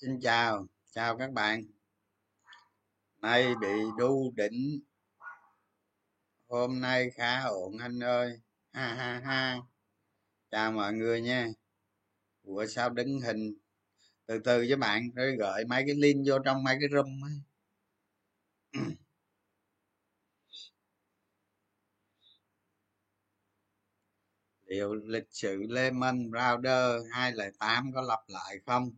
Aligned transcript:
xin 0.00 0.20
chào 0.20 0.66
chào 0.92 1.18
các 1.18 1.32
bạn. 1.32 1.64
Nay 3.22 3.54
bị 3.60 3.68
đu 3.98 4.32
đỉnh. 4.36 4.80
Hôm 6.48 6.80
nay 6.80 7.10
khá 7.10 7.42
ổn 7.44 7.78
anh 7.78 8.00
ơi. 8.02 8.40
Ha 8.72 8.94
ha 8.94 9.20
ha. 9.24 9.56
Chào 10.50 10.72
mọi 10.72 10.92
người 10.92 11.20
nha. 11.20 11.48
Ủa, 12.42 12.66
sao 12.66 12.90
đứng 12.90 13.20
hình? 13.20 13.54
Từ 14.26 14.38
từ 14.38 14.58
với 14.68 14.76
bạn 14.76 15.10
rồi 15.14 15.36
gửi 15.38 15.64
mấy 15.64 15.84
cái 15.86 15.94
link 15.94 16.26
vô 16.26 16.38
trong 16.44 16.64
mấy 16.64 16.76
cái 16.80 16.88
room 16.92 17.24
ấy. 17.24 17.32
liệu 24.66 24.94
lịch 24.94 25.28
sử 25.30 25.62
Lehman 25.68 26.30
Brothers 26.30 27.04
208 27.10 27.92
có 27.94 28.00
lặp 28.02 28.20
lại 28.28 28.58
không? 28.66 28.90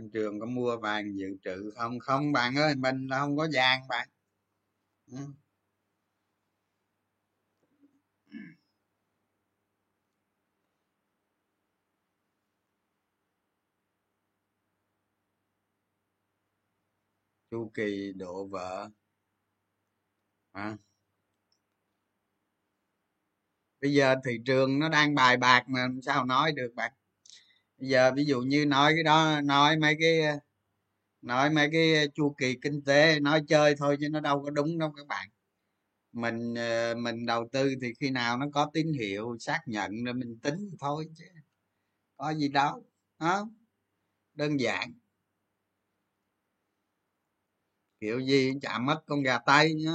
Anh 0.00 0.10
trường 0.10 0.40
có 0.40 0.46
mua 0.46 0.76
vàng 0.76 1.16
dự 1.18 1.26
trữ 1.44 1.70
không? 1.76 1.98
Không, 1.98 2.32
bạn 2.32 2.54
ơi, 2.56 2.74
mình 2.74 3.06
là 3.06 3.18
không 3.18 3.36
có 3.36 3.48
vàng, 3.52 3.80
bạn. 3.88 4.08
Ừ. 5.12 5.18
Chu 17.50 17.70
kỳ 17.74 18.12
độ 18.16 18.44
vợ. 18.46 18.90
À. 20.54 20.76
bây 23.80 23.92
giờ 23.92 24.14
thị 24.24 24.38
trường 24.46 24.78
nó 24.78 24.88
đang 24.88 25.14
bài 25.14 25.36
bạc 25.36 25.64
mà, 25.68 25.88
sao 26.06 26.24
nói 26.24 26.52
được 26.52 26.72
bạn? 26.76 26.92
Bây 27.80 27.88
giờ 27.88 28.12
ví 28.16 28.24
dụ 28.24 28.40
như 28.40 28.66
nói 28.66 28.92
cái 28.96 29.02
đó, 29.04 29.40
nói 29.44 29.76
mấy 29.78 29.96
cái, 30.00 30.20
nói 31.22 31.50
mấy 31.50 31.68
cái 31.72 32.08
chu 32.14 32.34
kỳ 32.38 32.56
kinh 32.62 32.82
tế, 32.84 33.20
nói 33.20 33.42
chơi 33.48 33.74
thôi 33.78 33.96
chứ 34.00 34.08
nó 34.10 34.20
đâu 34.20 34.42
có 34.44 34.50
đúng 34.50 34.78
đâu 34.78 34.92
các 34.96 35.06
bạn. 35.06 35.28
Mình 36.12 36.54
ờ, 36.54 36.94
mình 36.96 37.26
đầu 37.26 37.48
tư 37.52 37.74
thì 37.82 37.92
khi 38.00 38.10
nào 38.10 38.38
nó 38.38 38.46
có 38.54 38.70
tín 38.74 38.92
hiệu 39.00 39.36
xác 39.40 39.60
nhận 39.66 40.04
rồi 40.04 40.14
mình 40.14 40.38
tính 40.42 40.70
thôi 40.80 41.06
chứ 41.18 41.24
có 42.16 42.34
gì 42.34 42.48
đâu 42.48 42.84
đó 43.20 43.50
đơn 44.34 44.60
giản. 44.60 44.92
Kiểu 48.00 48.20
gì 48.20 48.52
chạm 48.62 48.86
mất 48.86 49.02
con 49.06 49.22
gà 49.22 49.38
tây 49.46 49.74
nhá 49.74 49.90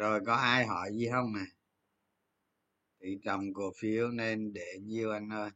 rồi 0.00 0.20
có 0.26 0.34
ai 0.34 0.66
hỏi 0.66 0.90
gì 0.92 1.08
không 1.12 1.34
à 1.34 1.46
thị 3.02 3.18
trồng 3.24 3.54
cổ 3.54 3.72
phiếu 3.80 4.08
nên 4.10 4.52
để 4.52 4.78
nhiêu 4.82 5.12
anh 5.12 5.28
ơi. 5.28 5.50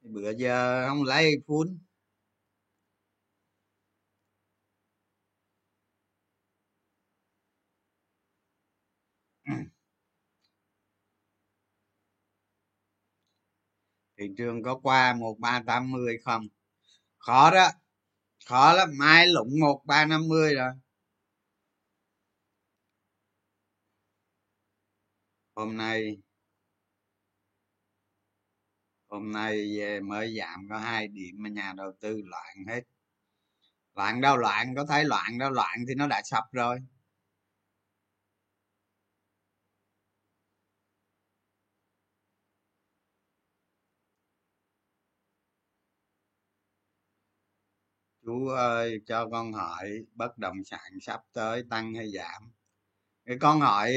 Bữa 0.00 0.30
giờ 0.30 0.88
không 0.88 1.02
lấy 1.04 1.34
phun. 1.46 1.78
Thị 14.18 14.24
trường 14.38 14.62
có 14.62 14.74
qua 14.82 15.14
một 15.14 15.36
ba 15.38 15.62
tám 15.66 15.90
mươi 15.90 16.18
không? 16.24 16.42
Khó 17.18 17.50
đó. 17.50 17.68
Khó 18.46 18.72
lắm. 18.72 18.90
Mai 18.98 19.26
lụng 19.26 19.48
một 19.60 19.82
ba 19.86 20.06
năm 20.06 20.28
mươi 20.28 20.54
rồi. 20.54 20.72
Hôm 25.58 25.76
nay 25.76 26.16
hôm 29.08 29.32
nay 29.32 29.78
về 29.78 30.00
mới 30.00 30.36
giảm 30.38 30.66
có 30.70 30.78
hai 30.78 31.08
điểm 31.08 31.34
mà 31.38 31.48
nhà 31.48 31.72
đầu 31.76 31.92
tư 32.00 32.22
loạn 32.24 32.56
hết. 32.68 32.80
Loạn 33.94 34.20
đâu 34.20 34.36
loạn, 34.36 34.74
có 34.76 34.86
thấy 34.86 35.04
loạn 35.04 35.38
đâu 35.38 35.50
loạn 35.50 35.78
thì 35.88 35.94
nó 35.94 36.06
đã 36.08 36.22
sập 36.24 36.44
rồi. 36.52 36.78
Chú 48.24 48.48
ơi, 48.48 49.00
cho 49.06 49.28
con 49.32 49.52
hỏi, 49.52 49.90
bất 50.14 50.38
động 50.38 50.64
sản 50.64 50.92
sắp 51.00 51.20
tới 51.32 51.64
tăng 51.70 51.94
hay 51.94 52.10
giảm? 52.12 52.52
Cái 53.26 53.36
con 53.40 53.60
hỏi 53.60 53.92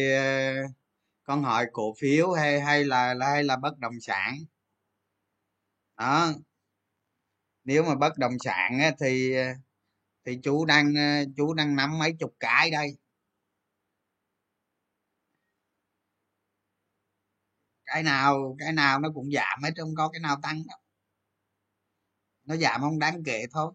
con 1.31 1.43
hỏi 1.43 1.67
cổ 1.73 1.93
phiếu 1.99 2.31
hay 2.31 2.61
hay 2.61 2.83
là 2.83 3.15
hay 3.21 3.43
là 3.43 3.57
bất 3.57 3.77
động 3.79 3.93
sản. 4.01 4.37
Đó. 5.97 6.33
Nếu 7.63 7.83
mà 7.83 7.95
bất 7.95 8.17
động 8.17 8.33
sản 8.39 8.79
á, 8.79 8.91
thì 8.99 9.35
ờ, 9.35 9.43
thì 10.25 10.39
chú 10.43 10.65
đang 10.65 10.93
ờ, 10.95 11.25
chú 11.37 11.53
đang 11.53 11.75
nắm 11.75 11.99
mấy 11.99 12.13
chục 12.19 12.35
cái 12.39 12.71
đây. 12.71 12.97
Cái 17.85 18.03
nào 18.03 18.55
cái 18.59 18.73
nào 18.73 18.99
nó 18.99 19.09
cũng 19.13 19.31
giảm 19.31 19.59
hết 19.63 19.71
không 19.77 19.95
có 19.95 20.09
cái 20.09 20.19
nào 20.19 20.37
tăng 20.43 20.63
đâu. 20.67 20.79
Nó 22.45 22.55
giảm 22.55 22.81
không 22.81 22.99
đáng 22.99 23.23
kể 23.25 23.45
thôi. 23.51 23.73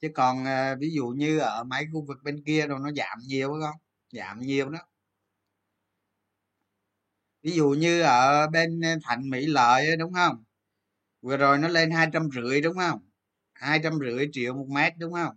Chứ 0.00 0.08
còn 0.14 0.44
ờ, 0.44 0.76
ví 0.80 0.90
dụ 0.94 1.06
như 1.08 1.38
ở 1.38 1.64
mấy 1.64 1.86
khu 1.92 2.04
vực 2.06 2.18
bên 2.24 2.42
kia 2.46 2.66
rồi 2.66 2.78
nó 2.82 2.90
giảm 2.96 3.18
nhiều 3.26 3.48
không? 3.62 3.76
Giảm 4.12 4.40
nhiều 4.40 4.70
đó 4.70 4.78
ví 7.46 7.52
dụ 7.52 7.70
như 7.70 8.02
ở 8.02 8.46
bên 8.48 8.80
ờ, 8.80 8.90
thành 9.02 9.30
mỹ 9.30 9.46
lợi 9.46 9.96
đúng 9.96 10.12
không? 10.12 10.44
Vừa 11.22 11.36
rồi 11.36 11.58
nó 11.58 11.68
lên 11.68 11.90
hai 11.90 12.08
trăm 12.12 12.28
rưỡi, 12.34 12.60
đúng 12.60 12.76
không? 12.76 13.00
hai 13.54 13.80
trăm 13.82 13.98
rưỡi 14.00 14.28
triệu 14.32 14.54
một 14.54 14.66
mét, 14.68 14.92
đúng 14.98 15.12
không? 15.12 15.36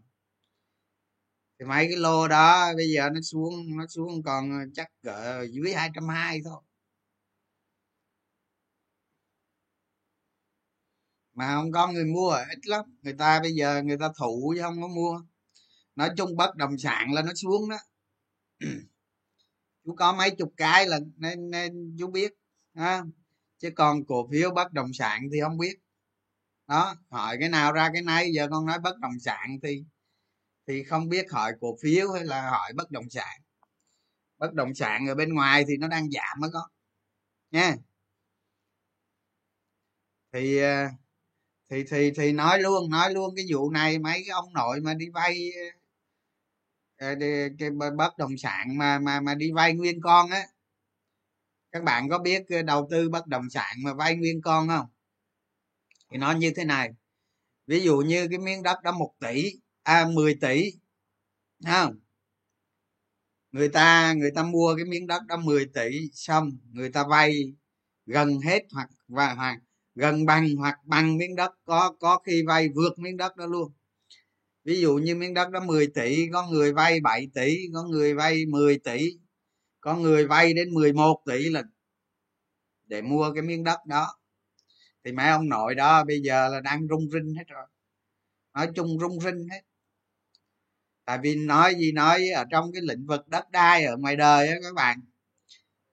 Thì 1.59 1.65
mấy 1.65 1.87
cái 1.87 1.97
lô 1.97 2.27
đó 2.27 2.73
bây 2.75 2.89
giờ 2.91 3.09
nó 3.09 3.21
xuống 3.21 3.53
nó 3.77 3.87
xuống 3.87 4.23
còn 4.23 4.51
ờ, 4.51 4.65
chắc 4.73 4.87
cỡ 5.03 5.45
dưới 5.51 5.73
hai 5.73 5.89
trăm 5.95 6.07
hai 6.09 6.41
thôi. 6.45 6.61
Mà 11.33 11.55
không 11.55 11.71
có 11.71 11.87
người 11.87 12.05
mua, 12.05 12.31
ít 12.31 12.67
lắm. 12.67 12.85
Người 13.01 13.13
ta 13.13 13.39
bây 13.39 13.51
giờ 13.51 13.83
người 13.83 13.97
ta 13.97 14.09
thủ 14.19 14.53
chứ 14.55 14.61
không 14.61 14.81
có 14.81 14.87
mua. 14.87 15.21
Nói 15.95 16.09
chung 16.17 16.37
bất 16.37 16.55
động 16.55 16.77
sản 16.77 17.13
là 17.13 17.21
nó 17.21 17.33
xuống 17.35 17.69
đó. 17.69 17.77
chú 19.85 19.95
có 19.95 20.13
mấy 20.13 20.31
chục 20.31 20.53
cái 20.57 20.87
là 20.87 20.99
nên 21.17 21.51
nên 21.51 21.95
chú 21.99 22.07
biết, 22.11 22.33
ha. 22.75 23.03
Chứ 23.59 23.69
còn 23.75 24.05
cổ 24.05 24.29
phiếu 24.31 24.51
bất 24.51 24.73
động 24.73 24.93
sản 24.93 25.21
thì 25.33 25.39
không 25.41 25.57
biết. 25.57 25.75
Đó, 26.67 26.95
hỏi 27.09 27.37
cái 27.39 27.49
nào 27.49 27.73
ra 27.73 27.89
cái 27.93 28.01
này 28.01 28.31
giờ 28.33 28.47
con 28.51 28.65
nói 28.65 28.79
bất 28.79 28.99
động 28.99 29.19
sản 29.19 29.57
thì 29.63 29.83
thì 30.67 30.83
không 30.83 31.09
biết 31.09 31.31
hỏi 31.31 31.53
cổ 31.61 31.77
phiếu 31.83 32.11
hay 32.13 32.25
là 32.25 32.49
hỏi 32.49 32.73
bất 32.75 32.91
động 32.91 33.09
sản. 33.09 33.41
Bất 34.37 34.53
động 34.53 34.75
sản 34.75 35.07
ở 35.07 35.15
bên 35.15 35.33
ngoài 35.33 35.65
thì 35.67 35.77
nó 35.77 35.87
đang 35.87 36.11
giảm 36.11 36.39
mới 36.41 36.49
có, 36.53 36.69
nha. 37.51 37.75
Thì 40.33 40.57
ờ, 40.59 40.87
thì 41.71 41.83
thì 41.91 42.11
thì 42.17 42.33
nói 42.33 42.59
luôn 42.61 42.89
nói 42.91 43.13
luôn 43.13 43.35
cái 43.35 43.45
vụ 43.53 43.71
này, 43.71 43.99
mấy 43.99 44.13
cái 44.13 44.29
ông 44.33 44.53
nội 44.53 44.81
mà 44.81 44.93
đi 44.93 45.09
vay 45.09 45.51
cái 47.59 47.69
bất 47.97 48.17
động 48.17 48.37
sản 48.37 48.77
mà 48.77 48.99
mà 48.99 49.19
mà 49.21 49.35
đi 49.35 49.51
vay 49.51 49.73
nguyên 49.73 50.01
con 50.01 50.29
á. 50.29 50.41
Các 51.71 51.83
bạn 51.83 52.09
có 52.09 52.19
biết 52.19 52.43
ờ, 52.49 52.61
đầu 52.61 52.87
tư 52.91 53.09
bất 53.09 53.27
động 53.27 53.49
sản 53.49 53.75
mà 53.83 53.93
vay 53.93 54.15
nguyên 54.15 54.41
con 54.41 54.67
không? 54.67 54.85
Thì 56.11 56.17
nó 56.17 56.31
như 56.31 56.51
thế 56.55 56.65
này. 56.65 56.89
Ví 57.67 57.81
dụ 57.81 57.97
như 57.97 58.27
cái 58.29 58.39
miếng 58.39 58.63
đất 58.63 58.83
đó 58.83 58.91
một 58.91 59.13
tỷ 59.19 59.51
à 59.83 60.05
10 60.13 60.35
tỷ 60.41 60.71
không? 61.67 61.95
Người 63.51 63.69
ta 63.69 64.13
người 64.13 64.31
ta 64.35 64.43
mua 64.43 64.75
cái 64.75 64.85
miếng 64.85 65.07
đất 65.07 65.21
đó 65.27 65.37
10 65.37 65.65
tỷ 65.65 66.09
xong, 66.13 66.51
người 66.71 66.89
ta 66.91 67.03
vay 67.09 67.53
gần 68.05 68.39
hết 68.41 68.63
hoặc, 68.73 68.89
và, 69.07 69.33
hoặc, 69.33 69.59
gần 69.95 70.25
bằng 70.25 70.55
hoặc 70.55 70.75
bằng 70.85 71.17
miếng 71.17 71.35
đất, 71.35 71.51
có 71.65 71.93
có 71.99 72.19
khi 72.19 72.43
vay 72.47 72.69
vượt 72.75 72.99
miếng 72.99 73.17
đất 73.17 73.35
đó 73.37 73.45
luôn 73.45 73.71
ví 74.69 74.81
dụ 74.81 74.95
như 74.95 75.15
miếng 75.15 75.33
đất 75.33 75.49
đó 75.51 75.59
10 75.59 75.87
tỷ, 75.87 76.29
có 76.33 76.47
người 76.47 76.73
vay 76.73 76.99
7 76.99 77.27
tỷ, 77.33 77.57
có 77.73 77.83
người 77.83 78.13
vay 78.13 78.45
10 78.45 78.79
tỷ, 78.79 79.17
có 79.81 79.95
người 79.95 80.27
vay 80.27 80.53
đến 80.53 80.73
11 80.73 81.21
tỷ 81.25 81.49
lần 81.49 81.65
để 82.85 83.01
mua 83.01 83.31
cái 83.33 83.43
miếng 83.43 83.63
đất 83.63 83.85
đó. 83.85 84.15
Thì 85.03 85.11
mấy 85.11 85.29
ông 85.29 85.49
nội 85.49 85.75
đó 85.75 86.03
bây 86.03 86.21
giờ 86.21 86.49
là 86.49 86.59
đang 86.61 86.87
rung 86.87 87.09
rinh 87.11 87.35
hết 87.35 87.43
rồi. 87.47 87.65
Nói 88.53 88.69
chung 88.75 88.99
rung 88.99 89.19
rinh 89.19 89.47
hết. 89.51 89.61
Tại 91.05 91.19
vì 91.23 91.35
nói 91.35 91.75
gì 91.75 91.91
nói 91.91 92.29
ở 92.35 92.45
trong 92.51 92.71
cái 92.73 92.81
lĩnh 92.81 93.05
vực 93.05 93.27
đất 93.27 93.51
đai 93.51 93.85
ở 93.85 93.97
ngoài 93.97 94.15
đời 94.15 94.47
á 94.47 94.55
các 94.63 94.73
bạn, 94.75 94.99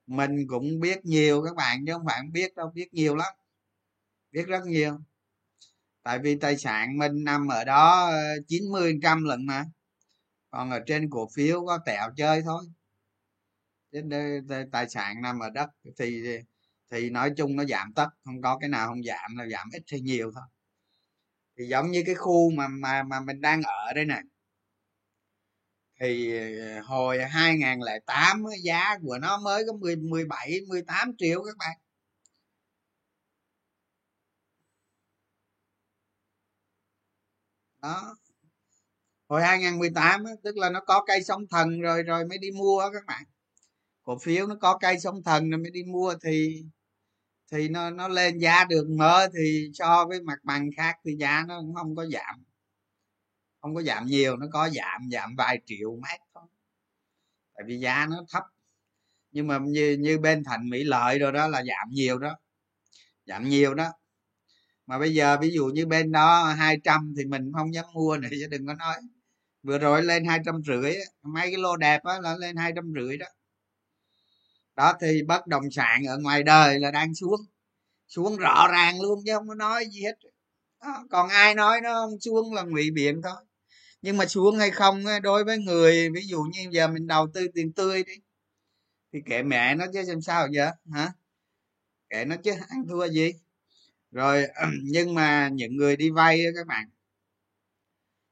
mình 0.07 0.47
cũng 0.49 0.81
biết 0.81 1.05
nhiều 1.05 1.43
các 1.43 1.57
bạn 1.57 1.85
chứ 1.87 1.93
không 1.93 2.07
phải 2.07 2.23
biết 2.33 2.55
đâu, 2.55 2.71
biết 2.75 2.95
nhiều 2.95 3.17
lắm, 3.17 3.35
biết 4.33 4.45
rất 4.47 4.67
nhiều 4.67 4.99
tại 6.07 6.19
vì 6.19 6.37
tài 6.41 6.57
sản 6.57 6.99
mình 6.99 7.25
nằm 7.25 7.49
ở 7.49 7.65
đó 7.65 8.07
ờ, 8.11 8.41
90 8.49 8.99
trăm 9.03 9.25
lần 9.25 9.47
mà. 9.47 9.65
Còn 10.51 10.71
ở 10.71 10.81
trên 10.87 11.11
cổ 11.11 11.29
phiếu 11.35 11.67
có 11.67 11.79
tẹo 11.87 12.11
chơi 12.17 12.43
thôi. 12.43 12.65
Tài 14.73 14.89
sản 14.89 15.23
nằm 15.23 15.39
ở 15.39 15.51
đất 15.51 15.71
thì 15.99 16.23
thì 16.91 17.11
nói 17.11 17.33
chung 17.37 17.57
nó 17.57 17.65
giảm 17.65 17.93
tất. 17.95 18.09
Không 18.25 18.43
có 18.43 18.59
cái 18.59 18.69
nào 18.69 18.89
không 18.89 19.03
giảm 19.03 19.37
là 19.37 19.47
giảm 19.53 19.69
ít 19.73 19.83
hay 19.91 20.01
nhiều 20.01 20.33
thôi. 20.35 20.45
Thì 21.59 21.65
giống 21.69 21.91
như 21.91 22.03
cái 22.07 22.15
khu 22.15 22.51
mà 22.51 22.69
mà 22.69 23.03
mà 23.03 23.21
mình 23.21 23.41
đang 23.41 23.63
ở 23.63 23.93
đây 23.95 24.05
nè. 24.05 24.23
Thì 26.01 26.37
ờ, 26.59 26.81
hồi 26.81 27.25
2008 27.25 28.45
giá 28.63 28.99
của 29.03 29.19
nó 29.19 29.39
mới 29.39 29.65
có 29.67 29.73
10 29.73 29.97
17 29.97 30.61
18 30.69 31.13
triệu 31.19 31.43
các 31.45 31.57
bạn. 31.59 31.77
Đó. 37.87 38.17
Hồi 39.29 39.43
2018 39.43 40.25
tức 40.43 40.57
là 40.57 40.71
nó 40.71 40.81
có 40.81 41.05
cây 41.07 41.23
sóng 41.23 41.47
thần 41.51 41.81
rồi 41.81 42.03
rồi 42.03 42.25
mới 42.27 42.39
đi 42.39 42.51
mua 42.51 42.91
các 42.93 43.07
bạn. 43.07 43.25
Cổ 44.03 44.19
phiếu 44.19 44.47
nó 44.47 44.55
có 44.61 44.79
cây 44.79 44.99
sóng 44.99 45.23
thần 45.23 45.51
rồi 45.51 45.59
mới 45.61 45.71
đi 45.71 45.83
mua 45.85 46.15
thì 46.25 46.65
thì 47.53 47.69
nó 47.69 47.91
nó 47.91 48.09
lên 48.09 48.39
giá 48.39 48.65
đường 48.65 48.97
mơ 48.97 49.29
thì 49.39 49.71
so 49.75 50.05
với 50.09 50.23
mặt 50.23 50.39
bằng 50.43 50.71
khác 50.77 50.97
thì 51.05 51.17
giá 51.17 51.45
nó 51.49 51.61
cũng 51.61 51.75
không 51.75 51.97
có 51.97 52.07
giảm. 52.07 52.45
Không 53.61 53.75
có 53.75 53.83
giảm 53.83 54.07
nhiều, 54.07 54.37
nó 54.37 54.47
có 54.53 54.69
giảm 54.69 55.09
giảm 55.13 55.35
vài 55.37 55.59
triệu 55.67 55.97
mét 55.97 56.21
thôi. 56.35 56.45
Tại 57.55 57.65
vì 57.67 57.79
giá 57.79 58.07
nó 58.11 58.25
thấp. 58.33 58.43
Nhưng 59.31 59.47
mà 59.47 59.59
như 59.59 59.97
như 60.01 60.19
bên 60.19 60.45
thành 60.45 60.71
mỹ 60.71 60.85
lợi 60.85 61.19
rồi 61.19 61.33
đó 61.33 61.49
là 61.49 61.59
giảm 61.59 61.89
nhiều 61.91 62.19
đó. 62.19 62.37
Giảm 63.27 63.49
nhiều 63.49 63.75
đó 63.75 63.93
mà 64.87 64.99
bây 64.99 65.15
giờ 65.15 65.37
ví 65.41 65.51
dụ 65.51 65.67
như 65.67 65.87
bên 65.87 66.13
đó 66.13 66.45
200 66.45 67.15
thì 67.19 67.25
mình 67.25 67.53
không 67.55 67.75
dám 67.75 67.85
mua 67.95 68.17
nữa, 68.17 68.29
chứ 68.31 68.47
đừng 68.51 68.67
có 68.67 68.75
nói. 68.75 68.97
Vừa 69.63 69.79
rồi 69.79 70.03
lên 70.03 70.25
hai 70.25 70.39
trăm 70.47 70.63
rưỡi 70.67 70.95
mấy 71.23 71.47
cái 71.51 71.59
lô 71.59 71.77
đẹp 71.77 72.05
á 72.05 72.21
là 72.21 72.37
lên 72.37 72.57
hai 72.57 72.73
trăm 72.77 72.93
rưỡi 72.97 73.17
đó. 73.17 73.27
Đó, 74.77 74.93
thì 75.01 75.23
bất 75.23 75.47
động 75.47 75.71
sản 75.71 76.05
ở 76.09 76.19
ngoài 76.19 76.43
đời 76.43 76.81
là 76.81 76.91
đang 76.91 77.15
xuống. 77.15 77.41
Xuống 78.09 78.37
rõ 78.37 78.69
ràng 78.73 79.01
luôn 79.01 79.21
chứ 79.27 79.33
không 79.35 79.49
có 79.49 79.55
nói 79.55 79.87
gì 79.87 80.03
hết. 80.03 80.15
Đó. 80.83 81.05
còn 81.11 81.29
ai 81.29 81.55
nói 81.55 81.81
nó 81.81 81.95
không 81.95 82.21
xuống 82.21 82.55
là 82.55 82.63
ngụy 82.63 82.91
biện 82.91 83.21
thôi. 83.23 83.45
Nhưng 84.03 84.17
mà 84.17 84.27
xuống 84.27 84.59
hay 84.59 84.71
không 84.71 85.05
đối 85.23 85.45
với 85.45 85.59
người, 85.59 86.11
ví 86.15 86.27
dụ 86.27 86.43
như 86.43 86.69
giờ 86.71 86.89
mình 86.89 87.07
đầu 87.07 87.27
tư 87.35 87.49
tiền 87.55 87.73
tươi 87.73 88.05
đi, 88.05 88.15
thì 89.13 89.19
kệ 89.27 89.43
mẹ 89.43 89.75
nó 89.75 89.87
chứ 89.93 90.03
làm 90.07 90.21
sao 90.21 90.49
vậy 90.55 90.67
hả? 90.93 91.13
Kệ 92.11 92.25
nó 92.25 92.37
chứ, 92.37 92.53
ăn 92.69 92.85
thua 92.89 93.09
gì? 93.09 93.33
Rồi 94.17 94.47
nhưng 94.83 95.15
mà 95.15 95.49
những 95.53 95.77
người 95.77 95.97
đi 95.97 96.11
vay 96.11 96.41
các 96.57 96.67
bạn. 96.67 96.89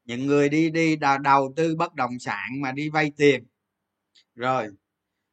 Những 0.04 0.26
người 0.26 0.48
đi 0.48 0.70
đi 0.70 0.96
đầu 1.22 1.52
tư 1.56 1.76
bất 1.76 1.94
động 1.94 2.18
sản 2.20 2.60
mà 2.60 2.72
đi 2.72 2.90
vay 2.90 3.12
tiền. 3.16 3.46
Rồi 4.34 4.68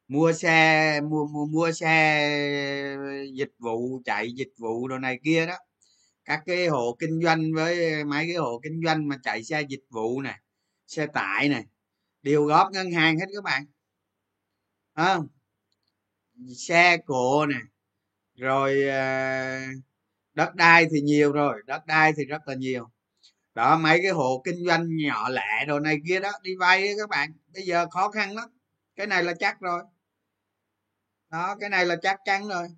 mua 0.08 0.32
xe 0.32 1.00
mua 1.00 1.26
mua 1.26 1.46
mua 1.46 1.72
xe 1.72 2.96
dịch 3.34 3.52
vụ 3.58 4.02
chạy 4.04 4.32
dịch 4.32 4.52
vụ 4.58 4.88
đồ 4.88 4.98
này 4.98 5.20
kia 5.24 5.46
đó. 5.46 5.56
Các 6.24 6.42
cái 6.46 6.68
hộ 6.68 6.96
kinh 6.98 7.20
doanh 7.22 7.52
với 7.54 8.04
mấy 8.04 8.26
cái 8.26 8.36
hộ 8.36 8.60
kinh 8.62 8.80
doanh 8.84 9.08
mà 9.08 9.18
chạy 9.22 9.44
xe 9.44 9.62
dịch 9.62 9.84
vụ 9.90 10.22
nè 10.22 10.40
xe 10.86 11.06
tải 11.06 11.48
này 11.48 11.64
đều 12.22 12.44
góp 12.44 12.72
ngân 12.72 12.90
hàng 12.92 13.18
hết 13.18 13.26
các 13.34 13.44
bạn. 13.44 13.66
Không 14.94 15.28
xe 16.56 16.96
cộ 17.06 17.46
nè 17.46 17.58
rồi 18.34 18.84
uh, 18.88 19.91
đất 20.34 20.54
đai 20.54 20.86
thì 20.90 21.00
nhiều 21.00 21.32
rồi, 21.32 21.62
đất 21.66 21.86
đai 21.86 22.12
thì 22.16 22.24
rất 22.24 22.48
là 22.48 22.54
nhiều. 22.54 22.90
Đó, 23.54 23.78
mấy 23.78 23.98
cái 24.02 24.10
hộ 24.10 24.42
kinh 24.44 24.66
doanh 24.66 24.96
nhỏ 24.96 25.28
lẻ 25.28 25.64
đồ 25.68 25.80
này 25.80 25.98
kia 26.08 26.20
đó, 26.20 26.30
đi 26.42 26.56
vay 26.56 26.94
các 26.98 27.08
bạn. 27.08 27.32
Bây 27.54 27.62
giờ 27.62 27.86
khó 27.90 28.10
khăn 28.10 28.34
lắm. 28.34 28.48
Cái 28.96 29.06
này 29.06 29.24
là 29.24 29.34
chắc 29.40 29.60
rồi. 29.60 29.82
Đó, 31.30 31.56
cái 31.60 31.70
này 31.70 31.86
là 31.86 31.96
chắc 32.02 32.20
chắn 32.24 32.48
rồi. 32.48 32.68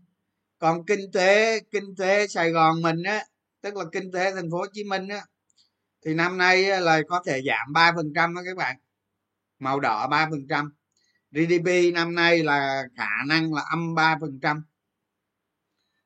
Còn 0.58 0.86
kinh 0.86 1.12
tế 1.12 1.60
kinh 1.60 1.96
tế 1.98 2.26
sài 2.26 2.50
gòn 2.50 2.82
mình 2.82 3.02
á, 3.02 3.24
tức 3.60 3.76
là 3.76 3.84
kinh 3.92 4.12
tế 4.12 4.32
thành 4.34 4.50
phố 4.50 4.58
hồ 4.58 4.66
chí 4.72 4.84
minh 4.84 5.08
á, 5.08 5.20
thì 6.04 6.14
năm 6.14 6.38
nay 6.38 6.62
là 6.80 7.00
có 7.08 7.22
thể 7.26 7.42
giảm 7.46 7.72
ba 7.72 7.92
phần 7.96 8.12
trăm 8.14 8.34
đó 8.34 8.42
các 8.46 8.56
bạn. 8.56 8.76
Màu 9.58 9.80
đỏ 9.80 10.08
ba 10.08 10.28
phần 10.30 10.46
trăm. 10.48 10.74
GDP 11.30 11.94
năm 11.94 12.14
nay 12.14 12.42
là 12.42 12.84
khả 12.96 13.24
năng 13.28 13.54
là 13.54 13.62
âm 13.70 13.94
ba 13.94 14.16
phần 14.20 14.38
trăm 14.42 14.64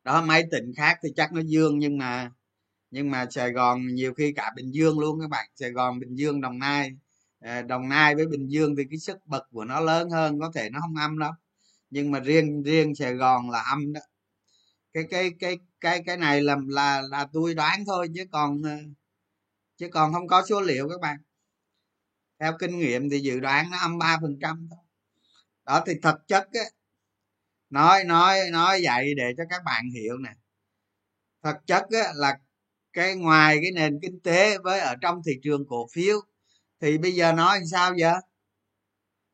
đó, 0.08 0.22
mấy 0.22 0.44
tỉnh 0.50 0.72
khác 0.76 0.98
thì 1.02 1.08
chắc 1.16 1.32
nó 1.32 1.40
dương, 1.46 1.78
nhưng 1.78 1.98
mà 1.98 2.30
nhưng 2.90 3.10
mà 3.10 3.26
sài 3.30 3.52
gòn 3.52 3.86
nhiều 3.94 4.14
khi 4.14 4.32
cả 4.32 4.52
bình 4.56 4.70
dương 4.74 4.98
luôn 4.98 5.20
các 5.20 5.30
bạn. 5.30 5.48
Sài 5.56 5.70
gòn, 5.70 6.00
bình 6.00 6.14
dương, 6.16 6.40
đồng 6.40 6.58
nai. 6.58 6.90
Ờ, 7.40 7.62
đồng 7.62 7.88
nai 7.88 8.14
với 8.14 8.26
bình 8.26 8.48
dương 8.48 8.76
thì 8.76 8.84
cái 8.90 8.98
sức 8.98 9.18
bật 9.26 9.42
của 9.50 9.64
nó 9.64 9.80
lớn 9.80 10.10
hơn, 10.10 10.40
có 10.40 10.52
thể 10.54 10.70
nó 10.70 10.80
không 10.80 10.96
âm 10.96 11.18
đâu. 11.18 11.32
Nhưng 11.90 12.10
mà 12.10 12.20
riêng 12.20 12.62
riêng 12.62 12.94
sài 12.94 13.14
gòn 13.14 13.50
là 13.50 13.60
âm 13.60 13.92
đó. 13.92 14.00
Cái 14.92 15.04
cái 15.10 15.30
cái 15.40 15.58
cái 15.80 16.02
cái 16.06 16.16
này 16.16 16.42
là 16.42 16.56
là 16.68 17.02
là 17.02 17.26
tôi 17.32 17.54
đoán 17.54 17.84
thôi, 17.86 18.08
chứ 18.14 18.24
còn 18.32 18.62
ờ, 18.62 18.76
chứ 19.76 19.88
còn 19.92 20.12
không 20.12 20.28
có 20.28 20.44
số 20.48 20.60
liệu 20.60 20.88
các 20.88 21.00
bạn. 21.00 21.18
Theo 22.40 22.52
kinh 22.58 22.78
nghiệm 22.78 23.10
thì 23.10 23.20
dự 23.20 23.40
đoán 23.40 23.70
nó 23.70 23.78
âm 23.78 23.98
ba 23.98 24.18
phần 24.22 24.38
trăm 24.42 24.68
đó, 25.66 25.82
thì 25.86 25.92
thực 26.02 26.28
chất 26.28 26.48
á 26.52 26.77
nói 27.70 28.04
nói 28.04 28.50
nói 28.52 28.80
vậy 28.84 29.14
để 29.16 29.32
cho 29.36 29.44
các 29.50 29.62
bạn 29.64 29.90
hiểu 29.94 30.18
nè. 30.18 30.30
Thực 31.44 31.56
chất 31.66 31.82
á, 31.90 32.12
là 32.14 32.38
cái 32.92 33.16
ngoài 33.16 33.58
cái 33.62 33.70
nền 33.74 33.98
kinh 34.02 34.20
tế 34.20 34.58
với 34.58 34.80
ở 34.80 34.94
trong 35.00 35.22
thị 35.26 35.32
trường 35.42 35.66
cổ 35.68 35.86
phiếu 35.92 36.20
thì 36.80 36.98
bây 36.98 37.12
giờ 37.12 37.32
nói 37.32 37.60
sao 37.70 37.94
giờ? 37.94 38.14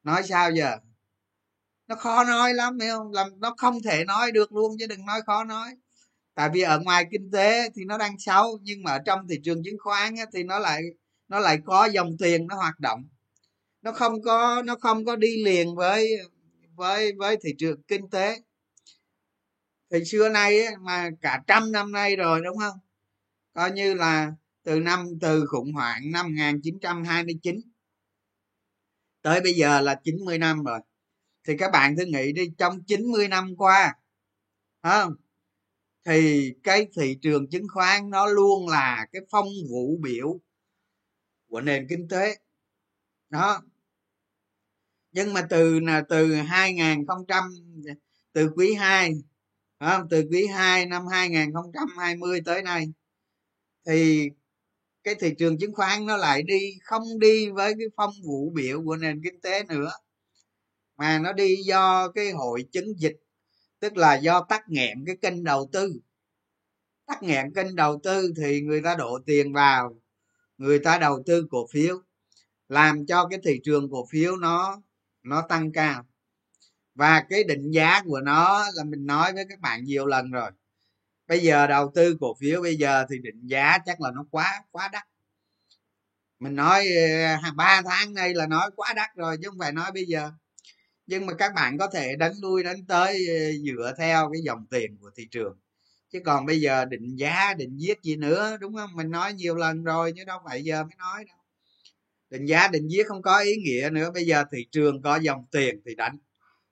Nói 0.02 0.22
sao 0.22 0.50
giờ? 0.50 0.76
Nó 1.86 1.94
khó 1.94 2.24
nói 2.24 2.54
lắm 2.54 2.78
hiểu 2.78 2.96
không? 2.96 3.12
Làm 3.12 3.40
nó 3.40 3.54
không 3.58 3.82
thể 3.82 4.04
nói 4.04 4.32
được 4.32 4.52
luôn 4.52 4.76
chứ 4.78 4.86
đừng 4.86 5.06
nói 5.06 5.22
khó 5.26 5.44
nói. 5.44 5.76
Tại 6.34 6.50
vì 6.54 6.60
ở 6.60 6.80
ngoài 6.80 7.04
kinh 7.10 7.30
tế 7.32 7.70
thì 7.74 7.84
nó 7.84 7.98
đang 7.98 8.18
xấu 8.18 8.58
nhưng 8.62 8.82
mà 8.82 8.90
ở 8.92 8.98
trong 9.06 9.28
thị 9.28 9.36
trường 9.44 9.62
chứng 9.64 9.78
khoán 9.78 10.16
á, 10.16 10.24
thì 10.32 10.42
nó 10.42 10.58
lại 10.58 10.82
nó 11.28 11.38
lại 11.38 11.58
có 11.64 11.84
dòng 11.86 12.10
tiền 12.18 12.46
nó 12.46 12.56
hoạt 12.56 12.80
động. 12.80 13.04
Nó 13.82 13.92
không 13.92 14.22
có 14.22 14.62
nó 14.62 14.76
không 14.76 15.04
có 15.04 15.16
đi 15.16 15.44
liền 15.44 15.74
với 15.74 16.18
với 16.76 17.12
với 17.18 17.36
thị 17.42 17.54
trường 17.58 17.82
kinh 17.82 18.10
tế. 18.10 18.40
Thì 19.90 20.04
xưa 20.04 20.28
nay 20.28 20.64
ấy, 20.64 20.76
mà 20.80 21.10
cả 21.20 21.42
trăm 21.46 21.72
năm 21.72 21.92
nay 21.92 22.16
rồi 22.16 22.40
đúng 22.44 22.58
không? 22.58 22.78
Coi 23.52 23.70
như 23.70 23.94
là 23.94 24.32
từ 24.62 24.80
năm 24.80 25.06
từ 25.20 25.46
khủng 25.46 25.72
hoảng 25.72 26.10
năm 26.12 26.26
1929 26.26 27.60
tới 29.22 29.40
bây 29.40 29.54
giờ 29.54 29.80
là 29.80 30.00
90 30.04 30.38
năm 30.38 30.64
rồi. 30.64 30.80
Thì 31.44 31.56
các 31.58 31.70
bạn 31.72 31.96
thử 31.96 32.04
nghĩ 32.04 32.32
đi 32.32 32.50
trong 32.58 32.84
90 32.84 33.28
năm 33.28 33.56
qua 33.56 33.94
không? 34.82 35.14
Thì 36.04 36.52
cái 36.62 36.86
thị 36.96 37.18
trường 37.22 37.50
chứng 37.50 37.66
khoán 37.68 38.10
nó 38.10 38.26
luôn 38.26 38.68
là 38.68 39.06
cái 39.12 39.22
phong 39.30 39.48
vũ 39.70 39.98
biểu 40.02 40.40
của 41.48 41.60
nền 41.60 41.86
kinh 41.88 42.08
tế. 42.08 42.36
Đó 43.30 43.62
nhưng 45.14 45.33
mà 45.33 45.47
từ 45.50 45.80
là 45.80 46.02
từ 46.09 46.35
2000 46.35 47.06
từ 48.33 48.50
quý 48.56 48.75
2 48.75 49.12
không? 49.80 50.09
từ 50.11 50.25
quý 50.30 50.47
2 50.47 50.87
năm 50.87 51.06
2020 51.06 52.40
tới 52.44 52.62
nay, 52.62 52.87
thì 53.87 54.28
cái 55.04 55.14
thị 55.14 55.35
trường 55.38 55.59
chứng 55.59 55.75
khoán 55.75 56.06
nó 56.06 56.16
lại 56.16 56.42
đi, 56.42 56.78
không 56.85 57.18
đi 57.18 57.50
với 57.50 57.75
cái 57.78 57.87
phong 57.97 58.11
vũ 58.25 58.50
biểu 58.50 58.83
của 58.85 58.97
nền 58.97 59.21
kinh 59.25 59.40
tế 59.40 59.64
nữa, 59.64 59.90
mà 60.97 61.18
nó 61.18 61.33
đi 61.33 61.56
do 61.66 62.09
cái 62.09 62.30
hội 62.33 62.64
chứng 62.73 63.00
dịch, 63.00 63.16
tức 63.80 63.97
là 63.97 64.14
do 64.14 64.47
tắc 64.49 64.62
nghẽn 64.68 65.04
cái 65.06 65.16
kênh 65.23 65.44
đầu 65.44 65.68
tư 65.73 66.00
tắc 67.06 67.23
nghẽn 67.23 67.54
kênh 67.54 67.76
đầu 67.76 68.00
tư 68.02 68.33
thì 68.37 68.61
người 68.61 68.83
ta 68.83 68.94
đổ 68.94 69.18
tiền 69.26 69.52
vào, 69.52 70.00
người 70.59 70.78
ta 70.78 70.99
đầu 70.99 71.23
tư 71.26 71.47
cổ 71.50 71.66
phiếu, 71.73 72.02
làm 72.68 73.06
cho 73.06 73.28
cái 73.30 73.40
thị 73.44 73.61
trường 73.64 73.90
cổ 73.90 74.06
phiếu 74.11 74.37
nó 74.37 74.83
nó 75.24 75.42
tăng 75.48 75.72
cao. 75.72 76.06
Và 76.94 77.24
cái 77.30 77.44
định 77.44 77.70
giá 77.70 78.02
của 78.02 78.20
nó 78.20 78.64
là 78.74 78.84
mình 78.84 79.06
nói 79.06 79.32
với 79.32 79.44
các 79.48 79.60
bạn 79.60 79.84
nhiều 79.84 80.06
lần 80.06 80.30
rồi. 80.30 80.50
Bây 81.28 81.40
giờ 81.40 81.66
đầu 81.66 81.92
tư 81.94 82.16
cổ 82.20 82.34
phiếu 82.40 82.62
bây 82.62 82.76
giờ 82.76 83.06
thì 83.10 83.18
định 83.18 83.46
giá 83.46 83.78
chắc 83.86 84.00
là 84.00 84.10
nó 84.10 84.24
quá 84.30 84.62
quá 84.70 84.88
đắt. 84.92 85.04
Mình 86.40 86.56
nói 86.56 86.86
ờ, 87.42 87.52
ba 87.56 87.82
tháng 87.84 88.14
nay 88.14 88.34
là 88.34 88.46
nói 88.46 88.70
quá 88.76 88.92
đắt 88.96 89.16
rồi 89.16 89.36
chứ 89.42 89.48
không 89.48 89.58
phải 89.58 89.72
nói 89.72 89.92
bây 89.92 90.04
giờ. 90.04 90.30
Nhưng 91.06 91.26
mà 91.26 91.34
các 91.34 91.54
bạn 91.54 91.78
có 91.78 91.86
thể 91.94 92.16
đánh 92.16 92.32
lui 92.42 92.62
đánh 92.62 92.86
tới 92.86 93.26
à, 93.28 93.40
dựa 93.66 93.94
theo 93.98 94.30
cái 94.32 94.42
dòng 94.42 94.66
tiền 94.70 94.96
của 95.00 95.10
thị 95.16 95.28
trường. 95.30 95.58
Chứ 96.12 96.20
còn 96.24 96.46
bây 96.46 96.60
giờ 96.60 96.84
định 96.84 97.16
giá 97.16 97.54
định 97.54 97.76
giết 97.78 98.02
gì 98.02 98.16
nữa 98.16 98.56
đúng 98.60 98.74
không? 98.76 98.90
Mình 98.94 99.10
nói 99.10 99.32
nhiều 99.32 99.56
lần 99.56 99.84
rồi 99.84 100.12
chứ 100.16 100.24
đâu 100.24 100.40
phải 100.44 100.64
giờ 100.64 100.84
mới 100.84 100.94
nói 100.98 101.24
đâu 101.24 101.36
định 102.34 102.44
giá 102.46 102.68
định 102.68 102.88
giá 102.88 103.04
không 103.06 103.22
có 103.22 103.38
ý 103.38 103.56
nghĩa 103.56 103.90
nữa. 103.92 104.10
Bây 104.14 104.26
giờ 104.26 104.44
thị 104.52 104.66
trường 104.70 105.02
có 105.02 105.16
dòng 105.16 105.46
tiền 105.52 105.80
thì 105.86 105.94
đánh. 105.94 106.18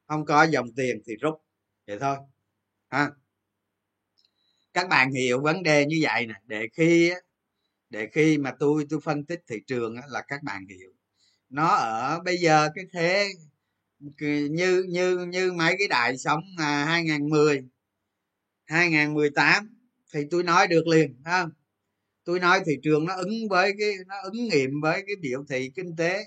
Không 0.06 0.24
có 0.24 0.42
dòng 0.42 0.66
tiền 0.76 1.02
thì 1.06 1.16
rút. 1.16 1.34
Vậy 1.86 1.98
thôi. 2.00 2.16
Ha. 2.88 3.10
Các 4.72 4.88
bạn 4.88 5.12
hiểu 5.12 5.40
vấn 5.42 5.62
đề 5.62 5.86
như 5.86 5.98
vậy 6.02 6.26
nè. 6.26 6.34
Để 6.46 6.68
khi 6.72 7.12
để 7.90 8.08
khi 8.12 8.38
mà 8.38 8.52
tôi 8.58 8.86
tôi 8.90 9.00
phân 9.00 9.24
tích 9.24 9.40
thị 9.48 9.56
trường 9.66 9.96
là 10.08 10.22
các 10.28 10.42
bạn 10.42 10.66
hiểu. 10.68 10.92
Nó 11.48 11.66
ở 11.66 12.20
bây 12.24 12.36
giờ 12.36 12.68
cái 12.74 12.84
thế 12.92 13.28
như 14.50 14.84
như 14.88 15.18
như 15.18 15.52
mấy 15.52 15.74
cái 15.78 15.88
đại 15.88 16.18
sống 16.18 16.42
à, 16.58 16.84
2010 16.84 17.64
2018 18.64 19.76
thì 20.14 20.20
tôi 20.30 20.42
nói 20.42 20.66
được 20.66 20.86
liền 20.86 21.22
không? 21.24 21.50
Tôi 22.24 22.40
nói 22.40 22.60
thị 22.66 22.72
trường 22.82 23.04
nó 23.06 23.14
ứng 23.16 23.48
với 23.50 23.72
cái, 23.78 23.94
nó 24.06 24.14
ứng 24.22 24.44
nghiệm 24.48 24.80
với 24.82 25.02
cái 25.06 25.16
biểu 25.20 25.44
thị 25.48 25.70
kinh 25.76 25.96
tế. 25.96 26.24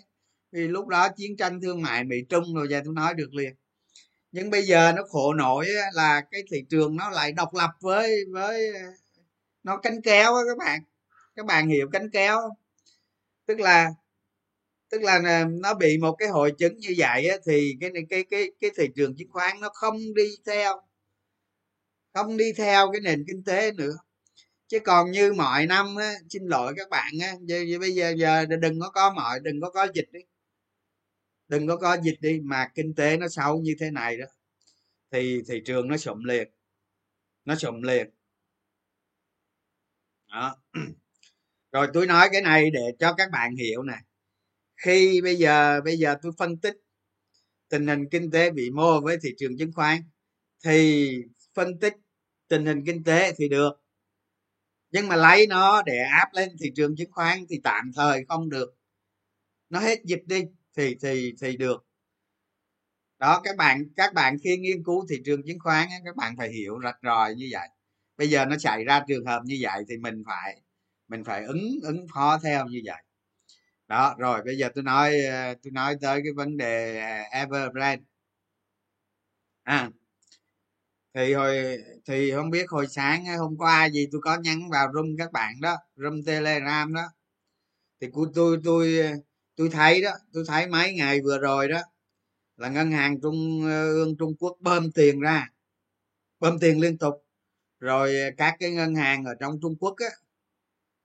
Vì 0.52 0.68
lúc 0.68 0.88
đó 0.88 1.10
chiến 1.18 1.38
tranh 1.38 1.62
thương 1.62 1.82
mại 1.82 2.04
mỹ 2.04 2.18
trung 2.30 2.56
rồi 2.56 2.68
giờ 2.70 2.82
tôi 2.86 2.94
nói 2.94 3.14
được 3.14 3.34
liền. 3.34 3.54
Nhưng 4.32 4.50
bây 4.50 4.64
giờ 4.64 4.94
nó 4.96 5.04
khổ 5.10 5.34
nổi 5.34 5.68
là 5.94 6.22
cái 6.32 6.42
thị 6.52 6.64
trường 6.70 6.96
nó 6.96 7.10
lại 7.10 7.32
độc 7.32 7.54
lập 7.54 7.70
với 7.82 8.26
với, 8.34 8.74
nó 9.64 9.78
cánh 9.78 10.02
kéo 10.02 10.34
các 10.48 10.58
bạn. 10.58 10.82
Các 11.36 11.46
bạn 11.46 11.70
hiểu 11.70 11.90
cánh 11.94 12.10
kéo 12.10 12.40
tức 13.46 13.60
là 13.60 13.90
tức 14.90 15.02
là 15.02 15.22
ờ, 15.26 15.46
nó 15.46 15.74
bị 15.74 15.98
một 15.98 16.16
cái 16.20 16.30
hội 16.30 16.52
chứng 16.58 16.78
như 16.78 16.94
vậy 16.98 17.30
thì 17.46 17.78
cái 17.82 17.92
cái 18.10 18.24
cái 18.32 18.52
cái 18.60 18.72
thị 18.78 18.88
trường 18.96 19.16
chứng 19.18 19.30
khoán 19.32 19.60
nó 19.62 19.70
không 19.74 20.14
đi 20.16 20.30
theo, 20.46 20.82
không 22.14 22.38
đi 22.38 22.54
theo 22.58 22.92
cái 22.92 23.02
nền 23.02 23.26
kinh 23.28 23.44
tế 23.44 23.72
nữa 23.72 23.98
chứ 24.68 24.80
còn 24.80 25.12
như 25.12 25.34
mọi 25.34 25.66
năm 25.66 25.96
á, 25.96 26.14
xin 26.30 26.44
lỗi 26.46 26.74
các 26.78 26.90
bạn 26.90 27.14
á, 27.22 27.34
giờ, 27.42 27.62
giờ, 27.68 27.80
bây 27.80 27.92
giờ 27.92 28.14
giờ 28.18 28.46
đừng 28.46 28.80
có 28.80 28.90
có 28.90 29.14
mọi 29.16 29.40
đừng 29.40 29.62
có 29.62 29.72
có 29.72 29.88
dịch 29.94 30.12
đi. 30.12 30.20
Đừng 31.48 31.68
có 31.68 31.78
có 31.78 31.98
dịch 32.04 32.18
đi 32.22 32.40
mà 32.44 32.68
kinh 32.76 32.96
tế 32.96 33.18
nó 33.18 33.28
xấu 33.28 33.60
như 33.60 33.76
thế 33.80 33.92
này 33.92 34.18
đó 34.18 34.26
thì 35.12 35.42
thị 35.48 35.62
trường 35.66 35.88
nó 35.88 35.98
sụm 35.98 36.24
liệt. 36.24 36.50
Nó 37.46 37.56
sụm 37.56 37.82
liệt. 37.82 38.08
Đó. 40.28 40.56
Rồi 41.72 41.88
tôi 41.94 42.08
nói 42.08 42.30
cái 42.32 42.42
này 42.42 42.72
để 42.72 42.82
cho 43.00 43.14
các 43.14 43.32
bạn 43.32 43.56
hiểu 43.56 43.84
nè. 43.84 43.94
Khi 44.76 45.22
bây 45.22 45.36
giờ 45.36 45.82
bây 45.86 45.98
giờ 45.98 46.16
tôi 46.22 46.32
phân 46.38 46.58
tích 46.58 46.76
tình 47.70 47.88
hình 47.88 48.10
kinh 48.12 48.32
tế 48.32 48.52
vĩ 48.52 48.70
mô 48.70 49.02
với 49.02 49.18
thị 49.24 49.30
trường 49.38 49.58
chứng 49.58 49.74
khoán 49.74 49.98
thì 50.66 51.08
phân 51.54 51.80
tích 51.80 51.94
tình 52.48 52.66
hình 52.66 52.86
kinh 52.86 53.04
tế 53.04 53.34
thì 53.38 53.50
được 53.50 53.85
nhưng 54.96 55.08
mà 55.08 55.16
lấy 55.16 55.48
nó 55.48 55.82
để 55.82 55.98
áp 55.98 56.30
lên 56.34 56.50
thị 56.60 56.72
trường 56.76 56.96
chứng 56.96 57.12
khoán 57.12 57.46
thì 57.50 57.60
tạm 57.64 57.92
thời 57.96 58.26
không 58.28 58.50
được. 58.50 58.76
Nó 59.70 59.80
hết 59.80 60.00
dịch 60.06 60.24
đi 60.26 60.44
thì 60.78 60.96
thì 61.02 61.34
thì 61.42 61.58
được. 61.58 61.86
Đó 63.20 63.42
các 63.44 63.58
bạn 63.58 63.84
các 63.96 64.14
bạn 64.14 64.38
khi 64.44 64.58
nghiên 64.58 64.84
cứu 64.84 65.06
thị 65.10 65.16
trường 65.26 65.44
chứng 65.48 65.60
khoán 65.60 65.88
các 66.06 66.16
bạn 66.16 66.36
phải 66.38 66.50
hiểu 66.50 66.80
rạch 66.84 66.98
ròi 67.04 67.36
như 67.36 67.50
vậy. 67.52 67.68
Bây 68.18 68.30
giờ 68.30 68.46
nó 68.46 68.58
xảy 68.58 68.84
ra 68.84 69.04
trường 69.08 69.26
hợp 69.26 69.42
như 69.46 69.58
vậy 69.62 69.84
thì 69.90 69.98
mình 69.98 70.24
phải 70.28 70.62
mình 71.08 71.24
phải 71.24 71.46
ứng 71.46 71.80
ứng 71.84 72.06
phó 72.14 72.40
theo 72.44 72.66
như 72.68 72.82
vậy. 72.86 73.04
Đó, 73.88 74.16
rồi 74.20 74.42
bây 74.46 74.58
giờ 74.58 74.70
tôi 74.76 74.84
nói 74.84 75.22
ờ, 75.22 75.56
tôi 75.64 75.72
nói 75.72 75.96
tới 76.02 76.22
cái 76.24 76.34
vấn 76.34 76.58
đề 76.58 77.02
Evergrande 77.32 78.04
à 79.66 79.90
thì 81.16 81.34
hồi 81.34 81.78
thì 82.06 82.32
không 82.32 82.50
biết 82.50 82.70
hồi 82.70 82.88
sáng 82.88 83.26
hôm 83.40 83.58
qua 83.58 83.90
gì 83.90 84.08
tôi 84.12 84.22
có 84.22 84.38
nhắn 84.38 84.70
vào 84.72 84.94
room 84.94 85.18
các 85.18 85.32
bạn 85.32 85.62
đó 85.62 85.78
room 85.96 86.24
telegram 86.26 86.94
đó. 86.94 87.02
Thì 88.02 88.08
của 88.14 88.28
tôi 88.36 88.60
tôi 88.64 89.00
tôi 89.56 89.70
thấy 89.70 90.02
đó 90.02 90.12
tôi 90.34 90.44
thấy 90.48 90.68
mấy 90.68 90.94
ngày 90.94 91.22
vừa 91.22 91.40
rồi 91.40 91.68
đó 91.68 91.82
là 92.58 92.70
ngân 92.70 92.92
hàng 92.92 93.22
trung 93.22 93.64
ờ, 93.66 93.90
ương 93.94 94.18
trung 94.18 94.36
quốc 94.40 94.58
bơm 94.60 94.92
tiền 94.92 95.20
ra 95.20 95.50
bơm 96.40 96.60
tiền 96.60 96.82
liên 96.82 96.98
tục. 96.98 97.26
Rồi 97.80 98.16
các 98.38 98.56
cái 98.60 98.72
ngân 98.72 98.96
hàng 98.96 99.26
ở 99.26 99.36
trong 99.40 99.60
trung 99.62 99.76
quốc 99.80 99.96
á 99.98 100.10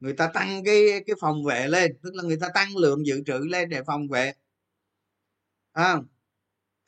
người 0.01 0.13
ta 0.13 0.31
tăng 0.35 0.65
cái 0.65 1.05
cái 1.07 1.17
phòng 1.21 1.45
vệ 1.45 1.69
lên 1.69 1.99
tức 2.03 2.15
là 2.15 2.23
người 2.23 2.39
ta 2.41 2.49
tăng 2.55 2.77
lượng 2.77 3.07
dự 3.07 3.23
trữ 3.27 3.39
lên 3.39 3.69
để 3.69 3.83
phòng 3.87 4.09
vệ. 4.09 4.33
À, 5.73 5.97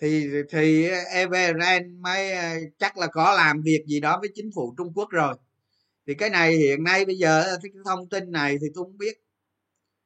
thì 0.03 0.29
thì 0.51 0.89
Evergrande 1.13 1.89
mới 2.01 2.33
ờ, 2.33 2.49
chắc 2.79 2.99
là 2.99 3.07
có 3.07 3.35
làm 3.37 3.63
việc 3.63 3.85
gì 3.87 4.01
đó 4.01 4.19
với 4.21 4.31
chính 4.35 4.51
phủ 4.55 4.75
Trung 4.79 4.93
Quốc 4.95 5.11
rồi. 5.11 5.35
Thì 6.07 6.15
cái 6.15 6.31
này 6.31 6.57
hiện 6.57 6.85
nay 6.85 7.05
bây 7.05 7.19
giờ 7.19 7.43
ờ, 7.43 7.59
cái 7.63 7.73
thông 7.85 8.09
tin 8.09 8.33
này 8.33 8.59
thì 8.61 8.67
tôi 8.75 8.85
không 8.85 8.99
biết. 8.99 9.15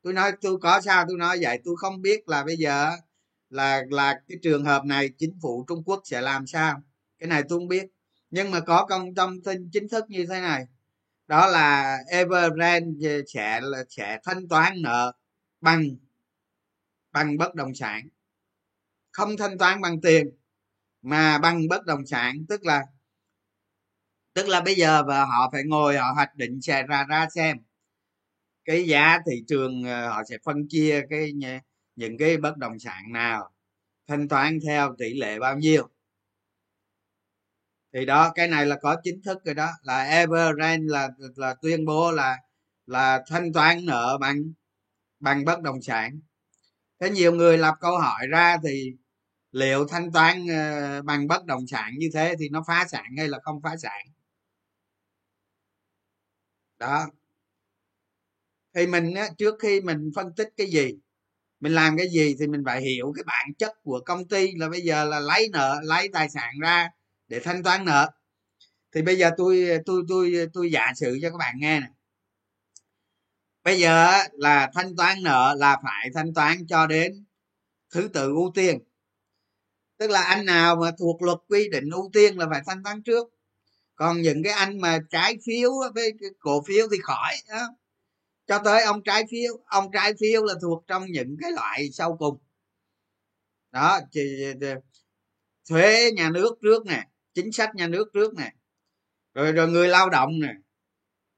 Tôi 0.03 0.13
nói, 0.13 0.33
tôi 0.43 0.59
có 0.63 0.81
sao 0.81 1.05
tôi 1.09 1.19
nói 1.19 1.39
vậy? 1.43 1.61
Tôi 1.65 1.77
không 1.79 2.03
biết 2.03 2.29
là 2.29 2.45
bây 2.45 2.57
giờ 2.57 2.85
ờ, 2.85 2.97
là 3.51 3.83
là 3.91 4.21
cái 4.29 4.39
trường 4.43 4.65
hợp 4.65 4.85
này 4.85 5.11
chính 5.19 5.39
phủ 5.43 5.65
Trung 5.69 5.83
Quốc 5.87 6.03
sẽ 6.05 6.21
làm 6.21 6.47
sao. 6.47 6.83
Cái 7.19 7.29
này 7.29 7.43
tôi 7.49 7.59
không 7.59 7.69
biết. 7.69 7.87
Nhưng 8.31 8.51
mà 8.51 8.61
có 8.61 8.87
công 8.87 9.15
thông 9.15 9.43
tin 9.43 9.71
chính 9.73 9.89
thức 9.89 10.05
như 10.09 10.27
thế 10.31 10.41
này. 10.41 10.67
Đó 11.27 11.47
là 11.49 11.99
Evergrande 12.11 13.23
sẽ 13.35 13.61
sẽ 13.91 14.19
thanh 14.25 14.49
toán 14.49 14.83
nợ 14.83 15.13
bằng 15.61 15.97
bằng 17.13 17.37
bất 17.39 17.55
động 17.55 17.75
sản 17.75 18.09
không 19.17 19.37
thanh 19.37 19.59
toán 19.59 19.81
bằng 19.81 20.01
tiền, 20.01 20.27
mà 21.03 21.39
bằng 21.39 21.69
bất 21.69 21.85
động 21.87 22.07
sản. 22.07 22.47
Tức 22.49 22.65
là 22.65 22.83
tức 24.35 24.49
là 24.49 24.61
bây 24.61 24.75
giờ 24.75 25.03
và 25.07 25.25
họ 25.25 25.51
phải 25.53 25.63
ngồi, 25.67 25.97
họ 25.97 26.13
hoạch 26.13 26.35
định 26.37 26.61
xe 26.63 26.83
ra 26.83 27.05
ra 27.09 27.27
xem. 27.35 27.57
Cái 28.65 28.85
giá 28.87 29.19
thị 29.27 29.43
trường 29.49 29.83
ờ, 29.85 30.09
họ 30.09 30.23
sẽ 30.31 30.37
phân 30.45 30.69
chia 30.69 31.03
cái 31.11 31.33
những 31.97 32.19
cái 32.19 32.37
bất 32.37 32.57
động 32.57 32.79
sản 32.79 33.13
nào 33.13 33.53
thanh 34.09 34.29
toán 34.29 34.59
theo 34.67 34.95
tỷ 34.99 35.15
lệ 35.15 35.39
bao 35.39 35.57
nhiêu. 35.59 35.89
Thì 37.95 38.07
đó, 38.07 38.33
cái 38.35 38.49
này 38.49 38.67
là 38.67 38.77
có 38.83 38.97
chính 39.03 39.23
thức 39.23 39.39
rồi 39.45 39.55
đó. 39.55 39.71
Là 39.83 40.05
Evergrande 40.05 40.87
là 40.93 41.09
là 41.37 41.55
tuyên 41.63 41.85
bố 41.85 42.13
là 42.13 42.37
là 42.87 43.23
thanh 43.29 43.53
toán 43.53 43.87
nợ 43.87 44.19
bằng 44.21 44.37
bằng 45.21 45.45
bất 45.45 45.61
động 45.63 45.83
sản. 45.83 46.21
Thế 47.01 47.11
nhiều 47.11 47.33
người 47.33 47.59
lập 47.59 47.75
câu 47.81 47.99
hỏi 47.99 48.27
ra 48.31 48.57
thì 48.65 48.97
liệu 49.57 49.87
thanh 49.89 50.13
toán 50.13 50.47
ờ, 50.49 51.03
bằng 51.03 51.27
bất 51.29 51.45
động 51.47 51.67
sản 51.67 51.93
như 51.99 52.09
thế 52.15 52.35
thì 52.39 52.49
nó 52.49 52.65
phá 52.67 52.87
sản 52.91 53.05
hay 53.19 53.29
là 53.29 53.39
không 53.43 53.61
phá 53.63 53.77
sản? 53.77 54.07
Đó. 56.79 57.07
Thì 58.75 58.87
mình 58.87 59.15
á, 59.15 59.29
trước 59.39 59.55
khi 59.61 59.81
mình 59.81 60.11
phân 60.15 60.35
tích 60.37 60.49
cái 60.57 60.67
gì 60.67 60.95
mình 61.61 61.73
làm 61.73 61.97
cái 61.99 62.09
gì 62.09 62.37
thì 62.39 62.47
mình 62.47 62.63
phải 62.67 62.83
hiểu 62.83 63.13
cái 63.17 63.25
bản 63.27 63.55
chất 63.59 63.73
của 63.83 64.01
công 64.07 64.29
ty 64.29 64.53
là 64.57 64.69
bây 64.69 64.81
giờ 64.81 65.05
là 65.05 65.21
lấy 65.21 65.49
nợ 65.53 65.81
lấy 65.85 66.09
tài 66.13 66.29
sản 66.31 66.55
ra 66.63 66.89
để 67.29 67.41
thanh 67.41 67.63
toán 67.63 67.85
nợ. 67.85 68.11
Thì 68.95 69.03
bây 69.03 69.19
giờ 69.19 69.31
tôi 69.37 69.69
tôi 69.87 70.03
tôi 70.09 70.49
tôi 70.55 70.71
giả 70.73 70.93
sử 70.97 71.19
cho 71.23 71.31
các 71.31 71.37
bạn 71.39 71.55
nghe 71.59 71.81
này 71.81 71.91
bây 73.65 73.81
giờ 73.81 74.13
là 74.33 74.71
thanh 74.75 74.97
toán 74.97 75.23
nợ 75.23 75.55
là 75.59 75.77
phải 75.83 76.11
thanh 76.15 76.35
toán 76.35 76.67
cho 76.69 76.87
đến 76.87 77.25
thứ 77.91 78.09
tự 78.15 78.29
ưu 78.29 78.53
tiên 78.55 78.79
tức 79.99 80.11
là 80.11 80.23
anh 80.23 80.45
nào 80.45 80.77
mà 80.77 80.91
thuộc 80.99 81.23
luật 81.23 81.39
quy 81.49 81.69
định 81.69 81.91
ưu 81.91 82.11
tiên 82.13 82.39
là 82.39 82.47
phải 82.51 82.63
thanh 82.67 82.83
toán 82.83 83.03
trước. 83.03 83.29
Còn 83.95 84.23
những 84.23 84.43
cái 84.43 84.53
anh 84.53 84.81
mà 84.81 84.99
trái 85.11 85.37
phiếu 85.47 85.71
với 85.95 86.13
cổ 86.39 86.63
phiếu 86.67 86.89
thì 86.91 86.99
khỏi 87.03 87.35
đó. 87.49 87.69
cho 88.47 88.59
tới 88.65 88.83
ông 88.85 89.03
trái 89.03 89.25
phiếu 89.31 89.59
ông 89.67 89.91
trái 89.93 90.15
phiếu 90.21 90.45
là 90.45 90.55
thuộc 90.63 90.85
trong 90.87 91.07
những 91.07 91.37
cái 91.41 91.53
loại 91.53 91.91
sau 91.93 92.17
cùng. 92.17 92.39
Đó 93.73 94.01
thì 94.13 94.21
thuế 95.69 96.11
nhà 96.13 96.31
nước 96.31 96.59
trước 96.63 96.87
nè 96.87 97.09
chính 97.35 97.53
sách 97.53 97.75
nhà 97.75 97.89
nước 97.89 98.11
trước 98.15 98.35
nè 98.35 98.53
rồi 99.35 99.53
rồi 99.53 99.69
người 99.69 99.89
lao 99.89 100.11
động 100.11 100.41
nè 100.41 100.55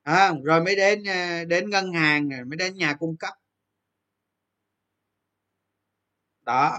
à, 0.03 0.33
rồi 0.45 0.65
mới 0.65 0.77
đến 0.77 1.05
ờ, 1.05 1.45
đến 1.45 1.71
ngân 1.71 1.93
hàng 1.93 2.29
nè 2.29 2.37
mới 2.45 2.57
đến 2.57 2.77
nhà 2.77 2.95
cung 2.95 3.17
cấp. 3.17 3.35
Đó 6.45 6.79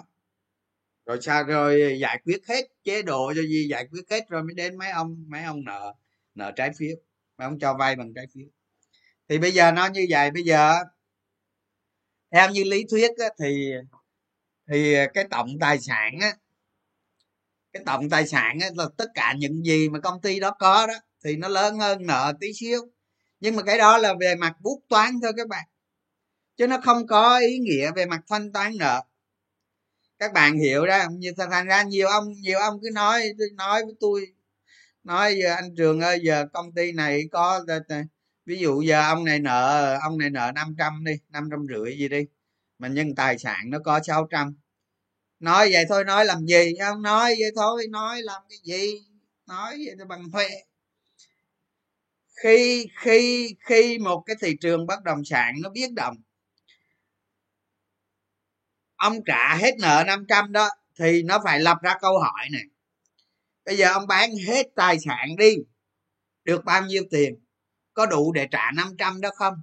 rồi 1.10 1.20
sao 1.22 1.44
rồi 1.44 1.98
giải 2.02 2.20
quyết 2.26 2.48
hết 2.48 2.68
chế 2.84 3.02
độ 3.02 3.34
cho 3.36 3.42
gì 3.42 3.68
giải 3.70 3.88
quyết 3.92 4.02
hết 4.12 4.30
rồi 4.30 4.44
mới 4.44 4.54
đến 4.54 4.78
mấy 4.78 4.90
ông 4.90 5.26
mấy 5.28 5.44
ông 5.44 5.64
nợ 5.64 5.94
nợ 6.36 6.52
trái 6.56 6.72
phiếu 6.78 6.96
mấy 7.38 7.46
ông 7.46 7.60
cho 7.60 7.74
vay 7.74 7.96
bằng 7.96 8.14
trái 8.14 8.26
phiếu. 8.34 8.46
Thì 9.30 9.38
bây 9.38 9.52
giờ 9.52 9.72
nó 9.72 9.88
như 9.88 10.06
vậy 10.10 10.32
bây 10.32 10.44
giờ 10.44 10.74
theo 12.32 12.50
như 12.50 12.64
lý 12.64 12.86
thuyết 12.92 13.12
á, 13.18 13.26
thì 13.40 13.72
thì 14.72 14.96
cái 15.14 15.28
tổng 15.32 15.60
tài 15.60 15.80
sản 15.80 16.20
á 16.22 16.34
cái 17.74 17.84
tổng 17.86 18.10
tài 18.10 18.28
sản 18.28 18.58
á, 18.62 18.70
là 18.76 18.86
tất 18.98 19.08
cả 19.14 19.34
những 19.38 19.64
gì 19.64 19.90
mà 19.90 20.00
công 20.00 20.22
ty 20.22 20.40
đó 20.40 20.52
có 20.60 20.88
đó 20.88 20.94
thì 21.24 21.36
nó 21.36 21.48
lớn 21.48 21.80
hơn 21.80 22.06
nợ 22.06 22.34
tí 22.40 22.54
xíu. 22.54 22.82
Nhưng 23.40 23.56
mà 23.56 23.64
cái 23.64 23.78
đó 23.78 23.98
là 23.98 24.14
về 24.20 24.36
mặt 24.36 24.54
bút 24.62 24.82
toán 24.90 25.20
thôi 25.22 25.32
các 25.38 25.48
bạn. 25.48 25.66
Chứ 26.58 26.68
nó 26.68 26.78
không 26.84 27.08
có 27.08 27.40
ý 27.40 27.58
nghĩa 27.58 27.92
về 27.96 28.06
mặt 28.06 28.22
thanh 28.28 28.52
toán 28.52 28.78
nợ 28.80 29.04
các 30.20 30.34
bạn 30.34 30.58
hiểu 30.58 30.86
ra 30.86 31.08
như 31.12 31.34
thành 31.52 31.68
ra 31.68 31.84
nhiều 31.84 32.08
ông 32.08 32.34
nhiều 32.42 32.60
ông 32.60 32.80
cứ 32.82 32.90
nói 32.94 33.24
nói 33.56 33.86
với 33.86 33.94
tôi. 34.00 34.28
Nói 35.04 35.36
giờ, 35.44 35.54
anh 35.56 35.76
trường 35.76 36.00
ơi, 36.02 36.20
giờ 36.24 36.46
công 36.54 36.72
ty 36.74 36.92
này 36.92 37.24
có 37.32 37.66
ví 38.46 38.58
dụ 38.60 38.82
giờ 38.82 39.02
ông 39.02 39.26
này 39.26 39.40
nợ, 39.40 39.98
ông 40.04 40.18
này 40.18 40.30
nợ 40.30 40.52
500 40.56 41.04
đi, 41.06 41.14
năm 41.30 41.50
trăm 41.52 41.66
rưỡi 41.70 41.98
gì 41.98 42.10
đi, 42.10 42.26
mà 42.80 42.88
nhân 42.88 43.16
tài 43.16 43.38
sản 43.40 43.70
nó 43.70 43.80
có 43.86 44.00
600 44.04 44.56
nói 45.40 45.70
vậy 45.74 45.86
thôi, 45.90 46.04
nói 46.06 46.26
làm 46.26 46.46
gì? 46.46 46.74
Không 46.80 47.02
nói 47.02 47.36
vậy 47.40 47.52
thôi, 47.56 47.88
nói 47.90 48.22
làm 48.22 48.42
cái 48.50 48.58
gì? 48.64 48.92
Nói 49.48 49.70
vậy 49.86 49.96
thì 50.00 50.06
bằng 50.10 50.32
thuê 50.32 50.48
khi 52.44 52.88
khi 53.02 53.56
khi 53.66 53.98
một 53.98 54.24
cái 54.26 54.36
thị 54.42 54.58
trường 54.62 54.86
bất 54.88 55.04
động 55.04 55.26
sản 55.26 55.54
nó 55.64 55.70
biến 55.70 55.96
động 55.96 56.16
ông 59.00 59.24
trả 59.26 59.56
hết 59.56 59.78
nợ 59.80 60.04
500 60.08 60.52
đó 60.52 60.70
thì 61.00 61.24
nó 61.24 61.40
phải 61.44 61.60
lập 61.60 61.78
ra 61.82 61.96
câu 62.02 62.20
hỏi 62.20 62.48
này 62.52 62.64
bây 63.66 63.78
giờ 63.78 63.92
ông 63.94 64.08
bán 64.08 64.30
hết 64.48 64.68
tài 64.76 65.00
sản 65.00 65.36
đi 65.38 65.56
được 66.44 66.66
bao 66.66 66.82
nhiêu 66.82 67.04
tiền 67.12 67.36
có 67.94 68.06
đủ 68.06 68.32
để 68.32 68.48
trả 68.52 68.72
500 68.72 69.22
đó 69.22 69.30
không 69.36 69.54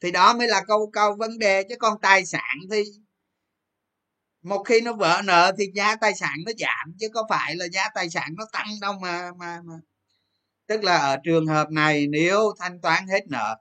thì 0.00 0.10
đó 0.10 0.34
mới 0.34 0.48
là 0.48 0.62
câu 0.66 0.90
câu 0.92 1.16
vấn 1.18 1.38
đề 1.38 1.62
chứ 1.68 1.76
còn 1.78 2.00
tài 2.00 2.26
sản 2.26 2.56
thì 2.70 2.82
một 4.42 4.64
khi 4.64 4.80
nó 4.80 4.92
vỡ 4.92 5.22
nợ 5.24 5.52
thì 5.58 5.64
giá 5.74 5.96
tài 5.96 6.14
sản 6.14 6.34
nó 6.46 6.52
giảm 6.58 6.94
chứ 7.00 7.08
có 7.14 7.26
phải 7.28 7.56
là 7.56 7.68
giá 7.68 7.88
tài 7.94 8.10
sản 8.10 8.34
nó 8.36 8.44
tăng 8.52 8.66
đâu 8.80 8.92
mà 9.02 9.30
mà, 9.38 9.60
mà. 9.64 9.74
tức 10.66 10.84
là 10.84 10.98
ở 10.98 11.16
trường 11.24 11.46
hợp 11.46 11.70
này 11.70 12.06
nếu 12.06 12.54
thanh 12.58 12.80
toán 12.80 13.06
hết 13.08 13.26
nợ 13.28 13.60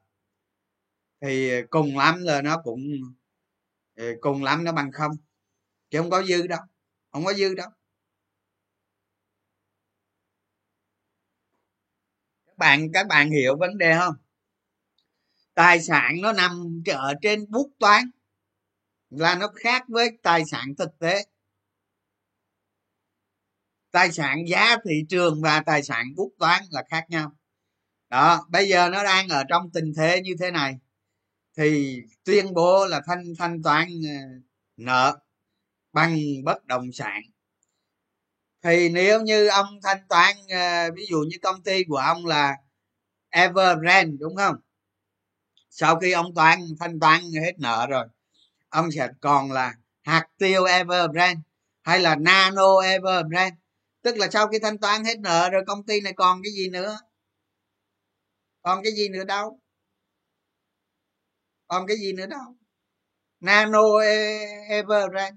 thì 1.21 1.51
cùng 1.69 1.97
lắm 1.97 2.23
là 2.23 2.41
nó 2.41 2.61
cũng 2.63 2.79
Ờ, 3.95 4.05
cùng 4.21 4.43
lắm 4.43 4.63
nó 4.63 4.71
bằng 4.71 4.91
không. 4.91 5.11
Chứ 5.89 5.99
không 5.99 6.09
có 6.09 6.23
dư 6.23 6.47
đâu. 6.47 6.59
Không 7.11 7.25
có 7.25 7.33
dư 7.33 7.55
đâu. 7.55 7.69
Các 12.47 12.57
bạn 12.57 12.87
các 12.93 13.07
bạn 13.07 13.29
hiểu 13.31 13.57
vấn 13.59 13.77
đề 13.77 13.95
không? 13.99 14.15
Tài 15.53 15.81
sản 15.81 16.15
nó 16.21 16.33
nằm 16.33 16.83
ở 16.93 17.13
trên 17.21 17.51
bút 17.51 17.71
toán 17.79 18.03
là 19.09 19.35
nó 19.35 19.47
khác 19.55 19.83
với 19.87 20.17
tài 20.23 20.45
sản 20.45 20.75
thực 20.77 20.99
tế. 20.99 21.25
Tài 23.91 24.11
sản 24.11 24.37
giá 24.47 24.75
thị 24.85 25.05
trường 25.09 25.41
và 25.41 25.63
tài 25.65 25.83
sản 25.83 26.05
bút 26.15 26.31
toán 26.39 26.63
là 26.71 26.83
khác 26.89 27.05
nhau. 27.09 27.31
Đó, 28.09 28.47
bây 28.49 28.69
giờ 28.69 28.89
nó 28.89 29.03
đang 29.03 29.27
ở 29.27 29.43
trong 29.49 29.69
tình 29.73 29.93
thế 29.97 30.21
như 30.21 30.31
thế 30.39 30.51
này 30.51 30.77
thì 31.57 32.01
tuyên 32.23 32.53
bố 32.53 32.85
là 32.87 33.01
thanh 33.07 33.23
thanh 33.39 33.63
toán 33.63 33.87
ờ, 33.87 34.27
nợ 34.77 35.17
bằng 35.93 36.17
bất 36.45 36.65
động 36.65 36.91
sản. 36.93 37.21
Thì 38.63 38.89
nếu 38.89 39.21
như 39.21 39.47
ông 39.47 39.79
thanh 39.83 40.07
toán 40.09 40.35
ờ, 40.49 40.91
ví 40.95 41.05
dụ 41.09 41.17
như 41.29 41.37
công 41.41 41.63
ty 41.63 41.83
của 41.83 41.97
ông 41.97 42.25
là 42.25 42.55
Evergrande 43.29 44.17
đúng 44.19 44.35
không? 44.35 44.55
Sau 45.69 45.99
khi 45.99 46.11
ông 46.11 46.33
toán, 46.35 46.59
thanh 46.79 46.99
toán 46.99 47.21
hết 47.43 47.59
nợ 47.59 47.87
rồi, 47.89 48.05
ông 48.69 48.91
sẽ 48.91 49.07
còn 49.21 49.51
là 49.51 49.73
hạt 50.03 50.27
tiêu 50.37 50.63
Everbrand 50.65 51.39
hay 51.83 51.99
là 51.99 52.15
nano 52.15 52.79
Everbrand. 52.83 53.53
Tức 54.01 54.17
là 54.17 54.27
sau 54.31 54.47
khi 54.47 54.59
thanh 54.59 54.77
toán 54.77 55.03
hết 55.03 55.19
nợ 55.19 55.49
rồi 55.49 55.63
công 55.67 55.83
ty 55.83 56.01
này 56.01 56.13
còn 56.13 56.41
cái 56.43 56.51
gì 56.53 56.69
nữa? 56.69 56.97
Còn 58.61 58.83
cái 58.83 58.93
gì 58.93 59.09
nữa 59.09 59.23
đâu? 59.23 59.59
Còn 61.73 61.87
cái 61.87 61.97
gì 61.97 62.13
nữa 62.13 62.25
đâu. 62.25 62.55
Nano 63.39 63.97
e, 63.97 64.37
Everbrand 64.69 65.35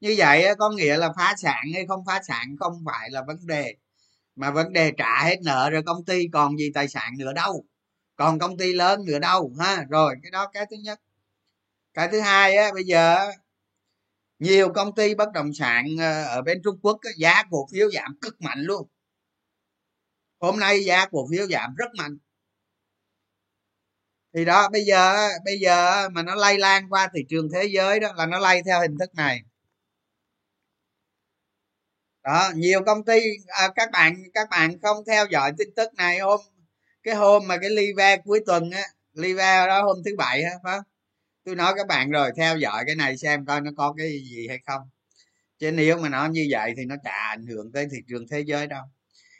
như 0.00 0.14
vậy 0.18 0.44
có 0.58 0.70
nghĩa 0.70 0.96
là 0.96 1.12
phá 1.16 1.34
sản 1.38 1.64
hay 1.74 1.86
không 1.88 2.04
phá 2.06 2.20
sản 2.28 2.56
không 2.58 2.72
phải 2.86 3.10
là 3.10 3.22
vấn 3.26 3.46
đề. 3.46 3.74
Mà 4.36 4.50
vấn 4.50 4.72
đề 4.72 4.92
trả 4.98 5.24
hết 5.24 5.36
nợ 5.44 5.70
rồi 5.70 5.82
công 5.86 6.04
ty 6.04 6.28
còn 6.32 6.56
gì 6.56 6.70
tài 6.74 6.88
sản 6.88 7.12
nữa 7.18 7.32
đâu. 7.32 7.64
Còn 8.16 8.38
công 8.38 8.56
ty 8.58 8.72
lớn 8.72 9.04
nữa 9.06 9.18
đâu 9.18 9.52
ha. 9.60 9.84
Rồi 9.90 10.14
cái 10.22 10.30
đó 10.30 10.50
cái 10.52 10.66
thứ 10.70 10.76
nhất. 10.76 11.00
Cái 11.94 12.08
thứ 12.12 12.20
hai 12.20 12.56
á 12.56 12.72
bây 12.74 12.84
giờ 12.84 13.32
nhiều 14.38 14.72
công 14.74 14.94
ty 14.94 15.14
bất 15.14 15.32
động 15.32 15.54
sản 15.54 15.86
ờ, 16.00 16.24
ở 16.24 16.42
bên 16.42 16.60
trung 16.64 16.78
quốc 16.82 16.98
á, 17.02 17.10
giá 17.16 17.42
cổ 17.50 17.66
phiếu 17.72 17.90
giảm 17.90 18.18
cực 18.20 18.42
mạnh 18.42 18.60
luôn. 18.60 18.88
Hôm 20.40 20.58
nay 20.60 20.84
giá 20.84 21.06
cổ 21.06 21.26
phiếu 21.30 21.46
giảm 21.46 21.74
rất 21.74 21.88
mạnh 21.98 22.18
thì 24.36 24.44
đó 24.44 24.68
bây 24.72 24.84
giờ 24.84 25.28
bây 25.44 25.58
giờ 25.58 26.08
mà 26.08 26.22
nó 26.22 26.34
lây 26.34 26.58
lan 26.58 26.88
qua 26.88 27.08
thị 27.14 27.24
trường 27.28 27.48
thế 27.54 27.64
giới 27.64 28.00
đó 28.00 28.12
là 28.16 28.26
nó 28.26 28.38
lây 28.38 28.62
theo 28.66 28.80
hình 28.80 28.98
thức 28.98 29.14
này. 29.14 29.40
Đó 32.24 32.50
nhiều 32.54 32.82
công 32.86 33.04
ty 33.04 33.20
à, 33.46 33.68
các 33.76 33.90
bạn 33.92 34.14
các 34.34 34.48
bạn 34.50 34.80
không 34.82 35.04
theo 35.06 35.26
dõi 35.30 35.52
tin 35.58 35.68
tức 35.76 35.94
này 35.94 36.18
hôm 36.18 36.40
cái 37.02 37.14
hôm 37.14 37.46
mà 37.48 37.56
cái 37.58 37.70
live 37.70 38.16
cuối 38.24 38.40
tuần 38.46 38.70
á 38.70 38.82
live 39.14 39.66
đó 39.66 39.82
hôm 39.82 39.96
thứ 40.04 40.10
bảy 40.18 40.42
á 40.42 40.50
phải 40.64 40.78
tôi 41.44 41.56
nói 41.56 41.74
các 41.76 41.86
bạn 41.86 42.10
rồi 42.10 42.30
theo 42.36 42.56
dõi 42.58 42.84
cái 42.86 42.94
này 42.94 43.16
xem 43.16 43.46
coi 43.46 43.60
nó 43.60 43.70
có 43.76 43.94
cái 43.98 44.08
gì 44.08 44.48
hay 44.48 44.58
không. 44.66 44.82
Chứ 45.58 45.72
nếu 45.72 45.98
mà 45.98 46.08
nó 46.08 46.26
như 46.26 46.46
vậy 46.50 46.74
thì 46.76 46.84
nó 46.84 46.96
chả 47.04 47.12
ảnh 47.12 47.46
hưởng 47.46 47.72
tới 47.72 47.86
thị 47.92 47.98
trường 48.08 48.28
thế 48.30 48.40
giới 48.46 48.66
đâu. 48.66 48.84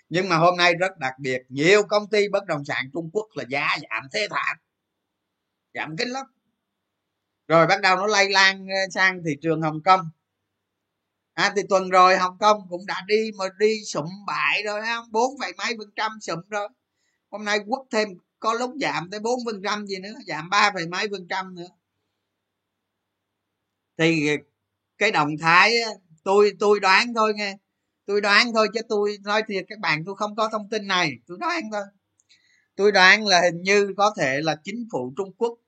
Nhưng 0.09 0.29
mà 0.29 0.37
hôm 0.37 0.57
nay 0.57 0.75
rất 0.75 0.99
đặc 0.99 1.15
biệt 1.19 1.43
nhiều 1.49 1.83
công 1.89 2.09
ty 2.11 2.29
bất 2.29 2.47
động 2.47 2.65
sản 2.65 2.91
trung 2.93 3.11
quốc 3.13 3.27
là 3.35 3.45
giá 3.49 3.69
giảm 3.83 4.09
thế 4.13 4.29
thảm 4.31 4.57
giảm 5.77 5.97
kinh 5.97 6.09
lắm. 6.09 6.27
Rồi 7.49 7.67
bắt 7.67 7.81
đầu 7.81 7.97
nó 7.97 8.07
lây 8.07 8.31
lan 8.31 8.67
ờ, 8.69 8.91
sang 8.95 9.23
thị 9.25 9.37
trường 9.43 9.63
hồng 9.63 9.83
kông. 9.85 10.01
À 11.35 11.53
thì 11.57 11.63
tuần 11.69 11.89
rồi 11.91 12.17
hồng 12.17 12.37
kông 12.41 12.67
cũng 12.71 12.87
đã 12.87 13.05
đi 13.07 13.31
mà 13.39 13.45
đi 13.59 13.85
sụm 13.85 14.07
bại 14.27 14.63
rồi 14.65 14.81
không? 14.87 15.05
Bốn 15.13 15.39
phẩy 15.41 15.53
mấy 15.59 15.75
phần 15.79 15.91
trăm 15.97 16.13
sụm 16.21 16.41
rồi. 16.49 16.69
Hôm 17.31 17.45
nay 17.45 17.59
quất 17.67 17.81
thêm, 17.91 18.09
có 18.39 18.55
lúc 18.55 18.71
giảm 18.81 19.11
tới 19.11 19.21
bốn 19.21 19.39
phần 19.47 19.63
trăm 19.65 19.87
gì 19.87 19.99
nữa, 19.99 20.15
giảm 20.27 20.51
ba 20.51 20.71
phẩy 20.75 20.87
mấy 20.87 21.09
phần 21.11 21.27
trăm 21.29 21.55
nữa. 21.55 21.69
Thì 23.99 24.29
ờ, 24.29 24.35
cái 24.99 25.11
động 25.11 25.31
thái 25.41 25.73
tôi 26.25 26.53
tôi 26.59 26.81
đoán 26.81 27.15
thôi 27.15 27.33
nghe. 27.37 27.57
Tôi 28.07 28.21
đoán 28.21 28.53
thôi 28.53 28.69
chứ 28.75 28.81
tôi 28.89 29.19
nói 29.25 29.43
thiệt 29.49 29.65
các 29.69 29.79
bạn, 29.79 30.05
tôi 30.07 30.17
không 30.17 30.37
có 30.37 30.49
thông 30.53 30.69
tin 30.71 30.87
này, 30.87 31.13
tôi 31.27 31.39
đoán 31.41 31.63
thôi. 31.73 31.83
Tôi 32.77 32.93
đoán 32.93 33.27
là 33.27 33.41
hình 33.41 33.63
như 33.63 33.95
có 33.97 34.15
thể 34.19 34.41
là 34.41 34.57
chính 34.65 34.89
phủ 34.93 35.13
trung 35.17 35.33
quốc 35.39 35.59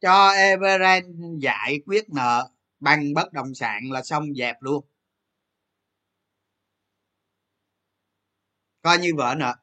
cho 0.00 0.28
everend 0.28 1.06
giải 1.38 1.80
quyết 1.86 2.10
nợ 2.10 2.50
bằng 2.80 3.14
bất 3.14 3.32
động 3.32 3.54
sản 3.54 3.90
là 3.90 4.02
xong 4.02 4.34
dẹp 4.34 4.56
luôn. 4.60 4.84
Coi 8.82 8.98
như 8.98 9.12
vợ 9.16 9.34
nợ. 9.38 9.54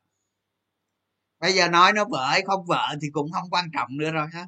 Bây 1.39 1.53
giờ 1.53 1.67
nói 1.67 1.93
nó 1.93 2.05
vợ 2.05 2.27
hay 2.29 2.41
không 2.41 2.65
vợ 2.65 2.95
thì 3.01 3.07
cũng 3.11 3.31
không 3.31 3.49
quan 3.49 3.65
trọng 3.73 3.97
nữa 3.97 4.11
rồi 4.11 4.27
ha. 4.33 4.47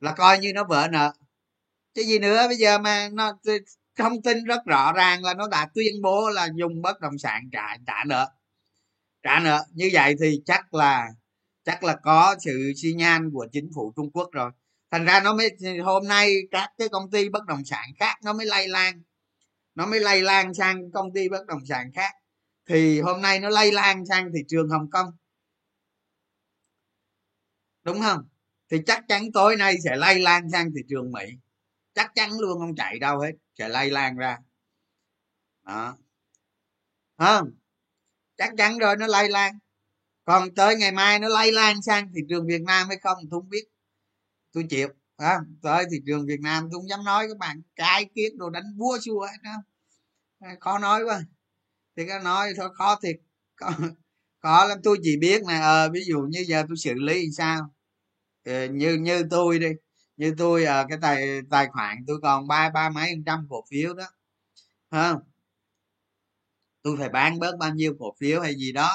Là 0.00 0.12
coi 0.12 0.38
như 0.38 0.52
nó 0.54 0.64
vợ 0.64 0.88
nợ. 0.90 1.12
Chứ 1.94 2.02
gì 2.02 2.18
nữa, 2.18 2.48
bây 2.48 2.56
giờ 2.56 2.78
mà 2.78 3.08
nó 3.12 3.32
thông 3.96 4.22
tin 4.22 4.44
rất 4.44 4.60
rõ 4.66 4.92
ràng 4.92 5.24
là 5.24 5.34
nó 5.34 5.48
đã 5.48 5.70
tuyên 5.74 6.02
bố 6.02 6.30
là 6.30 6.48
dùng 6.54 6.82
bất 6.82 7.00
động 7.00 7.18
sản 7.18 7.48
trả 7.52 7.76
trả 7.86 8.04
nợ. 8.06 8.32
Trả 9.22 9.40
nợ. 9.40 9.64
Như 9.72 9.90
vậy 9.92 10.14
thì 10.20 10.42
chắc 10.46 10.74
là 10.74 11.08
chắc 11.64 11.84
là 11.84 11.96
có 12.02 12.36
sự 12.40 12.72
xi 12.76 12.92
nhan 12.92 13.30
của 13.32 13.46
chính 13.52 13.70
phủ 13.74 13.92
trung 13.96 14.10
quốc 14.12 14.28
rồi 14.32 14.50
thành 14.90 15.04
ra 15.04 15.20
nó 15.20 15.34
mới, 15.34 15.56
hôm 15.84 16.08
nay 16.08 16.36
các 16.50 16.70
cái 16.78 16.88
công 16.88 17.10
ty 17.10 17.28
bất 17.28 17.46
động 17.46 17.64
sản 17.64 17.88
khác 17.98 18.14
nó 18.24 18.32
mới 18.32 18.46
lây 18.46 18.68
lan. 18.68 19.02
Nó 19.74 19.86
mới 19.86 20.00
lây 20.00 20.22
lan 20.22 20.54
sang 20.54 20.92
công 20.92 21.12
ty 21.14 21.28
bất 21.28 21.46
động 21.46 21.66
sản 21.68 21.92
khác. 21.94 22.14
Thì 22.66 23.00
hôm 23.00 23.22
nay 23.22 23.40
nó 23.40 23.48
lây 23.48 23.72
lan 23.72 24.06
sang 24.06 24.32
thị 24.34 24.40
trường 24.48 24.68
hồng 24.68 24.90
kông. 24.90 25.10
Đúng 27.82 28.00
không? 28.00 28.28
Thì 28.70 28.76
chắc 28.86 29.04
chắn 29.08 29.32
tối 29.32 29.56
nay 29.56 29.76
sẽ 29.84 29.96
lây 29.96 30.18
lan 30.18 30.50
sang 30.52 30.70
thị 30.74 30.80
trường 30.88 31.12
mỹ. 31.12 31.24
Chắc 31.94 32.12
chắn 32.14 32.38
luôn 32.38 32.58
không 32.58 32.74
chạy 32.76 32.98
đâu 32.98 33.20
hết, 33.20 33.32
sẽ 33.58 33.68
lây 33.68 33.90
lan 33.90 34.16
ra. 34.16 34.38
Đó. 35.66 35.96
Không? 37.18 37.50
Chắc 38.36 38.52
chắn 38.58 38.78
rồi 38.78 38.96
nó 38.96 39.06
lây 39.06 39.28
lan. 39.28 39.58
Còn 40.24 40.54
tới 40.54 40.76
ngày 40.76 40.92
mai 40.92 41.18
nó 41.18 41.28
lây 41.28 41.52
lan 41.52 41.82
sang 41.82 42.12
thị 42.14 42.20
trường 42.28 42.46
việt 42.46 42.62
nam 42.66 42.88
hay 42.88 42.98
không 42.98 43.18
tôi 43.30 43.40
không 43.40 43.48
biết 43.48 43.64
tôi 44.52 44.66
chịu 44.70 44.88
à, 45.16 45.40
tới 45.62 45.84
thị 45.90 45.96
trường 46.06 46.26
việt 46.26 46.40
nam 46.40 46.68
tôi 46.70 46.80
không 46.80 46.88
dám 46.88 47.04
nói 47.04 47.28
các 47.28 47.38
bạn 47.38 47.62
cái 47.76 48.04
kiết 48.14 48.32
đồ 48.36 48.50
đánh 48.50 48.76
búa 48.76 48.98
xua 49.00 49.20
hết 49.20 49.36
đâu 49.42 49.58
khó 50.60 50.78
nói 50.78 51.04
quá. 51.04 51.22
Thì 51.96 52.06
cái 52.06 52.20
nói 52.20 52.52
thôi 52.56 52.68
khó 52.74 52.98
thiệt. 53.02 53.16
Có, 53.56 53.72
có 54.40 54.64
lắm 54.64 54.78
tôi 54.82 54.98
chỉ 55.02 55.16
biết 55.16 55.42
là 55.42 55.60
à, 55.60 55.88
ví 55.88 56.04
dụ 56.04 56.20
như 56.20 56.44
giờ 56.46 56.64
tôi 56.68 56.76
xử 56.76 56.94
lý 56.94 57.30
sao? 57.32 57.74
À, 58.44 58.66
như 58.66 58.94
như 58.94 59.22
tôi 59.30 59.58
đi 59.58 59.68
như 60.16 60.34
tôi 60.38 60.64
à, 60.64 60.86
cái 60.88 60.98
tài 61.02 61.40
tài 61.50 61.68
khoản 61.72 62.04
tôi 62.06 62.18
còn 62.22 62.46
ba 62.48 62.70
ba 62.74 62.90
mấy 62.90 63.12
phần 63.14 63.24
trăm 63.24 63.46
cổ 63.50 63.64
phiếu 63.70 63.94
đó 63.94 64.04
không? 64.90 65.22
Tôi 66.82 66.96
phải 66.98 67.08
bán 67.08 67.38
bớt 67.38 67.56
bao 67.58 67.74
nhiêu 67.74 67.96
cổ 67.98 68.14
phiếu 68.18 68.40
hay 68.40 68.54
gì 68.54 68.72
đó 68.72 68.90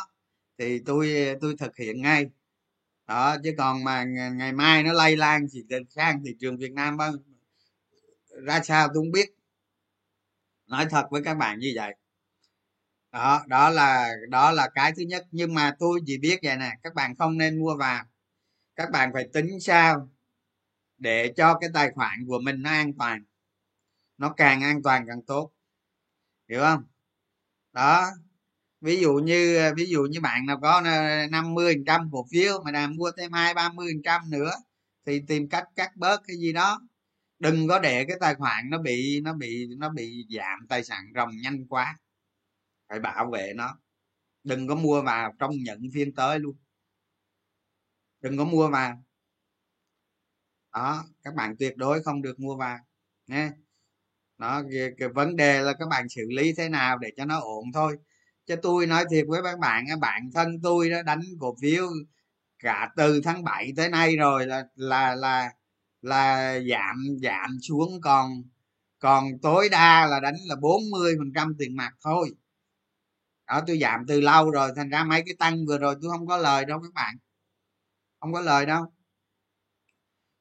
thì 0.57 0.79
tôi 0.85 1.35
tôi 1.41 1.55
thực 1.59 1.77
hiện 1.77 2.01
ngay 2.01 2.29
đó, 3.07 3.37
chứ 3.43 3.51
còn 3.57 3.83
mà 3.83 4.03
ngày 4.33 4.53
mai 4.53 4.83
nó 4.83 4.93
lây 4.93 5.17
lan 5.17 5.47
thì 5.53 5.63
sang 5.89 6.23
thị 6.25 6.35
trường 6.39 6.57
việt 6.57 6.71
nam 6.71 6.97
bao 6.97 7.11
ra 8.29 8.63
sao 8.63 8.87
tôi 8.87 8.95
không 8.95 9.11
biết. 9.11 9.29
Nói 10.67 10.85
thật 10.89 11.05
với 11.11 11.21
các 11.23 11.33
bạn 11.33 11.59
như 11.59 11.73
vậy. 11.75 11.95
Đó 13.11 13.43
đó 13.47 13.69
là 13.69 14.13
đó 14.29 14.51
là 14.51 14.69
cái 14.75 14.91
thứ 14.97 15.03
nhất. 15.03 15.27
Nhưng 15.31 15.53
mà 15.53 15.75
tôi 15.79 15.99
chỉ 16.05 16.17
biết 16.17 16.39
vậy 16.43 16.57
nè, 16.57 16.77
các 16.83 16.93
bạn 16.93 17.15
không 17.15 17.37
nên 17.37 17.59
mua 17.59 17.75
vào. 17.77 18.05
Các 18.75 18.91
bạn 18.91 19.09
phải 19.13 19.29
tính 19.33 19.59
sao 19.59 20.09
để 20.97 21.33
cho 21.37 21.57
cái 21.61 21.69
tài 21.73 21.91
khoản 21.91 22.25
của 22.27 22.39
mình 22.39 22.61
nó 22.61 22.69
an 22.69 22.93
toàn. 22.93 23.23
Nó 24.17 24.33
càng 24.37 24.63
an 24.63 24.83
toàn 24.83 25.05
càng 25.07 25.21
tốt. 25.21 25.51
Hiểu 26.49 26.61
không? 26.61 26.83
Đó 27.73 28.11
ví 28.85 28.99
dụ 29.01 29.13
như 29.13 29.57
ờ, 29.57 29.73
ví 29.77 29.85
dụ 29.85 30.03
như 30.03 30.21
bạn 30.21 30.45
nào 30.45 30.59
có 30.61 30.81
ờ, 30.85 31.27
50 31.31 31.73
phần 31.73 31.85
trăm 31.85 32.09
cổ 32.11 32.25
phiếu 32.31 32.63
mà 32.65 32.71
đang 32.71 32.95
mua 32.95 33.11
thêm 33.17 33.31
hai 33.33 33.53
ba 33.53 33.69
mươi 33.69 33.87
phần 33.93 34.01
trăm 34.03 34.21
nữa 34.29 34.51
thì 35.05 35.21
tìm 35.27 35.49
cách 35.49 35.63
cắt 35.75 35.95
bớt 35.95 36.21
cái 36.27 36.37
gì 36.37 36.53
đó. 36.53 36.81
Đừng 37.39 37.67
có 37.67 37.79
để 37.79 38.05
cái 38.05 38.17
tài 38.21 38.35
khoản 38.35 38.69
nó 38.69 38.77
bị 38.77 39.21
nó 39.23 39.33
bị 39.33 39.67
nó 39.77 39.89
bị 39.89 40.25
giảm 40.29 40.67
tài 40.69 40.83
sản 40.83 41.05
ròng 41.15 41.29
nhanh 41.43 41.67
quá. 41.67 41.99
Phải 42.89 42.99
bảo 42.99 43.31
vệ 43.31 43.53
nó. 43.55 43.79
Đừng 44.43 44.67
có 44.67 44.75
mua 44.75 45.01
vào 45.01 45.33
trong 45.39 45.51
những 45.51 45.81
phiên 45.93 46.15
tới 46.15 46.39
luôn. 46.39 46.55
Đừng 48.21 48.37
có 48.37 48.45
mua 48.45 48.67
vào. 48.69 49.03
Đó 50.73 51.05
các 51.23 51.35
bạn 51.35 51.55
tuyệt 51.59 51.77
đối 51.77 52.03
không 52.03 52.21
được 52.21 52.39
mua 52.39 52.55
vào 52.57 52.79
nha 53.27 53.51
nó 54.37 54.63
cái, 54.71 54.89
cái 54.97 55.09
vấn 55.09 55.35
đề 55.35 55.61
là 55.61 55.73
các 55.79 55.87
bạn 55.89 56.09
xử 56.09 56.21
lý 56.29 56.53
thế 56.57 56.69
nào 56.69 56.97
để 56.97 57.09
cho 57.17 57.25
nó 57.25 57.39
ổn 57.39 57.65
thôi 57.73 57.97
cho 58.45 58.55
tôi 58.63 58.87
nói 58.87 59.05
thiệt 59.11 59.25
với 59.27 59.41
các 59.43 59.59
bạn 59.59 59.85
bạn 60.01 60.31
thân 60.33 60.59
tôi 60.63 60.89
đó 60.89 61.01
đánh 61.03 61.21
cổ 61.39 61.55
phiếu 61.61 61.87
cả 62.59 62.91
từ 62.97 63.21
tháng 63.23 63.43
7 63.43 63.73
tới 63.77 63.89
nay 63.89 64.17
rồi 64.17 64.47
là 64.47 64.63
là 64.75 65.15
là 65.15 65.51
là 66.01 66.53
giảm 66.71 66.97
giảm 67.23 67.57
xuống 67.61 68.01
còn 68.01 68.43
còn 68.99 69.25
tối 69.41 69.69
đa 69.69 70.07
là 70.07 70.19
đánh 70.19 70.35
là 70.47 70.55
40 70.55 71.15
phần 71.19 71.31
trăm 71.35 71.55
tiền 71.59 71.75
mặt 71.75 71.91
thôi. 72.03 72.31
Đó, 73.47 73.61
tôi 73.67 73.79
giảm 73.81 74.05
từ 74.07 74.21
lâu 74.21 74.51
rồi, 74.51 74.71
thành 74.75 74.89
ra 74.89 75.03
mấy 75.03 75.23
cái 75.25 75.35
tăng 75.39 75.65
vừa 75.67 75.77
rồi 75.77 75.95
tôi 76.01 76.11
không 76.11 76.27
có 76.27 76.37
lời 76.37 76.65
đâu 76.65 76.79
các 76.79 76.93
bạn. 76.93 77.15
Không 78.19 78.33
có 78.33 78.41
lời 78.41 78.65
đâu. 78.65 78.85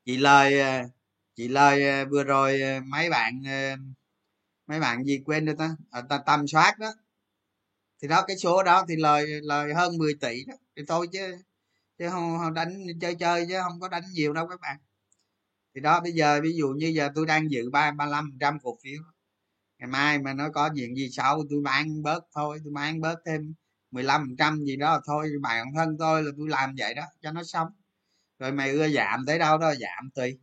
Chị 0.05 0.17
lời 0.17 0.61
ờ, 0.61 0.83
chị 1.37 1.49
lời 1.49 1.89
ờ, 1.89 2.05
vừa 2.11 2.25
rồi 2.25 2.61
ờ, 2.61 2.81
mấy 2.81 3.11
bạn 3.11 3.43
mấy 4.67 4.81
bạn 4.81 5.05
gì 5.05 5.23
quên 5.25 5.45
được 5.45 5.55
ta? 5.59 5.77
Ở 5.91 6.03
tầm 6.27 6.47
soát 6.47 6.79
đó 6.79 6.93
thì 8.05 8.09
đó 8.09 8.25
cái 8.27 8.37
số 8.37 8.63
đó 8.63 8.85
thì 8.89 8.97
lời 8.97 9.27
lời 9.43 9.75
hơn 9.75 9.99
10 9.99 10.15
tỷ 10.21 10.45
đó. 10.45 10.55
Thì 10.77 10.83
thôi 10.89 11.09
chứ 11.13 11.37
chứ 11.99 12.09
không, 12.11 12.39
không 12.39 12.55
đánh 12.55 12.87
chơi 13.01 13.15
chơi 13.15 13.47
chứ 13.49 13.55
không 13.63 13.81
có 13.81 13.89
đánh 13.89 14.03
nhiều 14.13 14.33
đâu 14.33 14.47
các 14.49 14.61
bạn. 14.61 14.77
Thì 15.75 15.81
đó 15.81 16.01
bây 16.01 16.13
giờ 16.13 16.41
ví 16.43 16.53
dụ 16.57 16.69
như 16.69 16.87
giờ 16.87 17.09
tôi 17.15 17.27
đang 17.27 17.51
giữ 17.51 17.71
ba 17.71 17.91
ba 17.91 18.07
mươi 18.07 18.33
trăm 18.41 18.59
cổ 18.63 18.79
phiếu. 18.83 19.03
Ngày 19.79 19.89
mai 19.89 20.19
mà 20.19 20.35
nó 20.35 20.49
có 20.51 20.71
chuyện 20.77 20.95
gì 20.97 21.09
xấu 21.11 21.45
tôi 21.51 21.61
bán 21.65 22.03
bớt 22.03 22.25
thôi 22.35 22.59
tôi 22.65 22.73
bán 22.73 23.01
bớt 23.01 23.19
thêm 23.27 23.55
15 23.91 24.35
trăm 24.39 24.65
gì 24.65 24.77
đó 24.77 25.01
thôi 25.07 25.33
bản 25.43 25.67
thân 25.75 25.97
tôi 25.99 26.23
là 26.23 26.31
tôi 26.39 26.49
làm 26.49 26.75
vậy 26.79 26.95
đó 26.95 27.03
cho 27.21 27.33
nó 27.33 27.43
xong 27.45 27.69
rồi 28.39 28.53
mày 28.53 28.71
ưa 28.71 28.89
giảm 28.89 29.25
tới 29.27 29.39
đâu 29.39 29.59
đó 29.59 29.75
giảm 29.75 30.11
tùy. 30.15 30.39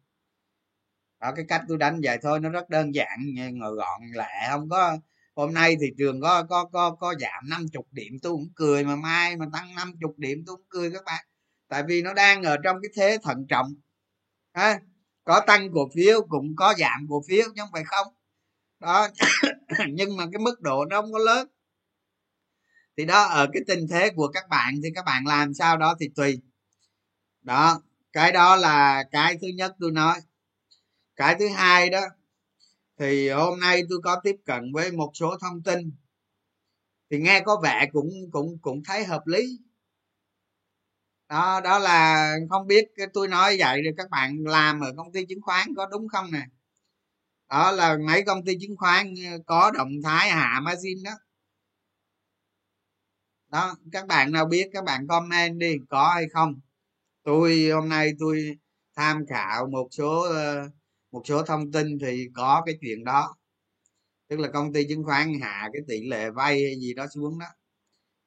Đó 1.19 1.31
cái 1.35 1.45
cách 1.47 1.61
tôi 1.67 1.77
đánh 1.77 1.99
vậy 2.03 2.17
thôi 2.21 2.39
nó 2.39 2.49
rất 2.49 2.69
đơn 2.69 2.95
giản 2.95 3.35
ngồi 3.53 3.75
gọn 3.75 4.01
lẹ 4.13 4.47
không 4.51 4.69
có 4.69 4.97
hôm 5.35 5.53
nay 5.53 5.75
thị 5.81 5.87
trường 5.97 6.21
có 6.21 6.43
có 6.43 6.65
có 6.65 6.91
có 6.99 7.15
giảm 7.19 7.49
50 7.49 7.83
điểm 7.91 8.13
tôi 8.21 8.31
cũng 8.31 8.49
cười 8.55 8.83
mà 8.83 8.95
mai 8.95 9.37
mà 9.37 9.45
tăng 9.53 9.75
50 9.75 10.11
điểm 10.17 10.43
tôi 10.45 10.55
cũng 10.55 10.65
cười 10.69 10.91
các 10.91 11.03
bạn. 11.05 11.25
Tại 11.67 11.83
vì 11.87 12.01
nó 12.01 12.13
đang 12.13 12.43
ở 12.43 12.57
trong 12.63 12.77
cái 12.81 12.91
thế 12.95 13.17
thận 13.23 13.45
trọng. 13.49 13.73
À, 14.51 14.79
có 15.23 15.41
tăng 15.47 15.71
cổ 15.73 15.89
phiếu 15.95 16.21
cũng 16.29 16.55
có 16.55 16.73
giảm 16.77 17.07
cổ 17.09 17.21
phiếu 17.27 17.45
chứ 17.45 17.61
không 17.61 17.69
phải 17.73 17.83
không? 17.85 18.07
Đó. 18.79 19.07
Nhưng 19.89 20.17
mà 20.17 20.25
cái 20.31 20.39
mức 20.39 20.61
độ 20.61 20.85
nó 20.85 21.01
không 21.01 21.13
có 21.13 21.19
lớn. 21.19 21.47
Thì 22.97 23.05
đó 23.05 23.23
ở 23.23 23.47
cái 23.53 23.61
tình 23.67 23.87
thế 23.87 24.09
của 24.15 24.27
các 24.27 24.49
bạn 24.49 24.75
thì 24.83 24.89
các 24.95 25.05
bạn 25.05 25.27
làm 25.27 25.53
sao 25.53 25.77
đó 25.77 25.95
thì 25.99 26.09
tùy. 26.15 26.41
Đó. 27.41 27.81
Cái 28.13 28.31
đó 28.31 28.55
là 28.55 29.03
cái 29.11 29.37
thứ 29.41 29.47
nhất 29.47 29.75
tôi 29.79 29.91
nói. 29.91 30.19
Cái 31.15 31.35
thứ 31.39 31.47
hai 31.47 31.89
đó 31.89 32.01
thì 33.01 33.29
hôm 33.29 33.59
nay 33.59 33.83
tôi 33.89 33.99
có 34.03 34.19
tiếp 34.23 34.35
cận 34.45 34.73
với 34.73 34.91
một 34.91 35.11
số 35.13 35.37
thông 35.41 35.63
tin. 35.63 35.91
Thì 37.11 37.17
nghe 37.19 37.41
có 37.45 37.59
vẻ 37.63 37.87
cũng 37.91 38.09
cũng 38.31 38.57
cũng 38.61 38.81
thấy 38.83 39.05
hợp 39.05 39.27
lý. 39.27 39.59
Đó 41.29 41.61
đó 41.63 41.79
là 41.79 42.35
không 42.49 42.67
biết 42.67 42.85
tôi 43.13 43.27
nói 43.27 43.55
vậy 43.59 43.81
rồi 43.81 43.93
các 43.97 44.09
bạn 44.09 44.37
làm 44.45 44.79
ở 44.79 44.93
công 44.97 45.11
ty 45.11 45.25
chứng 45.25 45.41
khoán 45.41 45.67
có 45.77 45.85
đúng 45.91 46.07
không 46.07 46.31
nè? 46.31 46.45
Đó 47.49 47.71
là 47.71 47.97
mấy 48.07 48.23
công 48.23 48.45
ty 48.45 48.57
chứng 48.61 48.77
khoán 48.77 49.13
ờ, 49.31 49.37
có 49.45 49.71
động 49.71 49.91
thái 50.03 50.29
hạ 50.29 50.59
margin 50.63 51.03
đó. 51.03 51.11
Đó, 53.49 53.75
các 53.91 54.07
bạn 54.07 54.31
nào 54.31 54.45
biết, 54.45 54.69
các 54.73 54.83
bạn 54.83 55.07
comment 55.07 55.59
đi, 55.59 55.75
có 55.89 56.11
hay 56.13 56.25
không? 56.33 56.59
Tôi, 57.23 57.69
hôm 57.73 57.89
nay 57.89 58.11
tôi 58.19 58.57
tham 58.95 59.25
khảo 59.29 59.67
một 59.67 59.87
số 59.91 60.21
ờ, 60.21 60.69
một 61.11 61.21
số 61.25 61.43
thông 61.43 61.71
tin 61.71 61.99
thì 61.99 62.27
có 62.33 62.63
cái 62.65 62.77
chuyện 62.81 63.03
đó. 63.03 63.35
Tức 64.27 64.39
là 64.39 64.49
công 64.53 64.73
ty 64.73 64.87
chứng 64.89 65.03
khoán 65.03 65.33
hạ 65.41 65.69
cái 65.73 65.81
tỷ 65.87 66.07
lệ 66.07 66.29
vay 66.29 66.63
hay 66.63 66.75
gì 66.79 66.93
đó 66.93 67.07
xuống 67.07 67.39
đó. 67.39 67.45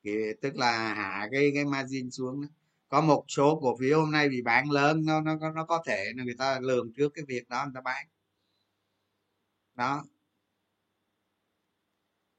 Thì 0.05 0.11
tức 0.41 0.57
là 0.57 0.95
hạ 0.95 1.29
cái 1.33 1.51
cái 1.55 1.65
margin 1.65 2.11
xuống 2.11 2.43
đó. 2.43 2.49
Có 2.89 3.01
một 3.01 3.25
số 3.29 3.59
cổ 3.63 3.77
phiếu 3.81 4.01
hôm 4.01 4.11
nay 4.13 4.29
bị 4.29 4.43
bán 4.43 4.71
lớn, 4.71 5.05
nó 5.05 5.21
nó 5.21 5.37
nó 5.55 5.65
có 5.65 5.83
thể 5.87 6.13
là 6.17 6.25
người 6.25 6.35
ta 6.39 6.61
lường 6.61 6.93
trước 6.97 7.09
cái 7.15 7.25
việc 7.29 7.49
đó, 7.49 7.65
người 7.65 7.73
ta 7.75 7.81
bán. 7.81 8.07
Đó. 9.75 10.05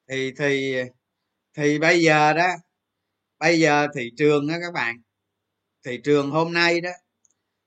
Thì 0.10 0.31
thì 0.38 0.75
thì 1.53 1.79
bây 1.79 2.01
giờ 2.01 2.34
đó, 2.34 2.47
bây 3.39 3.60
giờ 3.60 3.88
thị 3.95 4.12
trường 4.17 4.47
đó 4.47 4.55
các 4.62 4.73
bạn, 4.73 4.95
thị 5.84 5.99
trường 6.03 6.31
hôm 6.31 6.53
nay 6.53 6.81
đó, 6.81 6.91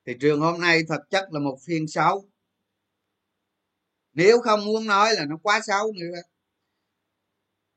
thị 0.06 0.12
trường 0.20 0.40
hôm 0.40 0.60
nay 0.60 0.80
thật 0.88 1.00
chất 1.10 1.28
là 1.30 1.40
một 1.40 1.58
phiên 1.66 1.88
xấu 1.88 2.28
nếu 4.18 4.40
không 4.40 4.64
muốn 4.64 4.86
nói 4.86 5.14
là 5.14 5.24
nó 5.24 5.36
quá 5.42 5.60
xấu 5.66 5.92
nữa. 5.92 6.20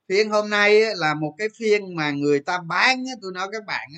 Phiên 0.09 0.29
hôm 0.29 0.49
nay 0.49 0.81
là 0.95 1.13
một 1.13 1.35
cái 1.37 1.47
phiên 1.57 1.95
mà 1.95 2.11
người 2.11 2.39
ta 2.39 2.59
bán 2.59 3.03
tôi 3.21 3.31
nói 3.33 3.47
các 3.51 3.65
bạn 3.65 3.89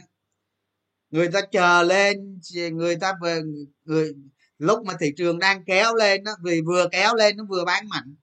người 1.10 1.30
ta 1.34 1.42
chờ 1.52 1.84
lên 1.84 2.40
người 2.72 2.96
ta 2.96 3.14
về 3.22 3.42
người 3.84 4.14
lúc 4.58 4.86
mà 4.86 4.94
thị 5.00 5.14
trường 5.18 5.40
đang 5.40 5.64
kéo 5.66 5.96
lên 5.96 6.24
đó 6.24 6.32
vì 6.44 6.62
vừa 6.62 6.88
kéo 6.92 7.16
lên 7.16 7.38
nó 7.38 7.44
vừa 7.50 7.66
bán 7.66 7.90
mạnh. 7.90 8.16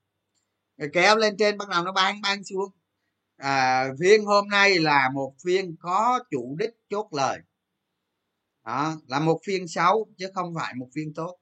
Rồi 0.77 0.89
kéo 0.93 1.15
lên 1.17 1.37
trên 1.37 1.57
bắt 1.57 1.69
đầu 1.69 1.83
nó 1.83 1.91
bán 1.91 2.21
bán 2.21 2.43
xuống. 2.43 2.71
À, 3.37 3.87
phiên 3.99 4.25
hôm 4.25 4.47
nay 4.47 4.79
là 4.79 5.09
một 5.13 5.33
phiên 5.43 5.75
có 5.79 6.19
chủ 6.31 6.55
đích 6.59 6.71
chốt 6.89 7.07
lời. 7.11 7.39
Đó 8.65 8.95
là 9.07 9.19
một 9.19 9.39
phiên 9.45 9.67
xấu 9.67 10.09
chứ 10.17 10.27
không 10.35 10.53
phải 10.55 10.73
một 10.75 10.89
phiên 10.95 11.13
tốt. 11.13 11.37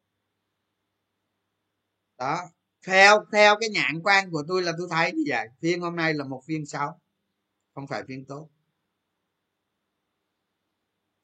Đó 2.18 2.50
theo 2.88 3.26
theo 3.32 3.56
cái 3.60 3.70
nhãn 3.70 4.02
quan 4.04 4.32
của 4.32 4.44
tôi 4.48 4.62
là 4.64 4.72
tôi 4.78 4.88
thấy 4.92 5.12
như 5.14 5.24
vậy. 5.28 5.48
Phiên 5.62 5.82
hôm 5.82 5.96
nay 5.96 6.14
là 6.14 6.24
một 6.26 6.42
phiên 6.46 6.66
xấu, 6.66 6.90
không 7.76 7.88
phải 7.88 8.04
phiên 8.08 8.26
tốt. 8.26 8.50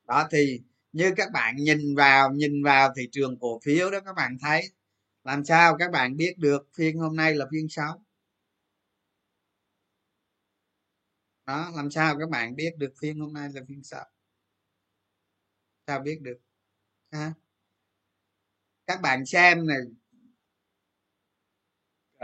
Đó, 0.08 0.28
thì 0.32 0.62
như 0.92 1.14
các 1.18 1.32
bạn 1.34 1.56
nhìn 1.56 1.96
vào 1.96 2.32
nhìn 2.34 2.64
vào 2.64 2.94
thị 2.96 3.10
trường 3.12 3.40
cổ 3.40 3.60
phiếu 3.64 3.92
đó, 3.92 4.00
các 4.06 4.14
bạn 4.16 4.38
thấy 4.42 4.70
làm 5.24 5.46
sao 5.46 5.78
các 5.80 5.92
bạn 5.92 6.18
biết 6.18 6.36
được 6.38 6.68
phiên 6.78 6.98
hôm 7.00 7.16
nay 7.16 7.36
là 7.36 7.46
phiên 7.52 7.70
xấu? 7.70 8.04
Đó, 11.46 11.72
làm 11.76 11.92
sao 11.92 12.16
các 12.20 12.30
bạn 12.30 12.56
biết 12.56 12.74
được 12.78 12.94
phiên 13.02 13.20
hôm 13.20 13.34
nay 13.34 13.50
là 13.54 13.62
phiên 13.68 13.84
xấu? 13.84 14.04
Sao 15.88 16.00
biết 16.00 16.20
được? 16.22 16.38
Ha 17.12 17.34
các 18.88 19.02
bạn 19.02 19.26
xem 19.26 19.68
này 19.68 19.78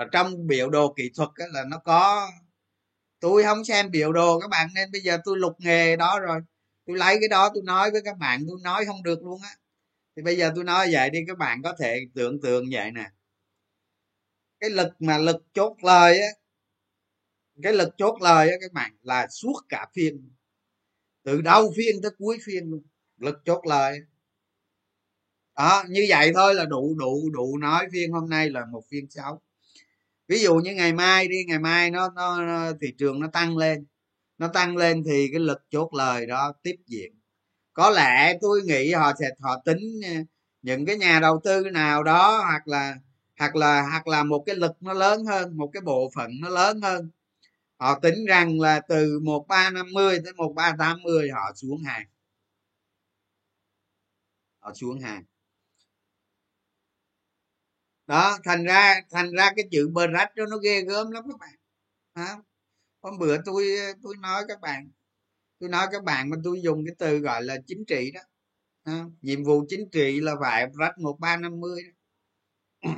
ở 0.01 0.07
trong 0.11 0.47
biểu 0.47 0.69
đồ 0.69 0.93
kỹ 0.93 1.11
thuật 1.15 1.29
là 1.51 1.63
nó 1.63 1.77
có, 1.77 2.31
tôi 3.19 3.43
không 3.43 3.65
xem 3.65 3.91
biểu 3.91 4.13
đồ 4.13 4.39
các 4.39 4.47
bạn 4.49 4.67
nên 4.75 4.91
bây 4.91 5.01
giờ 5.01 5.17
tôi 5.25 5.37
lục 5.37 5.53
nghề 5.59 5.95
đó 5.95 6.19
rồi. 6.19 6.41
Tôi 6.85 6.97
lấy 6.97 7.17
cái 7.19 7.29
đó 7.29 7.49
tôi 7.53 7.63
nói 7.65 7.91
với 7.91 8.01
các 8.05 8.17
bạn, 8.17 8.43
tôi 8.47 8.59
nói 8.63 8.85
không 8.85 9.03
được 9.03 9.23
luôn 9.23 9.41
á. 9.41 9.49
Thì 10.15 10.23
bây 10.23 10.37
giờ 10.37 10.51
tôi 10.55 10.63
nói 10.63 10.89
vậy 10.91 11.09
đi, 11.09 11.19
các 11.27 11.37
bạn 11.37 11.61
có 11.63 11.75
thể 11.79 11.99
tưởng 12.15 12.41
tượng 12.41 12.65
vậy 12.71 12.91
nè. 12.91 13.11
Cái 14.59 14.69
lực 14.69 14.89
mà 14.99 15.17
lực 15.17 15.37
chốt 15.53 15.77
lời 15.83 16.21
á, 16.21 16.27
cái 17.63 17.73
lực 17.73 17.89
chốt 17.97 18.21
lời 18.21 18.49
á 18.49 18.55
các 18.61 18.71
bạn, 18.73 18.91
là 19.01 19.27
suốt 19.27 19.61
cả 19.69 19.87
phiên. 19.95 20.29
Từ 21.23 21.41
đầu 21.41 21.73
phiên 21.77 22.01
tới 22.01 22.11
cuối 22.17 22.37
phiên 22.45 22.69
luôn, 22.69 22.83
lực 23.17 23.35
chốt 23.45 23.65
lời. 23.65 23.99
Đó, 25.57 25.83
như 25.89 26.05
vậy 26.09 26.31
thôi 26.35 26.55
là 26.55 26.65
đủ 26.65 26.95
đủ 26.99 27.29
đủ 27.33 27.57
nói 27.57 27.87
phiên 27.93 28.11
hôm 28.11 28.29
nay 28.29 28.49
là 28.49 28.65
một 28.65 28.83
phiên 28.89 29.09
xấu 29.09 29.41
ví 30.31 30.39
dụ 30.43 30.55
như 30.55 30.75
ngày 30.75 30.93
mai 30.93 31.27
đi 31.27 31.37
ngày 31.47 31.59
mai 31.59 31.91
nó, 31.91 32.09
nó, 32.15 32.45
nó 32.45 32.71
thị 32.81 32.87
trường 32.97 33.19
nó 33.21 33.27
tăng 33.33 33.57
lên. 33.57 33.85
Nó 34.37 34.49
tăng 34.49 34.77
lên 34.77 35.03
thì 35.05 35.29
cái 35.33 35.39
lực 35.41 35.59
chốt 35.71 35.89
lời 35.93 36.27
đó 36.27 36.53
tiếp 36.63 36.75
diễn. 36.87 37.13
Có 37.73 37.89
lẽ 37.91 38.37
tôi 38.41 38.61
nghĩ 38.65 38.93
họ 38.93 39.13
sẽ 39.19 39.27
họ 39.41 39.61
tính 39.65 39.79
ờ, 40.05 40.11
những 40.63 40.87
cái 40.87 40.97
nhà 40.97 41.19
đầu 41.21 41.41
tư 41.45 41.63
nào 41.73 42.03
đó 42.03 42.39
hoặc 42.47 42.67
là 42.67 42.95
hoặc 43.39 43.55
là 43.57 43.81
hoặc 43.91 44.07
là 44.07 44.23
một 44.23 44.43
cái 44.47 44.55
lực 44.57 44.71
nó 44.81 44.93
lớn 44.93 45.25
hơn 45.25 45.57
một 45.57 45.71
cái 45.73 45.81
bộ 45.81 46.11
phận 46.15 46.31
nó 46.41 46.49
lớn 46.49 46.81
hơn. 46.81 47.11
Họ 47.79 47.99
tính 47.99 48.25
rằng 48.27 48.61
là 48.61 48.81
từ 48.89 49.19
một 49.23 49.45
ba 49.49 49.69
năm 49.71 49.87
mươi 49.93 50.19
tới 50.25 50.33
một 50.33 50.53
ba 50.55 50.75
tám 50.79 51.03
mươi 51.03 51.29
họ 51.31 51.53
xuống 51.55 51.83
hàng. 51.83 52.07
Họ 54.59 54.73
xuống 54.73 54.99
hàng 54.99 55.23
đó 58.11 58.37
thành 58.43 58.63
ra 58.63 59.01
thành 59.11 59.31
ra 59.31 59.51
cái 59.55 59.65
chữ 59.71 59.89
bờ 59.93 60.07
rách 60.07 60.31
cho 60.35 60.45
nó 60.45 60.57
ghê 60.57 60.81
gớm 60.81 61.11
lắm 61.11 61.23
các 61.29 61.39
bạn. 61.39 61.55
Đó 62.15 62.43
hôm 63.01 63.17
bữa 63.19 63.37
tôi 63.45 63.65
tôi 64.03 64.15
nói 64.19 64.43
các 64.47 64.61
bạn 64.61 64.91
tôi 65.59 65.69
nói 65.69 65.87
các 65.91 66.03
bạn 66.03 66.29
mà 66.29 66.37
tôi 66.43 66.61
dùng 66.61 66.85
cái 66.85 66.95
từ 66.99 67.17
gọi 67.19 67.43
là 67.43 67.57
chính 67.67 67.85
trị 67.85 68.11
đó. 68.11 68.21
À, 68.83 69.05
nhiệm 69.21 69.43
vụ 69.43 69.65
chính 69.69 69.89
trị 69.91 70.19
là 70.21 70.35
phải 70.41 70.67
rách 70.79 70.97
một 70.97 71.19
ba 71.19 71.37
năm 71.37 71.59
mươi 71.59 71.83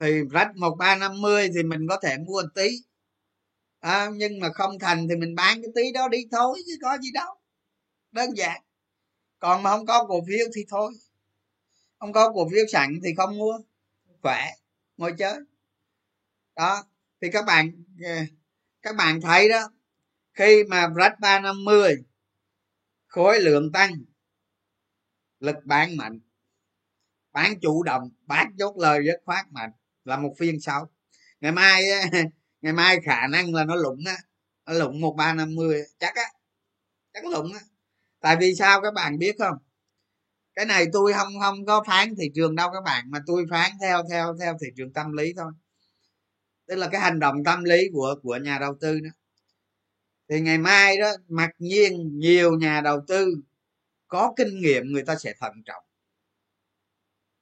thì 0.00 0.22
rách 0.30 0.56
một 0.56 0.76
ba 0.78 0.96
năm 0.96 1.20
mươi 1.20 1.48
thì 1.54 1.62
mình 1.62 1.86
có 1.88 2.00
thể 2.02 2.16
mua 2.18 2.42
một 2.42 2.48
tí. 2.54 2.68
À, 3.80 4.10
nhưng 4.14 4.40
mà 4.40 4.48
không 4.52 4.78
thành 4.78 5.06
thì 5.08 5.16
mình 5.16 5.34
bán 5.34 5.62
cái 5.62 5.70
tí 5.74 5.92
đó 5.92 6.08
đi 6.08 6.18
thôi 6.32 6.58
chứ 6.66 6.72
có 6.82 6.98
gì 6.98 7.10
đâu. 7.14 7.34
Đơn 8.12 8.30
giản. 8.36 8.62
Còn 9.38 9.62
mà 9.62 9.70
không 9.70 9.86
có 9.86 10.06
cổ 10.08 10.24
phiếu 10.28 10.46
thì 10.54 10.64
thôi 10.68 10.92
không 12.04 12.12
có 12.12 12.32
cổ 12.32 12.48
phiếu 12.48 12.64
sẵn 12.72 13.00
thì 13.04 13.14
không 13.16 13.38
mua. 13.38 13.58
Khỏe, 14.22 14.50
ngồi 14.96 15.14
chơi. 15.18 15.38
Đó, 16.56 16.84
thì 17.20 17.28
các 17.32 17.44
bạn 17.44 17.70
ờ, 18.04 18.14
các 18.82 18.96
bạn 18.96 19.20
thấy 19.20 19.48
đó, 19.48 19.70
khi 20.34 20.64
mà 20.64 20.88
rách 20.96 21.20
ba 21.20 21.40
năm 21.40 21.64
mươi, 21.64 22.04
khối 23.06 23.40
lượng 23.40 23.72
tăng, 23.72 23.92
lực 25.40 25.56
bán 25.64 25.96
mạnh. 25.96 26.20
Bán 27.32 27.60
chủ 27.60 27.82
động, 27.82 28.10
bán 28.26 28.56
chốt 28.58 28.76
lời 28.76 29.00
rất 29.00 29.20
khoát 29.24 29.52
mạnh, 29.52 29.70
là 30.04 30.16
một 30.16 30.34
phiên 30.38 30.60
sau. 30.60 30.90
Ngày 31.40 31.52
mai 31.52 31.84
ngày 32.62 32.72
mai 32.72 33.00
khả 33.04 33.26
năng 33.26 33.54
là 33.54 33.64
nó 33.64 33.74
lụng 33.74 34.00
á, 34.06 34.16
nó 34.66 34.72
lụng 34.72 35.00
một 35.00 35.14
ba 35.16 35.34
năm 35.34 35.54
mươi, 35.54 35.82
chắc 35.98 36.14
á, 36.14 36.32
chắc 37.14 37.24
lụng 37.24 37.52
á. 37.52 37.60
Tại 38.20 38.36
vì 38.40 38.54
sao 38.54 38.80
các 38.82 38.94
bạn 38.94 39.18
biết 39.18 39.36
không? 39.38 39.56
Cái 40.54 40.66
này 40.66 40.86
tôi 40.92 41.12
không 41.12 41.32
không 41.40 41.66
có 41.66 41.84
phán 41.86 42.14
thị 42.16 42.30
trường 42.34 42.54
đâu 42.56 42.70
các 42.72 42.80
bạn, 42.84 43.10
mà 43.10 43.18
tôi 43.26 43.46
phán 43.50 43.70
theo 43.80 44.02
theo 44.10 44.36
theo 44.40 44.56
thị 44.60 44.66
trường 44.76 44.92
tâm 44.92 45.12
lý 45.12 45.32
thôi. 45.36 45.52
Tức 46.66 46.74
là 46.74 46.88
cái 46.88 47.00
hành 47.00 47.18
động 47.18 47.44
tâm 47.44 47.64
lý 47.64 47.88
của 47.92 48.14
của 48.22 48.36
nhà 48.36 48.58
đầu 48.58 48.76
tư 48.80 49.00
đó. 49.00 49.10
Thì 50.28 50.40
ngày 50.40 50.58
mai 50.58 50.98
đó, 50.98 51.12
mặc 51.28 51.50
nhiên 51.58 52.18
nhiều 52.18 52.56
nhà 52.58 52.80
đầu 52.80 53.00
tư 53.08 53.34
có 54.08 54.32
kinh 54.36 54.60
nghiệm 54.60 54.92
người 54.92 55.02
ta 55.04 55.16
sẽ 55.16 55.34
thận 55.40 55.52
trọng. 55.66 55.84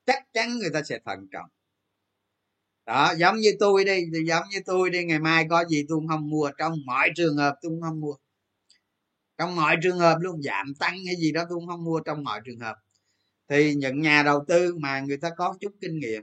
Chắc 0.07 0.33
chắn 0.33 0.59
người 0.59 0.71
ta 0.75 0.83
sẽ 0.83 0.99
thận 1.05 1.29
trọng. 1.33 1.51
Đó, 2.87 3.15
giống 3.17 3.37
như 3.37 3.51
tôi 3.61 3.85
đi, 3.85 4.05
thì 4.15 4.25
giống 4.27 4.43
như 4.51 4.59
tôi 4.67 4.91
đi, 4.91 5.05
ngày 5.05 5.19
mai 5.19 5.47
có 5.51 5.65
gì 5.65 5.85
tôi 5.89 6.01
không 6.09 6.31
mua. 6.31 6.51
Trong 6.59 6.75
mọi 6.87 7.11
trường 7.17 7.37
hợp 7.37 7.57
tôi 7.63 7.73
không 7.83 8.01
mua. 8.01 8.15
Trong 9.39 9.57
mọi 9.57 9.77
trường 9.83 9.99
hợp 9.99 10.19
luôn, 10.21 10.43
giảm 10.43 10.75
tăng 10.79 10.93
hay 11.07 11.17
gì 11.17 11.33
đó 11.33 11.45
tôi 11.51 11.61
không 11.69 11.85
mua. 11.85 12.01
Trong 12.01 12.25
mọi 12.25 12.41
trường 12.45 12.59
hợp 12.59 12.77
thì 13.49 13.75
những 13.75 14.01
nhà 14.03 14.23
đầu 14.23 14.45
tư 14.49 14.75
mà 14.81 15.01
người 15.01 15.17
ta 15.17 15.31
có 15.37 15.55
chút 15.61 15.73
kinh 15.81 15.99
nghiệm 15.99 16.23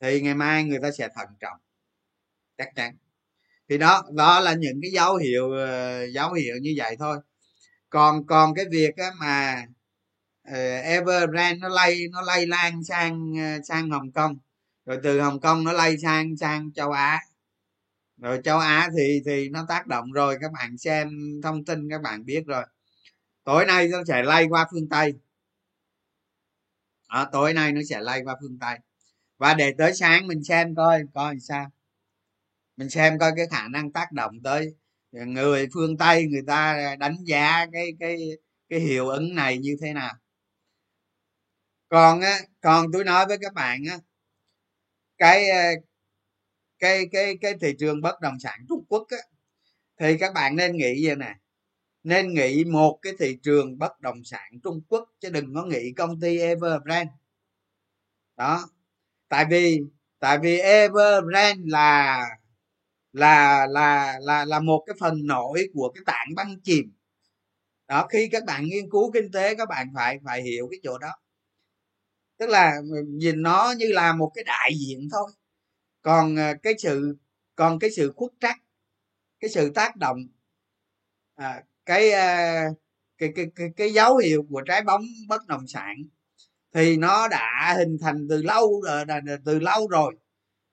thì 0.00 0.20
ngày 0.20 0.34
mai 0.34 0.64
người 0.64 0.78
ta 0.82 0.90
sẽ 0.90 1.08
thận 1.16 1.28
trọng. 1.40 1.58
Chắc 2.58 2.68
chắn. 2.76 2.96
Thì 3.68 3.78
đó 3.78 4.02
đó 4.14 4.40
là 4.40 4.54
những 4.54 4.80
cái 4.82 4.90
dấu 4.90 5.16
hiệu 5.16 5.52
ờ, 5.52 6.06
dấu 6.06 6.32
hiệu 6.32 6.56
như 6.62 6.74
vậy 6.76 6.96
thôi. 6.98 7.18
Còn 7.90 8.26
còn 8.26 8.54
cái 8.54 8.64
việc 8.70 8.96
á 8.96 9.10
mà 9.20 9.66
ờ, 10.48 10.78
uh, 10.78 10.84
Evergrande 10.84 11.54
nó 11.60 11.68
lay 11.68 12.08
nó 12.12 12.22
lay 12.22 12.46
lan 12.46 12.84
sang 12.84 13.32
ờ, 13.38 13.62
sang 13.64 13.90
Hồng 13.90 14.12
Kông. 14.12 14.38
Rồi 14.86 14.98
từ 15.02 15.20
Hồng 15.20 15.40
Kông 15.40 15.64
nó 15.64 15.72
lay 15.72 15.98
sang 15.98 16.36
sang 16.36 16.72
châu 16.72 16.90
Á. 16.92 17.20
Rồi 18.18 18.40
châu 18.44 18.58
Á 18.58 18.88
thì 18.98 19.22
thì 19.26 19.48
nó 19.48 19.66
tác 19.68 19.86
động 19.86 20.12
rồi 20.12 20.38
các 20.40 20.52
bạn 20.52 20.78
xem 20.78 21.10
thông 21.42 21.64
tin 21.64 21.90
các 21.90 22.02
bạn 22.02 22.24
biết 22.26 22.46
rồi. 22.46 22.64
Tối 23.44 23.66
nay 23.66 23.88
nó 23.88 24.04
sẽ 24.08 24.22
lay 24.22 24.46
qua 24.48 24.66
phương 24.72 24.88
Tây 24.88 25.14
à, 27.14 27.24
tối 27.32 27.54
nay 27.54 27.72
nó 27.72 27.80
sẽ 27.88 28.00
lay 28.00 28.22
qua 28.24 28.36
phương 28.40 28.58
Tây. 28.60 28.78
Và 29.38 29.54
để 29.54 29.72
tới 29.78 29.94
sáng 29.94 30.26
mình 30.26 30.44
xem 30.44 30.74
coi 30.74 31.02
coi 31.14 31.36
sao. 31.40 31.70
Mình 32.76 32.90
xem 32.90 33.18
coi 33.18 33.32
cái 33.36 33.46
khả 33.50 33.68
năng 33.68 33.92
tác 33.92 34.12
động 34.12 34.32
tới 34.44 34.74
người 35.12 35.68
phương 35.74 35.96
tây 35.96 36.26
người 36.26 36.42
ta 36.46 36.96
đánh 36.98 37.16
giá 37.24 37.66
cái 37.72 37.86
cái 38.00 38.16
cái 38.68 38.80
hiệu 38.80 39.08
ứng 39.08 39.34
này 39.34 39.58
như 39.58 39.76
thế 39.82 39.92
nào. 39.92 40.14
Còn 41.88 42.20
á 42.20 42.38
còn 42.60 42.86
tôi 42.92 43.04
nói 43.04 43.26
với 43.26 43.38
các 43.40 43.54
bạn 43.54 43.82
á 43.90 43.98
cái 45.18 45.50
ờ, 45.50 45.62
cái 46.78 47.06
cái 47.12 47.36
cái 47.40 47.54
thị 47.60 47.74
trường 47.78 48.00
bất 48.00 48.20
động 48.20 48.38
sản 48.40 48.60
trung 48.68 48.84
quốc 48.88 49.06
á 49.10 49.18
thì 50.00 50.18
các 50.18 50.34
bạn 50.34 50.56
nên 50.56 50.76
nghĩ 50.76 51.06
vậy 51.06 51.16
nè 51.16 51.34
nên 52.04 52.34
nghĩ 52.34 52.64
một 52.64 52.98
cái 53.02 53.12
thị 53.18 53.38
trường 53.42 53.78
bất 53.78 54.00
động 54.00 54.24
sản 54.24 54.52
trung 54.64 54.80
quốc 54.88 55.10
chứ 55.20 55.30
đừng 55.30 55.54
có 55.54 55.64
nghĩ 55.64 55.92
công 55.96 56.20
ty 56.20 56.38
everbrand. 56.38 57.08
Đó. 58.36 58.68
Tại 59.28 59.46
vì 59.50 59.80
tại 60.20 60.38
vì 60.38 60.58
everbrand 60.58 61.60
là 61.64 62.20
là 63.12 63.66
là 63.66 64.18
là 64.22 64.44
là 64.44 64.60
một 64.60 64.84
cái 64.86 64.96
phần 65.00 65.26
nổi 65.26 65.68
của 65.74 65.92
cái 65.94 66.02
tảng 66.06 66.28
băng 66.36 66.60
chìm. 66.64 66.92
Đó 67.88 68.06
khi 68.10 68.28
các 68.32 68.44
bạn 68.44 68.64
nghiên 68.64 68.90
cứu 68.90 69.12
kinh 69.12 69.32
tế 69.32 69.54
các 69.54 69.68
bạn 69.68 69.88
phải 69.94 70.18
phải 70.24 70.42
hiểu 70.42 70.68
cái 70.70 70.80
chỗ 70.82 70.98
đó. 70.98 71.10
Tức 72.38 72.48
là 72.48 72.76
nhìn 73.06 73.42
nó 73.42 73.74
như 73.78 73.86
là 73.92 74.12
một 74.12 74.32
cái 74.34 74.44
đại 74.44 74.72
diện 74.78 75.08
thôi. 75.12 75.30
Còn 76.02 76.36
ờ, 76.36 76.54
cái 76.62 76.74
sự 76.78 77.16
còn 77.56 77.78
cái 77.78 77.90
sự 77.90 78.12
khuất 78.16 78.32
trắc 78.40 78.56
cái 79.40 79.50
sự 79.50 79.72
tác 79.74 79.96
động 79.96 80.18
à, 81.36 81.62
cái, 81.86 82.10
ờ, 82.10 82.54
cái, 83.18 83.32
cái 83.36 83.46
cái 83.56 83.68
cái 83.76 83.92
dấu 83.92 84.16
hiệu 84.16 84.46
của 84.50 84.62
trái 84.66 84.82
bóng 84.82 85.02
bất 85.28 85.46
động 85.46 85.66
sản 85.66 85.96
thì 86.74 86.96
nó 86.96 87.28
đã 87.28 87.74
hình 87.78 87.98
thành 88.00 88.26
từ 88.30 88.42
lâu 88.42 88.82
rồi 88.82 89.04
từ 89.44 89.58
lâu 89.60 89.88
rồi. 89.88 90.14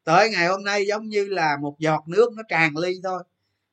Tới 0.04 0.30
ngày 0.32 0.48
hôm 0.48 0.64
nay 0.64 0.86
giống 0.88 1.10
như 1.10 1.26
là 1.26 1.58
một 1.62 1.76
giọt 1.80 2.04
nước 2.08 2.34
nó 2.38 2.44
tràn 2.50 2.78
ly 2.78 2.94
thôi. 3.04 3.24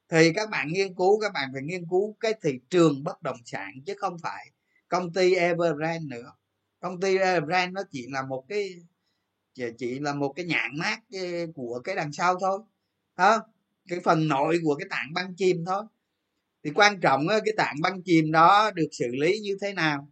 Thì 0.09 0.33
các 0.35 0.51
bạn 0.51 0.69
nghiên 0.73 0.95
cứu 0.95 1.21
các 1.21 1.33
bạn 1.35 1.51
phải 1.53 1.63
nghiên 1.63 1.85
cứu 1.91 2.17
cái 2.21 2.35
thị 2.43 2.61
trường 2.71 3.05
bất 3.05 3.23
động 3.23 3.39
sản 3.45 3.73
chứ 3.87 3.95
không 3.99 4.17
phải 4.23 4.51
công 4.89 5.13
ty 5.13 5.35
Evergrande 5.35 6.17
nữa. 6.17 6.33
Công 6.81 7.01
ty 7.01 7.19
Evergrande 7.19 7.73
nó 7.73 7.83
chỉ 7.91 8.07
là 8.11 8.23
một 8.23 8.45
cái 8.49 8.75
chỉ 9.79 9.99
là 9.99 10.15
một 10.15 10.33
cái 10.37 10.47
nhãn 10.47 10.79
mát 10.79 11.01
của 11.55 11.81
cái 11.85 11.97
đằng 11.97 12.13
sau 12.13 12.39
thôi 12.41 12.61
đó 13.17 13.43
cái 13.89 14.01
phần 14.05 14.29
nội 14.29 14.59
của 14.65 14.75
cái 14.75 14.87
tảng 14.91 15.15
băng 15.15 15.35
chìm 15.37 15.65
thôi 15.67 15.85
thì 16.65 16.71
quan 16.75 17.01
trọng 17.01 17.27
cái 17.29 17.55
tạng 17.57 17.75
băng 17.83 18.03
chìm 18.05 18.33
đó 18.33 18.71
được 18.75 18.89
xử 18.93 19.07
lý 19.21 19.39
như 19.39 19.57
thế 19.61 19.73
nào? 19.73 20.11